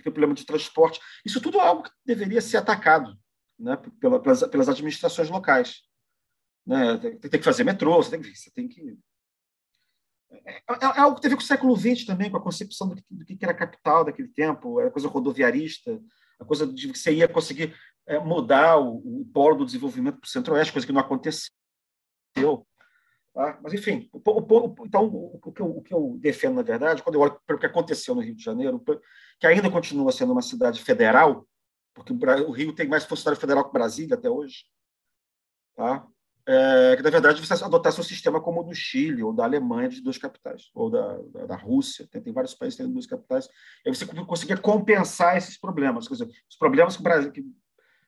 tem 0.03 0.11
problema 0.11 0.33
de 0.33 0.45
transporte. 0.45 0.99
Isso 1.25 1.39
tudo 1.39 1.59
é 1.59 1.61
algo 1.61 1.83
que 1.83 1.91
deveria 2.05 2.41
ser 2.41 2.57
atacado 2.57 3.17
né, 3.57 3.77
pelas, 4.01 4.43
pelas 4.49 4.67
administrações 4.67 5.29
locais. 5.29 5.81
Né? 6.65 6.97
Tem, 6.97 7.17
tem, 7.17 7.39
que 7.39 7.45
fazer 7.45 7.63
metrô, 7.63 7.95
você 7.95 8.11
tem, 8.11 8.21
você 8.21 8.51
tem 8.51 8.67
que. 8.67 8.97
É, 10.45 10.51
é, 10.51 10.63
é, 10.69 10.99
algo 10.99 11.15
que 11.15 11.21
teve 11.21 11.35
com 11.35 11.41
o 11.41 11.45
século 11.45 11.75
XX 11.75 12.05
também, 12.05 12.31
com 12.31 12.37
a 12.37 12.41
concepção 12.41 12.87
do 12.87 12.95
que, 12.95 13.03
do 13.09 13.25
que 13.25 13.37
era 13.41 13.53
capital 13.53 14.05
daquele 14.05 14.29
tempo, 14.29 14.79
era 14.79 14.91
coisa 14.91 15.07
rodoviarista, 15.07 15.99
a 16.39 16.45
coisa 16.45 16.65
de 16.65 16.91
que 16.91 16.97
você 16.97 17.13
ia 17.13 17.27
conseguir 17.27 17.75
é, 18.07 18.19
mudar 18.19 18.77
o, 18.79 19.21
o 19.21 19.25
polo 19.33 19.57
do 19.57 19.65
desenvolvimento 19.65 20.19
para 20.19 20.27
o 20.27 20.29
centro-oeste, 20.29 20.73
coisa 20.73 20.87
que 20.87 20.93
não 20.93 21.01
aconteceu. 21.01 21.51
Tá? 23.33 23.59
Mas, 23.63 23.73
enfim, 23.73 24.09
o, 24.11 24.19
o, 24.19 24.85
então, 24.85 25.05
o 25.05 25.51
que, 25.51 25.61
eu, 25.61 25.77
o 25.77 25.81
que 25.81 25.93
eu 25.93 26.17
defendo, 26.19 26.55
na 26.55 26.61
verdade, 26.61 27.03
quando 27.03 27.15
eu 27.15 27.21
olho 27.21 27.39
para 27.45 27.55
o 27.55 27.59
que 27.59 27.65
aconteceu 27.65 28.15
no 28.15 28.21
Rio 28.21 28.35
de 28.35 28.43
Janeiro, 28.43 28.83
que 29.39 29.47
ainda 29.47 29.69
continua 29.69 30.11
sendo 30.11 30.33
uma 30.33 30.41
cidade 30.41 30.81
federal, 30.81 31.47
porque 31.93 32.13
o 32.13 32.51
Rio 32.51 32.73
tem 32.73 32.87
mais 32.87 33.05
funcionário 33.05 33.39
federal 33.39 33.65
que 33.65 33.73
Brasília 33.73 34.15
até 34.15 34.29
hoje, 34.29 34.65
tá? 35.75 36.05
É, 36.47 36.95
que, 36.95 37.03
na 37.03 37.09
verdade, 37.09 37.45
você 37.45 37.63
adotasse 37.63 37.99
um 37.99 38.03
sistema 38.03 38.41
como 38.41 38.61
o 38.61 38.63
do 38.63 38.73
Chile 38.73 39.21
ou 39.21 39.31
da 39.31 39.43
Alemanha, 39.43 39.89
de 39.89 40.01
duas 40.01 40.17
capitais, 40.17 40.71
ou 40.73 40.89
da, 40.89 41.17
da, 41.33 41.45
da 41.45 41.55
Rússia, 41.55 42.07
tem, 42.09 42.21
tem, 42.21 42.33
vários 42.33 42.55
países 42.55 42.77
têm 42.77 42.91
duas 42.91 43.05
capitais, 43.05 43.47
e 43.85 43.93
você 43.93 44.05
conseguia 44.05 44.57
compensar 44.57 45.37
esses 45.37 45.57
problemas, 45.57 46.07
quer 46.07 46.15
dizer, 46.15 46.29
os 46.49 46.57
problemas 46.57 46.95
que, 46.95 47.01
o 47.01 47.03
Brasil, 47.03 47.31
que 47.31 47.45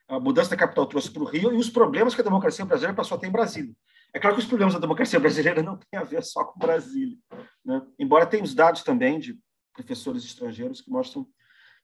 a 0.07 0.19
mudança 0.19 0.49
da 0.49 0.57
capital 0.57 0.85
trouxe 0.85 1.11
para 1.11 1.21
o 1.21 1.25
Rio 1.25 1.53
e 1.53 1.57
os 1.57 1.69
problemas 1.69 2.15
que 2.15 2.21
a 2.21 2.23
democracia 2.23 2.65
brasileira 2.65 2.95
passou 2.95 3.17
a 3.17 3.19
ter 3.19 3.27
em 3.27 3.31
Brasília. 3.31 3.73
É 4.13 4.19
claro 4.19 4.35
que 4.35 4.41
os 4.41 4.47
problemas 4.47 4.73
da 4.73 4.79
democracia 4.79 5.19
brasileira 5.19 5.63
não 5.63 5.77
têm 5.77 5.99
a 5.99 6.03
ver 6.03 6.23
só 6.23 6.43
com 6.43 6.59
Brasília. 6.59 7.17
Né? 7.65 7.81
Embora 7.97 8.25
tenha 8.25 8.43
os 8.43 8.53
dados 8.53 8.83
também 8.83 9.19
de 9.19 9.39
professores 9.73 10.23
estrangeiros 10.23 10.81
que 10.81 10.91
mostram 10.91 11.23
que 11.23 11.31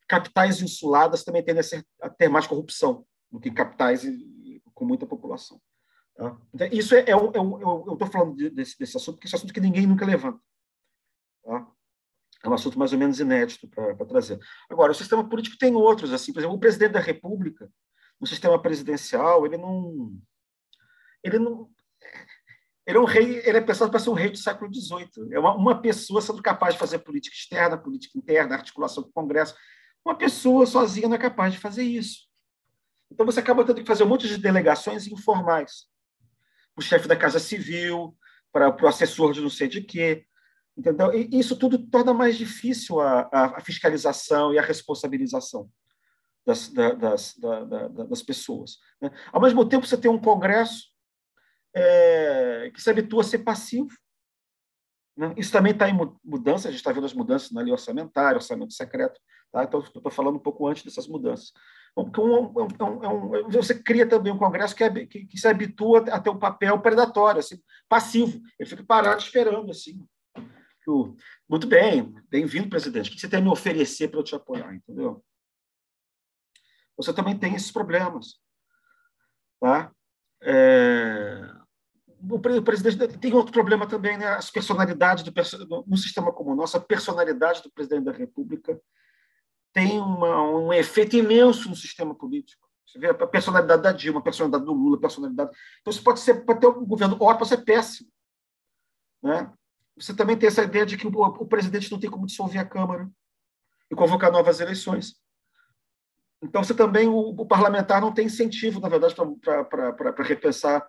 capitais 0.07 0.61
insuladas 0.61 1.23
também 1.23 1.43
tendem 1.43 1.61
a, 1.61 1.63
ser, 1.63 1.83
a 2.01 2.09
ter 2.09 2.29
mais 2.29 2.45
corrupção 2.45 3.03
do 3.31 3.39
que 3.39 3.49
capitais 3.49 4.03
com 4.73 4.85
muita 4.85 5.05
população. 5.05 5.59
Tá? 6.19 6.37
Então, 6.53 6.67
isso 6.69 6.93
é, 6.93 6.99
é, 6.99 7.11
é, 7.11 7.13
eu 7.13 7.93
estou 7.93 8.07
falando 8.11 8.35
desse, 8.49 8.77
desse 8.77 8.97
assunto 8.97 9.15
porque 9.15 9.27
esse 9.27 9.37
assunto 9.37 9.53
que 9.53 9.61
ninguém 9.61 9.87
nunca 9.87 10.05
levanta. 10.05 10.37
Tá? 11.41 11.65
É 12.43 12.49
um 12.49 12.53
assunto 12.53 12.77
mais 12.77 12.91
ou 12.91 12.99
menos 12.99 13.21
inédito 13.21 13.69
para 13.69 14.05
trazer. 14.05 14.37
Agora, 14.69 14.91
o 14.91 14.95
sistema 14.95 15.27
político 15.27 15.57
tem 15.57 15.73
outros, 15.73 16.11
assim, 16.11 16.33
por 16.33 16.39
exemplo, 16.39 16.57
o 16.57 16.59
presidente 16.59 16.91
da 16.91 16.99
República, 16.99 17.71
no 18.19 18.27
sistema 18.27 18.61
presidencial, 18.61 19.45
ele 19.45 19.55
não, 19.55 20.13
ele 21.23 21.39
não, 21.39 21.69
ele 22.85 22.97
é 22.97 22.99
um 22.99 23.05
rei, 23.05 23.37
ele 23.45 23.57
é 23.57 23.61
pensado 23.61 23.89
para 23.89 23.99
ser 24.01 24.09
um 24.09 24.13
rei 24.13 24.29
do 24.29 24.37
século 24.37 24.69
XVIII. 24.73 25.31
É 25.31 25.39
uma, 25.39 25.55
uma, 25.55 25.81
pessoa 25.81 26.21
sendo 26.21 26.41
capaz 26.41 26.73
de 26.73 26.81
fazer 26.81 26.99
política 26.99 27.33
externa, 27.33 27.77
política 27.77 28.17
interna, 28.17 28.55
articulação 28.55 29.03
do 29.03 29.11
Congresso. 29.13 29.55
Uma 30.03 30.17
pessoa 30.17 30.65
sozinha 30.65 31.07
não 31.07 31.15
é 31.15 31.19
capaz 31.19 31.53
de 31.53 31.59
fazer 31.59 31.83
isso. 31.83 32.27
Então 33.09 33.25
você 33.25 33.39
acaba 33.39 33.63
tendo 33.63 33.79
que 33.79 33.87
fazer 33.87 34.03
um 34.03 34.07
monte 34.07 34.27
de 34.27 34.37
delegações 34.37 35.07
informais. 35.07 35.87
O 36.79 36.81
chefe 36.81 37.09
da 37.09 37.15
Casa 37.15 37.39
Civil, 37.39 38.17
para 38.53 38.73
o 38.81 38.87
assessor 38.87 39.33
de 39.33 39.41
não 39.41 39.49
sei 39.49 39.67
de 39.67 39.81
quê. 39.81 40.25
Entendeu? 40.77 41.13
E 41.13 41.37
isso 41.37 41.57
tudo 41.57 41.77
torna 41.77 42.13
mais 42.13 42.37
difícil 42.37 43.01
a, 43.01 43.29
a, 43.33 43.59
fiscalização 43.59 44.53
e 44.53 44.57
a 44.57 44.61
responsabilização 44.61 45.69
das, 46.45 46.69
da, 46.69 46.93
das, 46.93 47.35
da, 47.37 47.87
das 47.89 48.23
pessoas. 48.23 48.77
Né? 49.01 49.11
Ao 49.33 49.41
mesmo 49.41 49.67
tempo, 49.67 49.85
você 49.85 49.97
tem 49.97 50.09
um 50.09 50.17
Congresso 50.17 50.85
é, 51.75 52.71
que 52.73 52.81
se 52.81 52.89
habitua 52.89 53.19
a 53.19 53.25
ser 53.25 53.39
passivo. 53.39 53.89
Né? 55.19 55.33
Isso 55.35 55.51
também 55.51 55.73
está 55.73 55.89
em 55.89 55.97
mudança, 56.23 56.69
a 56.69 56.71
gente 56.71 56.79
está 56.79 56.93
vendo 56.93 57.05
as 57.05 57.13
mudanças 57.13 57.51
na 57.51 57.59
lei 57.59 57.73
orçamentária, 57.73 58.37
orçamento 58.37 58.71
secreto. 58.71 59.19
Tá? 59.51 59.65
Então, 59.65 59.81
estou 59.81 60.09
falando 60.09 60.37
um 60.37 60.41
pouco 60.41 60.65
antes 60.65 60.81
dessas 60.81 61.09
mudanças. 61.09 61.51
Porque 61.93 62.21
um, 62.21 62.45
um, 62.45 63.45
um, 63.45 63.49
você 63.49 63.77
cria 63.77 64.07
também 64.07 64.31
um 64.31 64.37
Congresso 64.37 64.73
que, 64.73 64.81
é, 64.81 65.05
que, 65.05 65.25
que, 65.25 65.37
se 65.37 65.45
habitua 65.45 66.05
a 66.09 66.21
ter 66.21 66.29
um 66.29 66.39
papel 66.39 66.79
predatório, 66.79 67.39
assim, 67.39 67.61
passivo. 67.89 68.39
Ele 68.57 68.69
fica 68.69 68.81
parado 68.81 69.21
esperando. 69.21 69.69
assim. 69.71 70.01
Muito 71.49 71.67
bem, 71.67 72.15
bem-vindo, 72.29 72.69
presidente. 72.69 73.09
O 73.09 73.13
que 73.13 73.19
você 73.19 73.27
tem 73.27 73.39
a 73.39 73.41
me 73.41 73.49
oferecer 73.49 74.07
para 74.07 74.21
eu 74.21 74.23
te 74.23 74.33
apoiar? 74.33 74.73
Entendeu? 74.73 75.21
Você 76.95 77.13
também 77.13 77.37
tem 77.37 77.55
esses 77.55 77.71
problemas. 77.71 78.39
Tá? 79.59 79.91
É, 80.41 81.58
o 82.21 82.61
presidente 82.61 83.17
tem 83.17 83.33
outro 83.33 83.53
problema 83.53 83.87
também, 83.87 84.17
né? 84.17 84.27
As 84.27 84.49
personalidades 84.49 85.23
do 85.23 85.31
no 85.87 85.97
sistema 85.97 86.31
como 86.31 86.51
o 86.51 86.55
nosso, 86.55 86.75
a 86.75 86.81
personalidade 86.81 87.63
do 87.63 87.71
presidente 87.71 88.03
da 88.05 88.11
República 88.11 88.79
tem 89.71 89.99
uma, 89.99 90.41
um 90.43 90.73
efeito 90.73 91.15
imenso 91.15 91.69
no 91.69 91.75
sistema 91.75 92.13
político. 92.13 92.67
Você 92.85 92.97
vê 92.97 93.07
a 93.07 93.13
personalidade 93.13 93.83
da 93.83 93.91
Dilma, 93.91 94.19
a 94.19 94.23
personalidade 94.23 94.65
do 94.65 94.73
Lula, 94.73 94.97
a 94.97 94.99
personalidade. 94.99 95.51
Então, 95.79 95.93
você 95.93 96.01
pode 96.01 96.19
ser 96.19 96.43
pode 96.43 96.59
ter 96.59 96.67
um 96.67 96.85
governo 96.85 97.15
ótimo, 97.15 97.39
pode 97.39 97.49
ser 97.49 97.63
péssimo, 97.63 98.09
né? 99.21 99.51
Você 99.95 100.15
também 100.15 100.37
tem 100.37 100.47
essa 100.47 100.63
ideia 100.63 100.85
de 100.85 100.97
que 100.97 101.05
o, 101.05 101.11
o 101.11 101.45
presidente 101.45 101.91
não 101.91 101.99
tem 101.99 102.09
como 102.09 102.25
dissolver 102.25 102.59
a 102.59 102.65
Câmara 102.65 103.09
e 103.91 103.95
convocar 103.95 104.31
novas 104.31 104.59
eleições. 104.59 105.15
Então, 106.41 106.63
você 106.63 106.73
também, 106.73 107.07
o, 107.07 107.17
o 107.17 107.45
parlamentar 107.45 108.01
não 108.01 108.13
tem 108.13 108.25
incentivo, 108.25 108.79
na 108.79 108.89
verdade, 108.89 109.13
para 109.13 110.23
repensar 110.23 110.87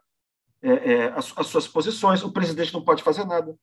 é, 0.63 0.93
é, 0.93 1.05
as, 1.13 1.33
as, 1.37 1.47
suas 1.47 1.67
posições. 1.67 2.23
O 2.23 2.33
presidente 2.33 2.73
não 2.73 2.85
pode 2.85 3.03
fazer 3.03 3.25
nada. 3.25 3.57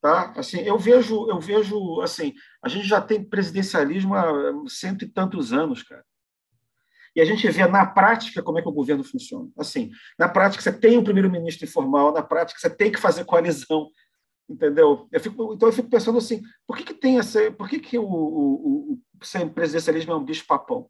Tá? 0.00 0.32
Assim, 0.36 0.60
eu 0.60 0.78
vejo, 0.78 1.28
eu 1.28 1.38
vejo, 1.38 2.00
assim, 2.00 2.32
a 2.62 2.68
gente 2.68 2.86
já 2.86 3.00
tem 3.00 3.22
presidencialismo 3.22 4.14
há 4.14 4.52
cento 4.66 5.04
e 5.04 5.08
tantos 5.08 5.52
anos, 5.52 5.82
cara. 5.82 6.04
E 7.14 7.20
a 7.20 7.24
gente 7.24 7.48
vê 7.50 7.66
na 7.66 7.84
prática 7.84 8.42
como 8.42 8.58
é 8.58 8.62
que 8.62 8.68
o 8.68 8.72
governo 8.72 9.04
funciona. 9.04 9.50
Assim, 9.58 9.90
na 10.18 10.28
prática 10.28 10.62
você 10.62 10.72
tem 10.72 10.96
um 10.96 11.04
primeiro-ministro 11.04 11.66
informal, 11.66 12.12
na 12.12 12.22
prática 12.22 12.58
você 12.58 12.70
tem 12.70 12.90
que 12.90 13.00
fazer 13.00 13.24
coalizão, 13.24 13.90
entendeu? 14.48 15.08
Eu 15.10 15.20
fico, 15.20 15.54
então 15.54 15.68
eu 15.68 15.72
fico 15.72 15.90
pensando 15.90 16.18
assim, 16.18 16.40
por 16.66 16.76
que, 16.76 16.84
que 16.84 16.94
tem 16.94 17.18
essa, 17.18 17.50
por 17.52 17.68
que, 17.68 17.78
que 17.78 17.98
o, 17.98 18.04
o, 18.04 18.92
o 18.92 19.50
presidencialismo 19.50 20.12
é 20.12 20.16
um 20.16 20.24
bicho 20.24 20.46
papão? 20.46 20.88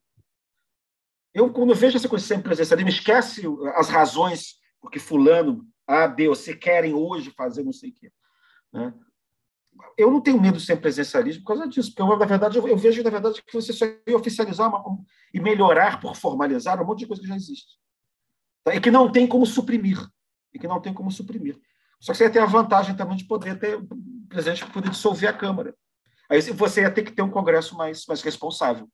Eu 1.32 1.52
quando 1.52 1.74
vejo 1.74 1.96
essa 1.96 2.08
coisa 2.08 2.36
de 2.36 2.42
presidencialismo, 2.42 2.90
esquece 2.90 3.42
as 3.76 3.88
razões 3.88 4.58
porque 4.80 4.98
fulano 4.98 5.66
A, 5.86 6.08
B 6.08 6.28
ou 6.28 6.34
C 6.34 6.54
querem 6.54 6.94
hoje 6.94 7.30
fazer 7.36 7.62
não 7.62 7.72
sei 7.72 7.90
o 7.90 7.94
quê. 7.94 8.12
Né? 8.72 8.94
Eu 9.96 10.10
não 10.10 10.20
tenho 10.20 10.40
medo 10.40 10.58
de 10.58 10.64
ser 10.64 10.76
presidencialismo 10.76 11.42
por 11.42 11.48
causa 11.48 11.68
disso, 11.68 11.90
porque 11.90 12.02
eu, 12.02 12.18
na 12.18 12.26
verdade 12.26 12.58
eu, 12.58 12.66
eu 12.66 12.76
vejo 12.76 13.02
na 13.02 13.10
verdade 13.10 13.42
que 13.42 13.52
você 13.52 13.72
só 13.72 13.86
ia 14.06 14.16
oficializar 14.16 14.68
uma, 14.68 14.98
e 15.32 15.40
melhorar 15.40 16.00
por 16.00 16.16
formalizar 16.16 16.82
um 16.82 16.86
monte 16.86 17.00
de 17.00 17.06
coisa 17.06 17.22
que 17.22 17.28
já 17.28 17.36
existe. 17.36 17.78
Tá? 18.64 18.74
E 18.74 18.80
que 18.80 18.90
não 18.90 19.10
tem 19.10 19.26
como 19.26 19.46
suprimir. 19.46 19.98
E 20.52 20.58
que 20.58 20.66
não 20.66 20.80
tem 20.80 20.92
como 20.92 21.10
suprimir. 21.10 21.58
Só 22.00 22.12
que 22.12 22.18
você 22.18 22.24
ia 22.24 22.30
ter 22.30 22.40
a 22.40 22.46
vantagem 22.46 22.96
também 22.96 23.16
de 23.16 23.24
poder 23.24 23.58
ter 23.58 23.76
o 23.76 23.86
presidente 24.28 24.66
poder 24.66 24.90
dissolver 24.90 25.28
a 25.28 25.32
Câmara. 25.32 25.74
Aí 26.28 26.40
você 26.40 26.82
ia 26.82 26.90
ter 26.90 27.02
que 27.02 27.12
ter 27.12 27.22
um 27.22 27.30
Congresso 27.30 27.76
mais, 27.76 28.06
mais 28.06 28.22
responsável. 28.22 28.88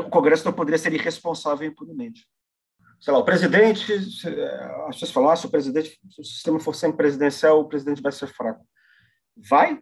O 0.00 0.10
Congresso 0.10 0.44
não 0.44 0.52
poderia 0.52 0.78
ser 0.78 0.92
irresponsável 0.92 1.66
impunemente. 1.66 2.26
Sei 3.00 3.12
lá, 3.12 3.18
o 3.18 3.24
presidente, 3.24 3.92
as 3.92 4.94
pessoas 4.94 5.10
falam, 5.10 5.30
ah, 5.30 5.36
se 5.36 5.46
o 5.46 5.50
presidente, 5.50 5.98
se 6.10 6.20
o 6.20 6.24
sistema 6.24 6.58
for 6.58 6.74
sempre 6.74 6.96
presidencial, 6.96 7.60
o 7.60 7.68
presidente 7.68 8.00
vai 8.00 8.12
ser 8.12 8.28
fraco. 8.28 8.64
Vai. 9.36 9.74
O 9.74 9.80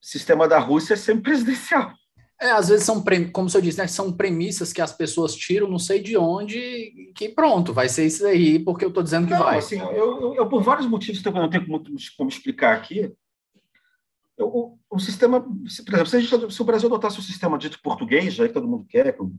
sistema 0.00 0.48
da 0.48 0.58
Rússia 0.58 0.94
é 0.94 0.96
sempre 0.96 1.24
presidencial. 1.24 1.92
É, 2.40 2.50
às 2.52 2.68
vezes 2.68 2.86
são, 2.86 3.04
como 3.32 3.50
senhor 3.50 3.62
disse, 3.62 3.78
né, 3.78 3.86
são 3.86 4.10
premissas 4.10 4.72
que 4.72 4.80
as 4.80 4.92
pessoas 4.92 5.34
tiram, 5.34 5.68
não 5.68 5.78
sei 5.78 6.02
de 6.02 6.16
onde, 6.16 7.12
que 7.14 7.28
pronto, 7.28 7.74
vai 7.74 7.86
ser 7.86 8.06
isso 8.06 8.26
aí, 8.26 8.58
porque 8.58 8.82
eu 8.82 8.88
estou 8.88 9.02
dizendo 9.02 9.26
que 9.26 9.34
não, 9.34 9.40
vai. 9.40 9.58
Assim, 9.58 9.78
eu, 9.78 10.20
eu, 10.22 10.34
eu, 10.34 10.48
por 10.48 10.62
vários 10.62 10.86
motivos 10.86 11.20
que 11.20 11.28
eu 11.28 11.32
não 11.32 11.50
tenho 11.50 11.66
como, 11.66 11.82
como 12.16 12.30
explicar 12.30 12.74
aqui, 12.74 13.12
o, 14.42 14.78
o, 14.88 14.98
sistema, 14.98 15.44
se, 15.66 15.84
por 15.84 15.94
exemplo, 15.94 16.10
se, 16.10 16.20
gente, 16.20 16.52
se, 16.52 16.62
o 16.62 16.64
Brasil 16.64 16.88
adotasse 16.88 17.18
o 17.18 17.22
sistema 17.22 17.58
dito 17.58 17.80
português, 17.82 18.34
já 18.34 18.46
que 18.46 18.54
todo 18.54 18.68
mundo 18.68 18.86
quer, 18.86 19.14
que 19.14 19.22
o 19.22 19.32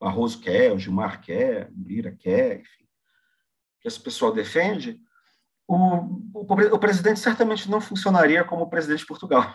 Barroso 0.00 0.40
quer, 0.40 0.72
o 0.72 0.78
Gilmar 0.78 1.20
quer, 1.20 1.70
o 1.70 1.82
Lira 1.82 2.12
quer, 2.12 2.60
enfim, 2.60 2.88
que 3.80 3.88
esse 3.88 4.00
pessoal 4.00 4.32
defende, 4.32 5.00
o, 5.66 5.76
o, 6.34 6.74
o 6.74 6.78
presidente 6.78 7.20
certamente 7.20 7.70
não 7.70 7.80
funcionaria 7.80 8.44
como 8.44 8.68
presidente 8.68 9.00
de 9.00 9.06
Portugal. 9.06 9.54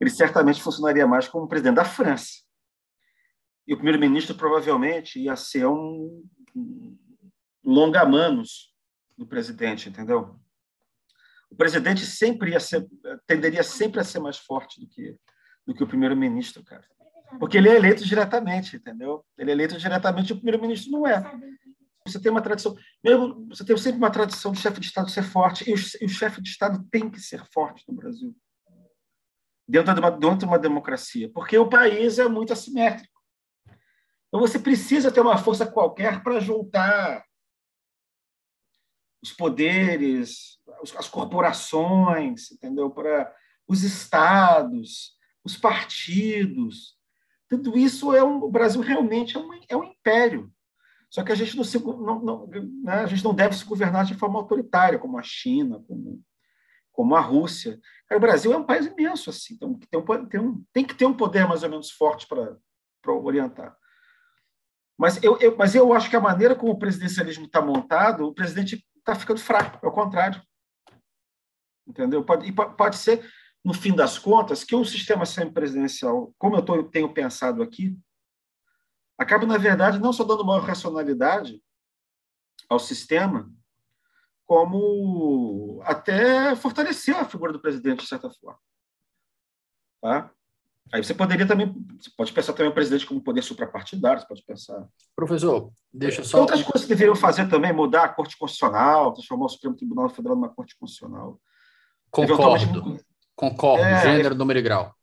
Ele 0.00 0.10
certamente 0.10 0.62
funcionaria 0.62 1.06
mais 1.06 1.28
como 1.28 1.48
presidente 1.48 1.76
da 1.76 1.84
França. 1.84 2.42
E 3.66 3.72
o 3.72 3.76
primeiro-ministro 3.76 4.34
provavelmente 4.34 5.18
ia 5.18 5.36
ser 5.36 5.66
um, 5.66 6.24
um 6.54 6.98
longa-manos 7.64 8.74
do 9.16 9.26
presidente, 9.26 9.88
entendeu? 9.88 10.38
O 11.54 11.56
presidente 11.56 12.04
sempre 12.04 12.50
ia 12.50 12.58
ser, 12.58 12.84
tenderia 13.28 13.62
sempre 13.62 14.00
a 14.00 14.04
ser 14.04 14.18
mais 14.18 14.36
forte 14.36 14.80
do 14.80 14.88
que, 14.88 15.16
do 15.64 15.72
que 15.72 15.84
o 15.84 15.86
primeiro-ministro, 15.86 16.64
cara. 16.64 16.84
Porque 17.38 17.56
ele 17.56 17.68
é 17.68 17.76
eleito 17.76 18.04
diretamente, 18.04 18.74
entendeu? 18.74 19.24
Ele 19.38 19.52
é 19.52 19.54
eleito 19.54 19.78
diretamente 19.78 20.30
e 20.30 20.32
o 20.32 20.36
primeiro-ministro 20.36 20.90
não 20.90 21.06
é. 21.06 21.22
Você 22.08 22.20
tem 22.20 22.32
uma 22.32 22.42
tradição, 22.42 22.76
mesmo 23.04 23.46
você 23.46 23.64
tem 23.64 23.76
sempre 23.76 23.98
uma 23.98 24.10
tradição 24.10 24.50
do 24.50 24.58
chefe 24.58 24.80
de 24.80 24.86
Estado 24.86 25.08
ser 25.08 25.22
forte, 25.22 25.70
e 25.70 25.72
o, 25.72 25.76
e 26.00 26.06
o 26.06 26.08
chefe 26.08 26.42
de 26.42 26.48
Estado 26.48 26.84
tem 26.90 27.08
que 27.08 27.20
ser 27.20 27.44
forte 27.52 27.84
no 27.88 27.94
Brasil, 27.94 28.36
dentro 29.68 29.94
de, 29.94 30.00
uma, 30.00 30.10
dentro 30.10 30.38
de 30.38 30.44
uma 30.44 30.58
democracia, 30.58 31.30
porque 31.32 31.56
o 31.56 31.68
país 31.68 32.18
é 32.18 32.26
muito 32.26 32.52
assimétrico. 32.52 33.14
Então 34.26 34.40
você 34.40 34.58
precisa 34.58 35.12
ter 35.12 35.20
uma 35.20 35.38
força 35.38 35.64
qualquer 35.64 36.20
para 36.20 36.40
juntar 36.40 37.24
os 39.24 39.32
poderes, 39.32 40.58
as 40.98 41.08
corporações, 41.08 42.52
entendeu? 42.52 42.90
Para 42.90 43.34
os 43.66 43.82
estados, 43.82 45.14
os 45.42 45.56
partidos. 45.56 46.94
Tudo 47.48 47.78
isso 47.78 48.14
é 48.14 48.22
um, 48.22 48.44
o 48.44 48.50
Brasil 48.50 48.82
realmente 48.82 49.34
é 49.36 49.40
um, 49.40 49.50
é 49.66 49.76
um 49.76 49.84
império. 49.84 50.52
Só 51.08 51.24
que 51.24 51.32
a 51.32 51.34
gente 51.34 51.56
não, 51.56 51.64
se, 51.64 51.82
não, 51.82 52.20
não 52.20 52.46
né? 52.82 53.00
a 53.00 53.06
gente 53.06 53.24
não 53.24 53.32
deve 53.32 53.56
se 53.56 53.64
governar 53.64 54.04
de 54.04 54.14
forma 54.14 54.38
autoritária, 54.38 54.98
como 54.98 55.18
a 55.18 55.22
China, 55.22 55.82
como, 55.88 56.22
como 56.92 57.16
a 57.16 57.20
Rússia. 57.20 57.80
O 58.12 58.20
Brasil 58.20 58.52
é 58.52 58.58
um 58.58 58.66
país 58.66 58.84
imenso, 58.84 59.30
assim, 59.30 59.54
então 59.54 59.78
tem, 59.90 60.00
um, 60.00 60.26
tem, 60.26 60.40
um, 60.40 60.64
tem 60.70 60.84
que 60.84 60.94
ter 60.94 61.06
um 61.06 61.16
poder 61.16 61.48
mais 61.48 61.62
ou 61.62 61.70
menos 61.70 61.90
forte 61.90 62.26
para 62.26 63.12
orientar. 63.12 63.74
Mas 64.98 65.22
eu, 65.22 65.38
eu, 65.38 65.56
mas 65.56 65.74
eu 65.74 65.94
acho 65.94 66.10
que 66.10 66.16
a 66.16 66.20
maneira 66.20 66.54
como 66.54 66.72
o 66.72 66.78
presidencialismo 66.78 67.46
está 67.46 67.62
montado, 67.62 68.26
o 68.26 68.34
presidente 68.34 68.84
está 69.04 69.14
ficando 69.14 69.38
fraco, 69.38 69.84
é 69.84 69.88
o 69.88 69.92
contrário. 69.92 70.42
Entendeu? 71.86 72.24
Pode, 72.24 72.48
e 72.48 72.52
pode 72.52 72.96
ser, 72.96 73.30
no 73.62 73.74
fim 73.74 73.94
das 73.94 74.18
contas, 74.18 74.64
que 74.64 74.74
um 74.74 74.84
sistema 74.84 75.26
semipresidencial, 75.26 76.34
como 76.38 76.56
eu 76.56 76.64
tô, 76.64 76.82
tenho 76.84 77.12
pensado 77.12 77.62
aqui, 77.62 77.96
acaba, 79.18 79.46
na 79.46 79.58
verdade, 79.58 79.98
não 79.98 80.12
só 80.12 80.24
dando 80.24 80.44
maior 80.44 80.62
racionalidade 80.62 81.62
ao 82.68 82.78
sistema, 82.78 83.52
como 84.46 85.82
até 85.84 86.56
fortalecer 86.56 87.16
a 87.16 87.28
figura 87.28 87.52
do 87.52 87.60
presidente, 87.60 88.02
de 88.02 88.08
certa 88.08 88.30
forma. 88.30 88.60
Tá? 90.00 90.32
Aí 90.92 91.02
você 91.02 91.14
poderia 91.14 91.46
também, 91.46 91.74
você 91.98 92.10
pode 92.16 92.32
pensar 92.32 92.52
também 92.52 92.70
o 92.70 92.74
presidente 92.74 93.06
como 93.06 93.20
poder 93.20 93.42
suprapartidário, 93.42 94.20
você 94.20 94.28
pode 94.28 94.44
pensar. 94.44 94.86
Professor, 95.16 95.72
deixa 95.92 96.22
só. 96.22 96.40
Outras 96.40 96.62
coisas 96.62 96.82
que 96.82 96.94
deveriam 96.94 97.16
fazer 97.16 97.48
também, 97.48 97.72
mudar 97.72 98.04
a 98.04 98.08
Corte 98.08 98.36
Constitucional, 98.38 99.12
transformar 99.12 99.46
o 99.46 99.48
Supremo 99.48 99.76
Tribunal 99.76 100.08
Federal 100.08 100.36
numa 100.36 100.48
Corte 100.48 100.76
Constitucional. 100.78 101.40
Concordo. 102.10 103.00
Concordo. 103.34 103.84
É, 103.84 104.02
Gênero, 104.02 104.34
número 104.34 104.58
e 104.58 104.62
grau. 104.62 104.94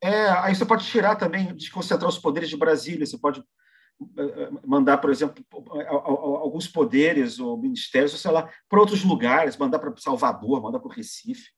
É, 0.00 0.28
aí 0.30 0.54
você 0.54 0.64
pode 0.64 0.84
tirar 0.84 1.16
também, 1.16 1.54
desconcentrar 1.54 2.08
os 2.08 2.18
poderes 2.18 2.48
de 2.48 2.56
Brasília, 2.56 3.06
você 3.06 3.18
pode 3.18 3.42
mandar, 4.66 4.98
por 4.98 5.10
exemplo, 5.10 5.44
alguns 5.86 6.66
poderes 6.66 7.38
ou 7.38 7.56
ministérios, 7.56 8.20
sei 8.20 8.30
lá, 8.30 8.48
para 8.68 8.80
outros 8.80 9.04
lugares, 9.04 9.56
mandar 9.56 9.78
para 9.78 9.94
Salvador, 9.96 10.60
mandar 10.60 10.80
para 10.80 10.88
o 10.88 10.92
Recife, 10.92 11.50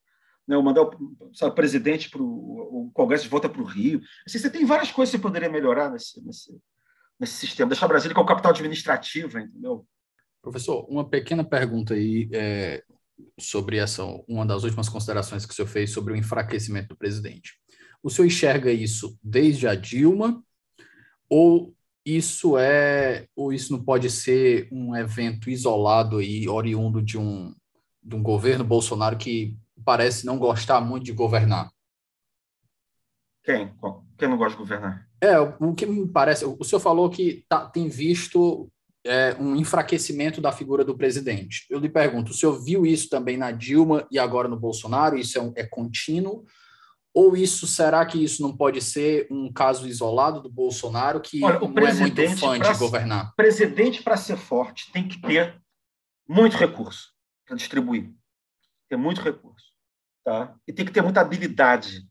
né, 0.47 0.57
mandar 0.59 0.83
o, 0.83 1.31
sabe, 1.33 1.55
presidente 1.55 2.11
para 2.11 2.23
o 2.23 2.91
Congresso 2.93 3.25
de 3.25 3.31
volta 3.31 3.49
para 3.49 3.63
o 3.63 3.65
Rio. 3.65 4.01
Assim, 4.27 4.39
você 4.39 4.51
tem 4.51 4.65
várias 4.65 4.91
coisas 4.91 5.11
que 5.11 5.19
você 5.19 5.23
poderia 5.23 5.49
melhorar 5.49 5.91
nesse, 5.91 6.25
nesse, 6.25 6.57
nesse 7.19 7.35
sistema. 7.35 7.69
Deixar 7.69 7.89
Brasília 7.89 8.15
com 8.15 8.25
capital 8.25 8.53
administrativa, 8.53 9.41
entendeu? 9.41 9.87
Professor, 10.43 10.87
uma 10.91 11.09
pequena 11.09 11.43
pergunta 11.43 11.95
aí 11.95 12.29
é, 12.33 12.83
sobre 13.39 13.79
essa, 13.79 14.05
uma 14.29 14.45
das 14.45 14.63
últimas 14.65 14.89
considerações 14.89 15.47
que 15.47 15.53
o 15.53 15.57
senhor 15.57 15.69
fez 15.69 15.91
sobre 15.91 16.13
o 16.13 16.17
enfraquecimento 16.17 16.89
do 16.89 16.97
presidente. 16.97 17.55
O 18.03 18.11
senhor 18.11 18.27
enxerga 18.27 18.71
isso 18.71 19.19
desde 19.23 19.67
a 19.67 19.75
Dilma 19.75 20.45
ou 21.29 21.75
isso 22.05 22.59
é 22.59 23.27
ou 23.35 23.51
isso 23.51 23.73
não 23.73 23.83
pode 23.83 24.11
ser 24.11 24.69
um 24.71 24.95
evento 24.95 25.49
isolado 25.49 26.19
aí 26.19 26.47
oriundo 26.47 27.01
de 27.01 27.17
um 27.17 27.55
de 28.03 28.15
um 28.15 28.23
governo 28.23 28.63
Bolsonaro 28.63 29.17
que 29.17 29.57
parece 29.85 30.27
não 30.27 30.39
gostar 30.39 30.81
muito 30.81 31.05
de 31.05 31.13
governar. 31.13 31.71
Quem? 33.43 33.73
Quem 34.19 34.29
não 34.29 34.37
gosta 34.37 34.53
de 34.53 34.59
governar? 34.59 35.07
É, 35.21 35.39
o 35.39 35.75
que 35.75 35.87
me 35.87 36.07
parece, 36.09 36.45
o 36.45 36.65
senhor 36.65 36.81
falou 36.81 37.11
que 37.11 37.45
tá, 37.49 37.67
tem 37.67 37.89
visto 37.89 38.71
é, 39.05 39.37
um 39.39 39.55
enfraquecimento 39.55 40.41
da 40.41 40.51
figura 40.51 40.85
do 40.85 40.97
presidente. 40.97 41.67
Eu 41.69 41.79
lhe 41.79 41.89
pergunto, 41.89 42.33
o 42.33 42.35
senhor 42.35 42.63
viu 42.63 42.87
isso 42.87 43.09
também 43.09 43.37
na 43.37 43.51
Dilma 43.53 44.07
e 44.11 44.19
agora 44.19 44.49
no 44.49 44.59
Bolsonaro? 44.59 45.19
Isso 45.19 45.39
é, 45.39 45.43
um, 45.43 45.53
é 45.57 45.65
contínuo? 45.65 46.45
Ou 47.13 47.37
isso 47.37 47.67
será 47.67 48.05
que 48.05 48.23
isso 48.23 48.43
não 48.43 48.57
pode 48.57 48.81
ser 48.81 49.29
um 49.31 49.53
caso 49.53 49.87
isolado 49.87 50.41
do 50.41 50.51
Bolsonaro 50.51 51.21
que 51.21 51.45
Olha, 51.45 51.61
não 51.61 51.87
é 51.87 51.95
muito 51.95 52.37
fã 52.37 52.59
de 52.59 52.75
governar? 52.77 53.31
O 53.31 53.37
presidente, 53.37 54.03
para 54.03 54.17
ser 54.17 54.37
forte, 54.37 54.91
tem 54.91 55.07
que 55.07 55.21
ter 55.21 55.61
muito 56.29 56.57
recurso 56.57 57.13
para 57.47 57.57
distribuir. 57.57 58.11
Ter 58.89 58.97
muito 58.97 59.21
recurso. 59.21 59.73
Tá? 60.25 60.59
E 60.67 60.73
tem 60.73 60.85
que 60.85 60.93
ter 60.93 61.03
muita 61.03 61.21
habilidade 61.21 62.09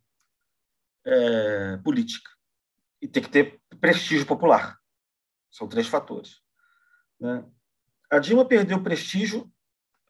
é, 1.06 1.78
política. 1.78 2.30
E 3.02 3.08
tem 3.08 3.24
que 3.24 3.30
ter 3.30 3.62
prestígio 3.80 4.26
popular. 4.26 4.80
São 5.52 5.68
três 5.68 5.88
fatores. 5.88 6.42
Né? 7.20 7.46
A 8.12 8.20
Dilma 8.20 8.46
perdeu 8.46 8.82
prestígio, 8.82 9.52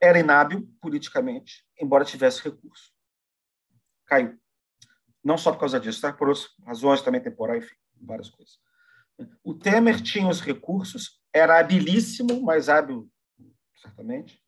era 0.02 0.20
inábil 0.20 0.70
politicamente, 0.82 1.66
embora 1.80 2.06
tivesse 2.06 2.44
recurso. 2.44 2.94
Caiu 4.06 4.38
não 5.24 5.38
só 5.38 5.52
por 5.52 5.60
causa 5.60 5.80
disso, 5.80 6.02
tá? 6.02 6.12
por 6.12 6.28
outras 6.28 6.50
razões 6.66 7.02
também 7.02 7.22
temporais, 7.22 7.64
enfim, 7.64 7.76
várias 8.02 8.30
coisas. 8.30 8.60
O 9.44 9.54
Temer 9.54 10.02
tinha 10.02 10.28
os 10.28 10.42
recursos, 10.42 11.22
era 11.32 11.60
habilíssimo, 11.60 12.42
mais 12.42 12.68
hábil, 12.68 13.10
certamente. 13.76 14.43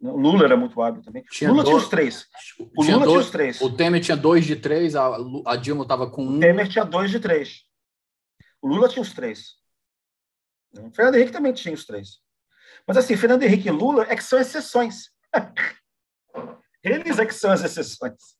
O 0.00 0.16
Lula 0.16 0.44
era 0.44 0.56
muito 0.56 0.80
hábil 0.80 1.02
também. 1.02 1.24
Tinha 1.24 1.50
Lula 1.50 1.64
dois, 1.64 1.74
tinha 1.74 1.84
os 1.84 1.88
três. 1.88 2.26
O 2.58 2.82
Lula 2.84 2.98
dois, 2.98 3.10
tinha 3.10 3.20
os 3.20 3.30
três. 3.30 3.60
O 3.60 3.76
Temer 3.76 4.00
tinha 4.00 4.16
dois 4.16 4.44
de 4.44 4.54
três, 4.54 4.94
a, 4.94 5.16
a 5.46 5.56
Dilma 5.56 5.82
estava 5.82 6.08
com 6.08 6.24
um. 6.24 6.36
O 6.36 6.40
Temer 6.40 6.68
tinha 6.68 6.84
dois 6.84 7.10
de 7.10 7.18
três. 7.18 7.64
O 8.62 8.68
Lula 8.68 8.88
tinha 8.88 9.02
os 9.02 9.12
três. 9.12 9.56
O 10.72 10.90
Fernando 10.94 11.16
Henrique 11.16 11.32
também 11.32 11.52
tinha 11.52 11.74
os 11.74 11.84
três. 11.84 12.20
Mas 12.86 12.96
assim, 12.96 13.16
Fernando 13.16 13.42
Henrique 13.42 13.68
e 13.68 13.72
Lula 13.72 14.06
é 14.08 14.14
que 14.14 14.22
são 14.22 14.38
exceções. 14.38 15.10
Eles 16.82 17.18
é 17.18 17.26
que 17.26 17.34
são 17.34 17.50
as 17.50 17.62
exceções. 17.62 18.38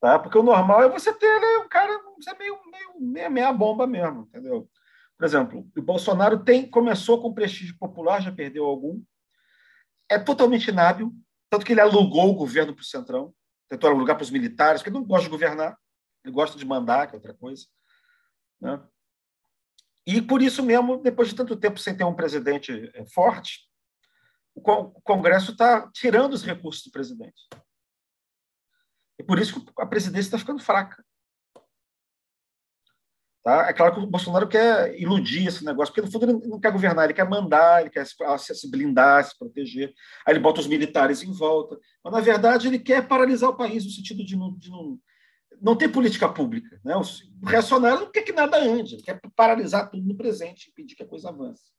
Tá? 0.00 0.18
Porque 0.18 0.38
o 0.38 0.42
normal 0.42 0.82
é 0.82 0.88
você 0.88 1.12
ter 1.12 1.40
né, 1.40 1.58
um 1.64 1.68
cara 1.68 1.98
você 2.16 2.30
é 2.30 2.38
meio, 2.38 2.58
meio, 2.70 3.00
meio 3.00 3.30
meia 3.30 3.52
bomba 3.52 3.86
mesmo, 3.86 4.22
entendeu? 4.22 4.68
Por 5.16 5.24
exemplo, 5.24 5.66
o 5.76 5.82
Bolsonaro 5.82 6.42
tem, 6.42 6.68
começou 6.68 7.20
com 7.20 7.34
prestígio 7.34 7.76
popular, 7.78 8.22
já 8.22 8.32
perdeu 8.32 8.64
algum. 8.64 9.02
É 10.10 10.18
totalmente 10.18 10.68
inábil, 10.68 11.14
tanto 11.48 11.64
que 11.64 11.72
ele 11.72 11.80
alugou 11.80 12.30
o 12.30 12.34
governo 12.34 12.74
para 12.74 12.82
o 12.82 12.84
Centrão, 12.84 13.34
tentou 13.68 13.88
alugar 13.88 14.16
para 14.16 14.24
os 14.24 14.30
militares, 14.30 14.80
porque 14.80 14.90
ele 14.90 14.98
não 14.98 15.06
gosta 15.06 15.24
de 15.24 15.30
governar, 15.30 15.78
ele 16.24 16.34
gosta 16.34 16.58
de 16.58 16.64
mandar, 16.64 17.06
que 17.06 17.14
é 17.14 17.16
outra 17.16 17.34
coisa. 17.34 17.66
Né? 18.60 18.82
E 20.06 20.20
por 20.20 20.42
isso 20.42 20.62
mesmo, 20.62 21.00
depois 21.00 21.28
de 21.28 21.34
tanto 21.34 21.56
tempo 21.56 21.78
sem 21.78 21.96
ter 21.96 22.04
um 22.04 22.14
presidente 22.14 22.90
é, 22.94 23.06
forte, 23.06 23.70
o 24.54 24.60
Congresso 25.02 25.52
está 25.52 25.88
tirando 25.92 26.32
os 26.32 26.44
recursos 26.44 26.82
do 26.84 26.90
presidente. 26.90 27.48
É 29.18 29.22
por 29.22 29.38
isso 29.38 29.64
que 29.64 29.72
a 29.78 29.86
presidência 29.86 30.28
está 30.28 30.38
ficando 30.38 30.62
fraca. 30.62 31.04
Tá? 33.42 33.68
É 33.68 33.72
claro 33.72 33.94
que 33.94 34.00
o 34.00 34.06
Bolsonaro 34.06 34.46
quer 34.46 34.94
iludir 35.00 35.46
esse 35.46 35.64
negócio, 35.64 35.94
porque 35.94 36.06
no 36.06 36.12
fundo 36.12 36.30
ele 36.30 36.46
não 36.46 36.60
quer 36.60 36.70
governar, 36.70 37.04
ele 37.04 37.14
quer 37.14 37.28
mandar, 37.28 37.80
ele 37.80 37.90
quer 37.90 38.04
se 38.04 38.70
blindar, 38.70 39.24
se 39.24 39.38
proteger. 39.38 39.94
Aí 40.26 40.34
ele 40.34 40.40
bota 40.40 40.60
os 40.60 40.66
militares 40.66 41.22
em 41.22 41.32
volta. 41.32 41.78
Mas, 42.04 42.12
na 42.12 42.20
verdade, 42.20 42.68
ele 42.68 42.78
quer 42.78 43.08
paralisar 43.08 43.48
o 43.48 43.56
país 43.56 43.84
no 43.84 43.90
sentido 43.90 44.22
de 44.22 44.36
não, 44.36 44.54
de 44.58 44.70
não, 44.70 44.98
não 45.60 45.74
ter 45.74 45.88
política 45.88 46.28
pública. 46.28 46.78
Né? 46.84 46.94
O 46.94 47.46
reacionário 47.46 48.00
não 48.00 48.12
quer 48.12 48.22
que 48.22 48.32
nada 48.32 48.58
ande, 48.58 48.96
ele 48.96 49.02
quer 49.02 49.18
paralisar 49.34 49.90
tudo 49.90 50.06
no 50.06 50.16
presente, 50.16 50.68
impedir 50.68 50.94
que 50.94 51.02
a 51.02 51.08
coisa 51.08 51.30
avance. 51.30 51.72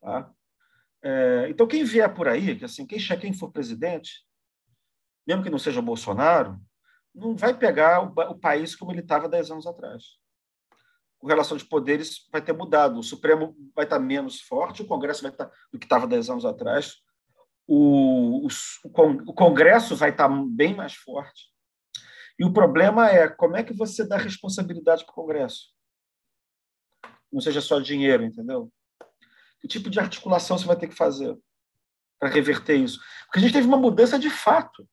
Tá? 0.00 0.32
É, 1.02 1.48
então, 1.50 1.66
quem 1.66 1.82
vier 1.82 2.12
por 2.14 2.28
aí, 2.28 2.56
que 2.56 2.64
assim, 2.64 2.86
quem, 2.86 2.98
quem 3.20 3.32
for 3.32 3.50
presidente, 3.50 4.24
mesmo 5.26 5.42
que 5.42 5.50
não 5.50 5.58
seja 5.58 5.82
Bolsonaro, 5.82 6.60
não 7.12 7.36
vai 7.36 7.58
pegar 7.58 8.02
o, 8.04 8.12
o 8.30 8.38
país 8.38 8.76
como 8.76 8.92
ele 8.92 9.00
estava 9.00 9.28
dez 9.28 9.50
anos 9.50 9.66
atrás. 9.66 10.04
A 11.22 11.26
relação 11.26 11.56
de 11.56 11.64
poderes 11.64 12.28
vai 12.32 12.40
ter 12.40 12.52
mudado. 12.52 12.98
O 12.98 13.02
Supremo 13.02 13.56
vai 13.74 13.84
estar 13.84 13.98
menos 13.98 14.40
forte, 14.40 14.82
o 14.82 14.86
Congresso 14.86 15.22
vai 15.22 15.32
estar 15.32 15.50
do 15.72 15.78
que 15.78 15.86
estava 15.86 16.06
dez 16.06 16.30
anos 16.30 16.44
atrás. 16.44 16.96
o, 17.66 18.46
o, 18.46 18.48
o 19.26 19.34
Congresso 19.34 19.94
vai 19.94 20.10
estar 20.10 20.28
bem 20.28 20.74
mais 20.74 20.94
forte. 20.94 21.52
E 22.38 22.44
o 22.44 22.52
problema 22.52 23.10
é 23.10 23.28
como 23.28 23.56
é 23.56 23.64
que 23.64 23.74
você 23.74 24.06
dá 24.06 24.16
responsabilidade 24.16 25.04
para 25.04 25.12
o 25.12 25.14
Congresso? 25.14 25.74
Não 27.32 27.40
seja 27.40 27.60
só 27.60 27.80
dinheiro, 27.80 28.24
entendeu? 28.24 28.72
Que 29.60 29.66
tipo 29.66 29.90
de 29.90 29.98
articulação 29.98 30.56
você 30.56 30.64
vai 30.64 30.76
ter 30.76 30.86
que 30.86 30.94
fazer 30.94 31.36
para 32.18 32.28
reverter 32.28 32.76
isso? 32.76 33.00
Porque 33.26 33.40
a 33.40 33.42
gente 33.42 33.52
teve 33.52 33.66
uma 33.66 33.76
mudança 33.76 34.18
de 34.18 34.30
fato 34.30 34.88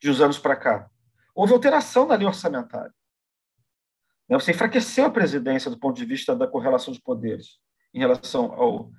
de 0.00 0.10
uns 0.10 0.20
anos 0.20 0.38
para 0.38 0.56
cá. 0.56 0.90
Houve 1.34 1.52
alteração 1.52 2.06
na 2.06 2.16
lei 2.16 2.26
orçamentária. 2.26 2.92
Né? 4.32 4.40
Você 4.40 4.52
enfraqueceu 4.52 5.04
a 5.04 5.10
presidência 5.10 5.70
do 5.70 5.78
ponto 5.78 5.94
de 5.94 6.06
vista 6.06 6.34
da 6.34 6.46
correlação 6.46 6.92
de 6.92 7.02
poderes 7.02 7.58
em 7.92 7.98
relação 7.98 8.52
ao, 8.54 8.90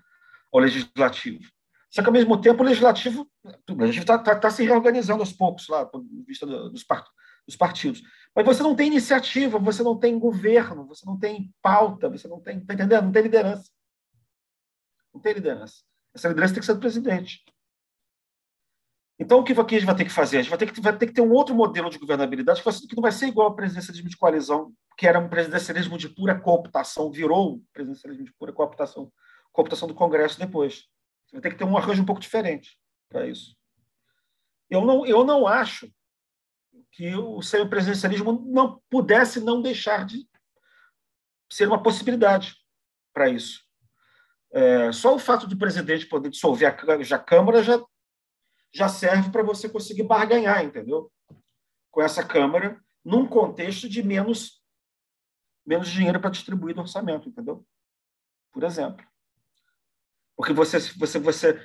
ao 0.53 0.59
legislativo. 0.59 1.43
Só 1.89 2.01
que, 2.01 2.07
ao 2.07 2.13
mesmo 2.13 2.39
tempo, 2.39 2.61
o 2.61 2.65
legislativo 2.65 3.27
está 3.79 4.17
tá, 4.19 4.36
tá 4.36 4.49
se 4.51 4.63
reorganizando 4.63 5.21
aos 5.21 5.34
poucos, 5.34 5.67
lá, 5.67 5.84
do 5.84 5.91
ponto 5.91 6.07
de 6.07 6.23
vista 6.23 6.45
dos, 6.45 6.71
dos 6.71 7.55
partidos. 7.57 8.03
Mas 8.36 8.45
você 8.45 8.61
não 8.61 8.75
tem 8.75 8.88
iniciativa, 8.88 9.57
você 9.57 9.81
não 9.81 9.97
tem 9.97 10.17
governo, 10.17 10.86
você 10.88 11.05
não 11.05 11.17
tem 11.17 11.51
pauta, 11.61 12.09
você 12.09 12.27
não 12.27 12.39
tem. 12.39 12.59
Está 12.59 12.73
entendendo? 12.75 13.05
Não 13.05 13.11
tem 13.11 13.23
liderança. 13.23 13.71
Não 15.13 15.21
tem 15.21 15.34
liderança. 15.34 15.84
Essa 16.15 16.27
liderança 16.29 16.53
tem 16.53 16.61
que 16.61 16.65
ser 16.65 16.73
do 16.73 16.79
presidente. 16.79 17.43
Então, 19.20 19.39
o 19.39 19.43
que 19.43 19.53
a 19.53 19.55
gente 19.55 19.86
vai 19.86 19.95
ter 19.95 20.05
que 20.05 20.11
fazer? 20.11 20.38
A 20.38 20.41
gente 20.41 20.49
vai 20.49 20.57
ter 20.57 20.72
que, 20.72 20.82
vai 20.82 20.97
ter, 20.97 21.07
que 21.07 21.14
ter 21.14 21.22
um 21.22 21.32
outro 21.32 21.53
modelo 21.53 21.89
de 21.89 21.99
governabilidade 21.99 22.61
que 22.61 22.95
não 22.95 23.01
vai 23.01 23.11
ser 23.11 23.28
igual 23.28 23.47
ao 23.47 23.55
presidencialismo 23.55 24.09
de 24.09 24.18
coalizão, 24.18 24.74
que 24.97 25.07
era 25.07 25.20
um 25.20 25.30
presidencialismo 25.30 25.97
de 25.97 26.09
pura 26.09 26.39
cooptação, 26.39 27.11
virou 27.11 27.55
um 27.55 27.66
presidencialismo 27.72 28.26
de 28.26 28.34
pura 28.34 28.51
cooptação, 28.51 29.11
cooptação 29.51 29.88
do 29.88 29.93
Congresso 29.93 30.39
depois. 30.39 30.88
Você 31.26 31.34
vai 31.34 31.41
ter 31.41 31.51
que 31.51 31.57
ter 31.57 31.64
um 31.64 31.78
arranjo 31.78 32.01
um 32.01 32.05
pouco 32.05 32.22
diferente 32.22 32.78
para 33.07 33.28
isso. 33.28 33.55
Eu 34.70 34.82
não, 34.82 35.05
eu 35.05 35.24
não 35.24 35.47
acho 35.47 35.91
que 36.91 37.16
o 37.16 37.41
semipresidencialismo 37.41 38.43
não 38.47 38.82
pudesse 38.89 39.39
não 39.39 39.61
deixar 39.61 40.05
de 40.05 40.28
ser 41.51 41.68
uma 41.68 41.82
possibilidade 41.82 42.55
para 43.14 43.30
isso. 43.30 43.61
É, 44.51 44.91
só 44.91 45.16
o 45.16 45.20
fato 45.20 45.47
do 45.47 45.57
presidente 45.57 46.07
poder 46.07 46.30
dissolver 46.30 46.68
a, 46.68 47.16
a 47.16 47.20
Câmara 47.20 47.64
já, 47.64 47.84
já 48.74 48.89
serve 48.89 49.30
para 49.30 49.43
você 49.43 49.69
conseguir 49.69 50.03
barganhar, 50.03 50.63
entendeu? 50.63 51.11
Com 51.91 52.01
essa 52.01 52.26
Câmara, 52.26 52.82
num 53.05 53.28
contexto 53.28 53.88
de 53.88 54.01
menos, 54.01 54.61
menos 55.65 55.89
dinheiro 55.89 56.19
para 56.19 56.32
distribuir 56.32 56.74
do 56.74 56.82
orçamento, 56.82 57.30
entendeu? 57.30 57.65
Por 58.51 58.63
exemplo. 58.63 59.05
Porque 60.36 60.53
você, 60.53 60.80
você, 60.80 61.19
você 61.19 61.61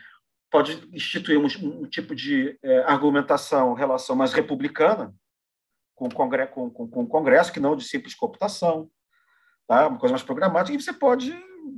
pode 0.51 0.89
instituir 0.95 1.39
um, 1.39 1.47
um 1.83 1.89
tipo 1.89 2.15
de 2.15 2.59
é, 2.63 2.81
argumentação, 2.81 3.75
relação 3.75 4.15
mais 4.15 4.33
republicana 4.33 5.15
com 5.95 6.07
o, 6.07 6.15
Congresso, 6.15 6.53
com, 6.53 6.71
com, 6.71 6.89
com 6.89 7.03
o 7.03 7.09
Congresso, 7.09 7.53
que 7.53 7.61
não 7.61 7.75
de 7.75 7.85
simples 7.85 8.15
cooptação, 8.15 8.91
tá? 9.67 9.89
uma 9.89 9.99
coisa 9.99 10.13
mais 10.13 10.23
programática, 10.23 10.77
e 10.77 10.81
você 10.81 10.93
pode. 10.93 11.33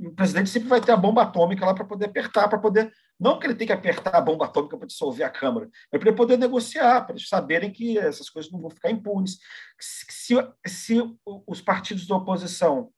O 0.05 0.13
presidente 0.15 0.49
sempre 0.49 0.69
vai 0.69 0.79
ter 0.79 0.91
a 0.91 0.97
bomba 0.97 1.23
atômica 1.23 1.65
lá 1.65 1.73
para 1.73 1.85
poder 1.85 2.05
apertar, 2.05 2.47
para 2.47 2.59
poder. 2.59 2.93
Não 3.21 3.37
que 3.37 3.45
ele 3.45 3.53
tenha 3.53 3.67
que 3.67 3.73
apertar 3.73 4.15
a 4.15 4.21
bomba 4.21 4.45
atômica 4.45 4.75
para 4.75 4.87
dissolver 4.87 5.23
a 5.23 5.29
Câmara, 5.29 5.69
mas 5.91 6.01
para 6.01 6.09
ele 6.09 6.17
poder 6.17 6.37
negociar, 6.37 7.01
para 7.05 7.13
eles 7.13 7.27
saberem 7.27 7.71
que 7.71 7.95
essas 7.99 8.31
coisas 8.31 8.51
não 8.51 8.59
vão 8.59 8.71
ficar 8.71 8.89
impunes. 8.89 9.37
Se, 9.79 10.35
se 10.65 10.95
os 11.23 11.61
partidos 11.61 12.07
da 12.07 12.15
oposição 12.15 12.91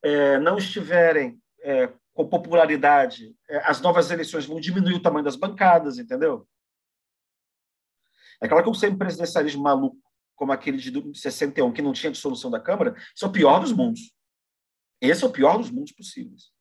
é, 0.00 0.38
não 0.38 0.56
estiverem 0.58 1.42
é, 1.60 1.92
com 2.14 2.28
popularidade, 2.28 3.34
é, 3.50 3.58
as 3.68 3.80
novas 3.80 4.12
eleições 4.12 4.46
vão 4.46 4.60
diminuir 4.60 4.94
o 4.94 5.02
tamanho 5.02 5.24
das 5.24 5.34
bancadas, 5.34 5.98
entendeu? 5.98 6.48
É 8.40 8.46
claro 8.46 8.62
que 8.62 8.70
um 8.70 8.74
semipresidencialismo 8.74 9.60
maluco, 9.60 9.98
como 10.36 10.52
aquele 10.52 10.76
de 10.76 11.18
61, 11.18 11.72
que 11.72 11.82
não 11.82 11.92
tinha 11.92 12.12
dissolução 12.12 12.48
da 12.48 12.60
Câmara, 12.60 12.94
isso 13.12 13.24
é 13.24 13.28
o 13.28 13.32
pior 13.32 13.58
dos 13.58 13.72
mundos. 13.72 14.14
Esse 15.00 15.24
é 15.24 15.26
o 15.26 15.32
pior 15.32 15.58
dos 15.58 15.68
mundos 15.68 15.90
possíveis. 15.90 16.52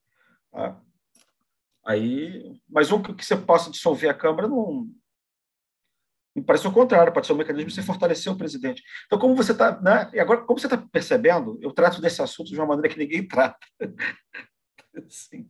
Tá? 0.51 0.81
Aí, 1.87 2.59
mas 2.69 2.91
um 2.91 3.01
que 3.01 3.23
você 3.23 3.37
possa 3.37 3.71
dissolver 3.71 4.09
a 4.09 4.13
Câmara 4.13 4.49
não. 4.49 4.89
Me 6.35 6.43
parece 6.43 6.67
o 6.67 6.71
contrário, 6.71 7.13
pode 7.13 7.25
ser 7.25 7.31
um 7.33 7.37
mecanismo 7.37 7.69
de 7.69 7.75
você 7.75 7.81
fortalecer 7.81 8.31
o 8.31 8.37
presidente. 8.37 8.83
Então, 9.05 9.17
como 9.17 9.33
você 9.33 9.53
está. 9.53 9.79
Né? 9.81 10.11
E 10.13 10.19
agora, 10.19 10.41
como 10.41 10.59
você 10.59 10.67
está 10.67 10.77
percebendo, 10.77 11.57
eu 11.61 11.71
trato 11.71 12.01
desse 12.01 12.21
assunto 12.21 12.49
de 12.49 12.57
uma 12.57 12.65
maneira 12.65 12.89
que 12.89 12.99
ninguém 12.99 13.25
trata. 13.25 13.65
assim, 15.07 15.49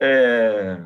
é, 0.00 0.82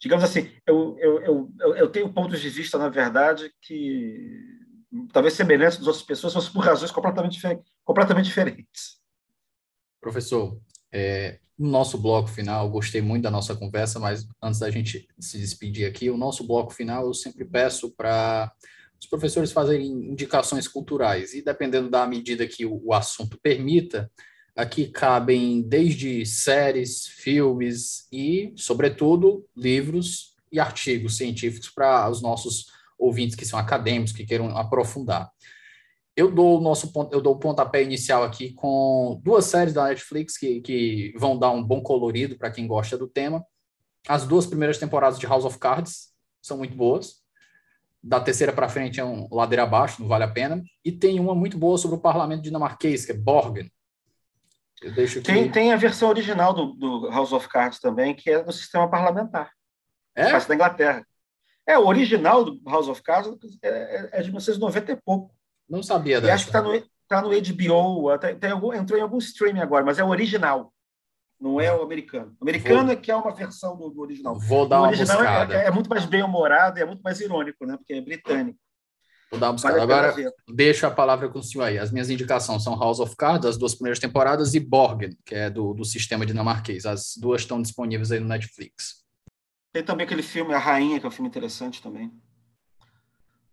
digamos 0.00 0.24
assim, 0.24 0.56
eu, 0.64 0.96
eu, 1.00 1.22
eu, 1.58 1.76
eu 1.76 1.90
tenho 1.90 2.12
pontos 2.12 2.40
de 2.40 2.48
vista, 2.48 2.78
na 2.78 2.88
verdade, 2.88 3.52
que 3.60 4.38
talvez 5.12 5.34
semelhantes 5.34 5.78
das 5.78 5.88
outras 5.88 6.04
pessoas, 6.04 6.34
mas 6.36 6.48
por 6.48 6.64
razões 6.64 6.92
completamente, 6.92 7.40
completamente 7.84 8.26
diferentes. 8.26 9.00
Professor, 10.00 10.58
é, 10.92 11.38
no 11.58 11.68
nosso 11.68 11.98
bloco 11.98 12.28
final, 12.28 12.70
gostei 12.70 13.02
muito 13.02 13.22
da 13.22 13.30
nossa 13.30 13.54
conversa, 13.54 13.98
mas 13.98 14.26
antes 14.42 14.60
da 14.60 14.70
gente 14.70 15.06
se 15.18 15.38
despedir 15.38 15.86
aqui, 15.86 16.08
o 16.10 16.16
nosso 16.16 16.46
bloco 16.46 16.72
final 16.72 17.06
eu 17.06 17.14
sempre 17.14 17.44
peço 17.44 17.90
para 17.90 18.50
os 18.98 19.06
professores 19.06 19.52
fazerem 19.52 19.86
indicações 19.86 20.66
culturais, 20.66 21.34
e 21.34 21.42
dependendo 21.42 21.90
da 21.90 22.06
medida 22.06 22.46
que 22.46 22.64
o, 22.64 22.80
o 22.84 22.94
assunto 22.94 23.38
permita, 23.42 24.10
Aqui 24.56 24.88
cabem 24.88 25.62
desde 25.62 26.26
séries, 26.26 27.06
filmes 27.06 28.06
e, 28.12 28.52
sobretudo, 28.56 29.46
livros 29.56 30.34
e 30.52 30.58
artigos 30.58 31.16
científicos 31.16 31.70
para 31.70 32.10
os 32.10 32.20
nossos 32.20 32.66
ouvintes 32.98 33.36
que 33.36 33.46
são 33.46 33.58
acadêmicos, 33.58 34.12
que 34.12 34.26
queiram 34.26 34.54
aprofundar. 34.56 35.30
Eu 36.16 36.30
dou 36.30 36.58
o 36.58 36.60
nosso 36.60 36.92
ponto, 36.92 37.12
eu 37.14 37.20
dou 37.20 37.34
o 37.34 37.38
pontapé 37.38 37.82
inicial 37.82 38.22
aqui 38.22 38.52
com 38.52 39.20
duas 39.22 39.46
séries 39.46 39.72
da 39.72 39.84
Netflix 39.84 40.36
que, 40.36 40.60
que 40.60 41.14
vão 41.16 41.38
dar 41.38 41.50
um 41.50 41.62
bom 41.62 41.80
colorido 41.80 42.36
para 42.36 42.50
quem 42.50 42.66
gosta 42.66 42.98
do 42.98 43.08
tema. 43.08 43.44
As 44.08 44.26
duas 44.26 44.46
primeiras 44.46 44.78
temporadas 44.78 45.18
de 45.18 45.26
House 45.26 45.44
of 45.44 45.58
Cards 45.58 46.12
são 46.42 46.58
muito 46.58 46.74
boas. 46.74 47.20
Da 48.02 48.18
terceira 48.18 48.52
para 48.52 48.68
frente 48.68 48.98
é 48.98 49.04
um 49.04 49.28
ladeira 49.30 49.62
abaixo, 49.62 50.00
não 50.00 50.08
vale 50.08 50.24
a 50.24 50.28
pena. 50.28 50.62
E 50.84 50.90
tem 50.90 51.20
uma 51.20 51.34
muito 51.34 51.58
boa 51.58 51.78
sobre 51.78 51.96
o 51.96 52.00
parlamento 52.00 52.42
dinamarquês, 52.42 53.04
que 53.04 53.12
é 53.12 53.14
Borgen, 53.14 53.70
eu 54.80 54.92
deixo 54.92 55.22
tem, 55.22 55.50
tem 55.50 55.72
a 55.72 55.76
versão 55.76 56.08
original 56.08 56.54
do, 56.54 56.72
do, 56.72 57.10
House 57.10 57.32
of 57.32 57.46
Cards 57.48 57.78
também, 57.78 58.14
que 58.14 58.30
é 58.30 58.42
do 58.42 58.52
sistema 58.52 58.88
parlamentar. 58.88 59.52
É? 60.14 60.32
Da 60.38 60.54
Inglaterra. 60.54 61.06
É, 61.66 61.78
o 61.78 61.86
original 61.86 62.44
do 62.44 62.60
House 62.68 62.88
of 62.88 63.02
Cards 63.02 63.30
é, 63.62 63.68
é, 63.68 64.08
é 64.12 64.22
de 64.22 64.28
1990 64.28 64.92
e 64.92 64.96
pouco. 64.96 65.34
Não 65.70 65.82
sabia 65.82 66.20
dessa. 66.20 66.34
Acho 66.34 66.44
que 66.44 66.50
está 66.50 66.60
no, 66.60 66.82
tá 67.06 67.22
no 67.22 67.28
HBO, 67.28 68.74
entrou 68.74 68.98
em 68.98 69.02
algum 69.02 69.18
streaming 69.18 69.60
agora, 69.60 69.84
mas 69.84 69.98
é 69.98 70.04
o 70.04 70.08
original. 70.08 70.72
Não 71.40 71.58
é 71.58 71.72
o 71.72 71.82
americano. 71.82 72.36
O 72.38 72.44
americano 72.44 72.84
Vou... 72.84 72.92
é 72.92 72.96
que 72.96 73.10
é 73.10 73.16
uma 73.16 73.34
versão 73.34 73.76
do, 73.76 73.88
do 73.88 74.00
original. 74.00 74.38
Vou 74.38 74.68
dar 74.68 74.80
o 74.80 74.82
uma 74.84 74.92
é, 74.92 74.96
buscada. 74.96 75.54
É, 75.54 75.66
é, 75.66 75.70
muito 75.70 75.88
mais 75.88 76.04
bem-humorado 76.04 76.78
e 76.78 76.82
é 76.82 76.84
muito 76.84 77.00
mais 77.00 77.18
irônico, 77.20 77.64
né? 77.64 77.76
Porque 77.78 77.94
é 77.94 78.00
britânico. 78.00 78.58
Vou 79.30 79.40
dar 79.40 79.46
uma 79.46 79.52
buscada. 79.54 79.82
Agora, 79.82 80.14
deixo 80.52 80.86
a 80.86 80.90
palavra 80.90 81.30
com 81.30 81.38
o 81.38 81.42
senhor 81.42 81.64
aí. 81.64 81.78
As 81.78 81.90
minhas 81.90 82.10
indicações 82.10 82.62
são 82.62 82.78
House 82.78 83.00
of 83.00 83.16
Cards, 83.16 83.46
as 83.46 83.56
duas 83.56 83.74
primeiras 83.74 83.98
temporadas, 83.98 84.54
e 84.54 84.60
Borgen, 84.60 85.16
que 85.24 85.34
é 85.34 85.48
do, 85.48 85.72
do 85.72 85.84
sistema 85.84 86.26
dinamarquês. 86.26 86.84
As 86.84 87.14
duas 87.16 87.40
estão 87.40 87.62
disponíveis 87.62 88.12
aí 88.12 88.20
no 88.20 88.26
Netflix. 88.26 89.00
Tem 89.72 89.84
também 89.84 90.04
aquele 90.04 90.22
filme 90.22 90.52
A 90.52 90.58
Rainha, 90.58 90.98
que 90.98 91.06
é 91.06 91.08
um 91.08 91.12
filme 91.12 91.28
interessante 91.28 91.80
também, 91.80 92.12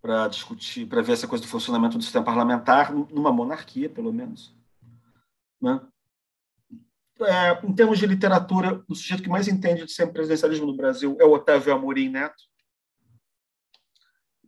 para 0.08 0.30
discutir, 0.30 0.88
para 0.88 1.02
ver 1.02 1.12
essa 1.12 1.28
coisa 1.28 1.44
do 1.44 1.50
funcionamento 1.50 1.98
do 1.98 2.04
sistema 2.04 2.24
parlamentar, 2.24 2.94
numa 2.94 3.30
monarquia, 3.30 3.90
pelo 3.90 4.14
menos. 4.14 4.56
Né? 5.62 5.82
É, 7.20 7.66
em 7.66 7.76
termos 7.76 8.00
de 8.00 8.08
literatura, 8.08 8.82
o 8.88 8.96
sujeito 8.96 9.22
que 9.22 9.28
mais 9.28 9.50
entende 9.50 9.84
de 9.84 9.92
sempre 9.92 10.14
presidencialismo 10.14 10.66
no 10.66 10.78
Brasil 10.78 11.18
é 11.20 11.26
o 11.26 11.34
Otávio 11.34 11.74
Amorim 11.74 12.08
Neto 12.08 12.42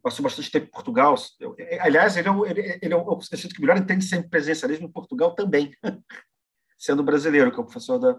passou 0.01 0.23
bastante 0.23 0.49
tempo 0.49 0.67
em 0.67 0.71
Portugal. 0.71 1.13
É, 1.57 1.81
aliás, 1.81 2.15
ele 2.15 2.29
é 2.29 2.31
o, 2.31 2.45
ele, 2.45 2.79
ele 2.81 2.93
é 2.93 2.95
o 2.95 3.21
sujeito 3.21 3.53
que 3.53 3.59
melhor 3.59 3.75
entende 3.75 4.05
sempre 4.05 4.29
presencialismo 4.29 4.87
em 4.87 4.91
Portugal 4.91 5.35
também, 5.35 5.75
sendo 6.79 7.03
brasileiro, 7.03 7.51
que 7.51 7.57
é 7.57 7.61
o 7.61 7.65
professor 7.65 7.99
da, 7.99 8.17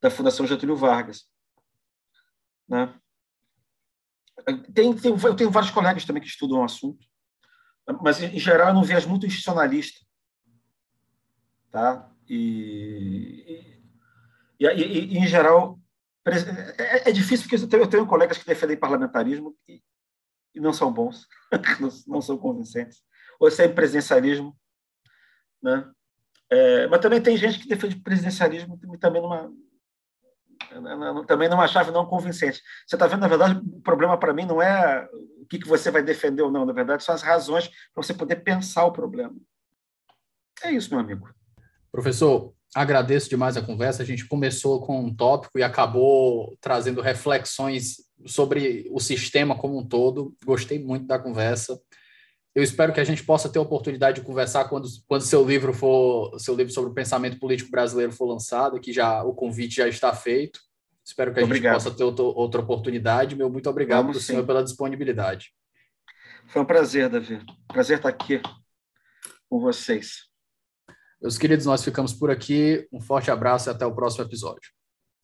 da 0.00 0.10
Fundação 0.10 0.48
Getúlio 0.48 0.74
Vargas. 0.74 1.28
Né? 2.68 2.92
Tem, 4.74 4.94
tem, 4.94 5.16
eu 5.24 5.34
tenho 5.34 5.50
vários 5.50 5.72
colegas 5.72 6.04
também 6.04 6.22
que 6.22 6.28
estudam 6.28 6.60
o 6.60 6.64
assunto, 6.64 7.04
mas, 8.02 8.22
em 8.22 8.38
geral, 8.38 8.68
eu 8.68 8.74
não 8.74 8.82
vejo 8.82 9.08
muito 9.08 9.26
institucionalista. 9.26 10.04
Tá? 11.70 12.10
E, 12.28 13.80
e, 14.58 14.66
e, 14.66 15.14
e 15.14 15.18
em 15.18 15.26
geral, 15.26 15.78
é, 16.26 17.10
é, 17.10 17.12
difícil 17.12 17.48
porque 17.48 17.62
eu 17.62 17.68
tenho, 17.68 17.82
eu 17.84 17.88
tenho 17.88 18.06
colegas 18.06 18.38
que 18.38 18.46
defendem 18.46 18.76
parlamentarismo 18.76 19.56
e, 19.68 19.80
não 20.56 20.72
são 20.72 20.92
bons, 20.92 21.26
não, 22.06 22.20
são 22.20 22.36
convincentes. 22.36 23.02
Ou 23.38 23.48
é 23.48 23.68
presidencialismo. 23.68 24.56
Né? 25.62 25.88
É, 26.50 26.86
mas 26.88 27.00
também 27.00 27.20
tem 27.20 27.36
gente 27.36 27.60
que 27.60 27.68
defende 27.68 27.96
presidencialismo 27.96 28.78
também 28.98 29.22
numa, 29.22 29.52
também 31.26 31.48
não 31.48 31.56
é 31.56 31.60
uma 31.60 31.68
chave 31.68 31.90
não 31.90 32.06
convincente. 32.06 32.62
Você 32.86 32.96
está 32.96 33.06
vendo, 33.06 33.20
na 33.20 33.28
verdade, 33.28 33.60
o 33.60 33.80
problema 33.80 34.18
para 34.18 34.32
mim 34.32 34.44
não 34.44 34.60
é 34.60 35.08
o 35.40 35.46
que, 35.46 35.58
que 35.58 35.68
você 35.68 35.90
vai 35.90 36.02
defender 36.02 36.42
ou 36.42 36.50
não, 36.50 36.66
na 36.66 36.72
verdade, 36.72 37.04
são 37.04 37.14
as 37.14 37.22
razões 37.22 37.68
para 37.68 38.02
você 38.02 38.12
poder 38.12 38.36
pensar 38.36 38.84
o 38.84 38.92
problema. 38.92 39.34
É 40.62 40.72
isso, 40.72 40.90
meu 40.90 41.00
amigo. 41.00 41.28
Professor, 41.92 42.52
agradeço 42.74 43.28
demais 43.28 43.56
a 43.56 43.62
conversa. 43.62 44.02
A 44.02 44.06
gente 44.06 44.26
começou 44.26 44.80
com 44.80 45.00
um 45.00 45.14
tópico 45.14 45.58
e 45.58 45.62
acabou 45.62 46.56
trazendo 46.60 47.00
reflexões 47.00 47.96
sobre 48.26 48.88
o 48.90 49.00
sistema 49.00 49.56
como 49.56 49.78
um 49.78 49.86
todo. 49.86 50.34
Gostei 50.44 50.78
muito 50.82 51.06
da 51.06 51.18
conversa. 51.18 51.80
Eu 52.54 52.62
espero 52.62 52.92
que 52.92 53.00
a 53.00 53.04
gente 53.04 53.22
possa 53.22 53.50
ter 53.50 53.58
a 53.58 53.62
oportunidade 53.62 54.20
de 54.20 54.26
conversar 54.26 54.64
quando, 54.64 54.88
quando 55.06 55.20
seu 55.20 55.44
livro 55.46 55.74
for 55.74 56.40
seu 56.40 56.54
livro 56.54 56.72
sobre 56.72 56.90
o 56.90 56.94
pensamento 56.94 57.38
político 57.38 57.70
brasileiro 57.70 58.12
for 58.12 58.24
lançado, 58.24 58.80
que 58.80 58.94
já 58.94 59.22
o 59.22 59.34
convite 59.34 59.76
já 59.76 59.86
está 59.86 60.14
feito. 60.14 60.60
Espero 61.06 61.32
que 61.32 61.38
a 61.38 61.44
obrigado. 61.44 61.74
gente 61.74 61.84
possa 61.84 61.96
ter 61.96 62.02
outra, 62.02 62.24
outra 62.24 62.60
oportunidade. 62.60 63.36
Meu 63.36 63.48
muito 63.48 63.70
obrigado 63.70 64.06
Vamos, 64.06 64.24
senhor 64.24 64.44
pela 64.44 64.64
disponibilidade. 64.64 65.52
Foi 66.48 66.60
um 66.60 66.64
prazer, 66.64 67.08
Davi. 67.08 67.40
Prazer 67.68 67.98
estar 67.98 68.08
aqui 68.08 68.42
com 69.48 69.60
vocês. 69.60 70.26
Meus 71.22 71.38
queridos, 71.38 71.64
nós 71.64 71.84
ficamos 71.84 72.12
por 72.12 72.28
aqui. 72.28 72.88
Um 72.92 73.00
forte 73.00 73.30
abraço 73.30 73.68
e 73.68 73.70
até 73.70 73.86
o 73.86 73.94
próximo 73.94 74.24
episódio. 74.24 74.72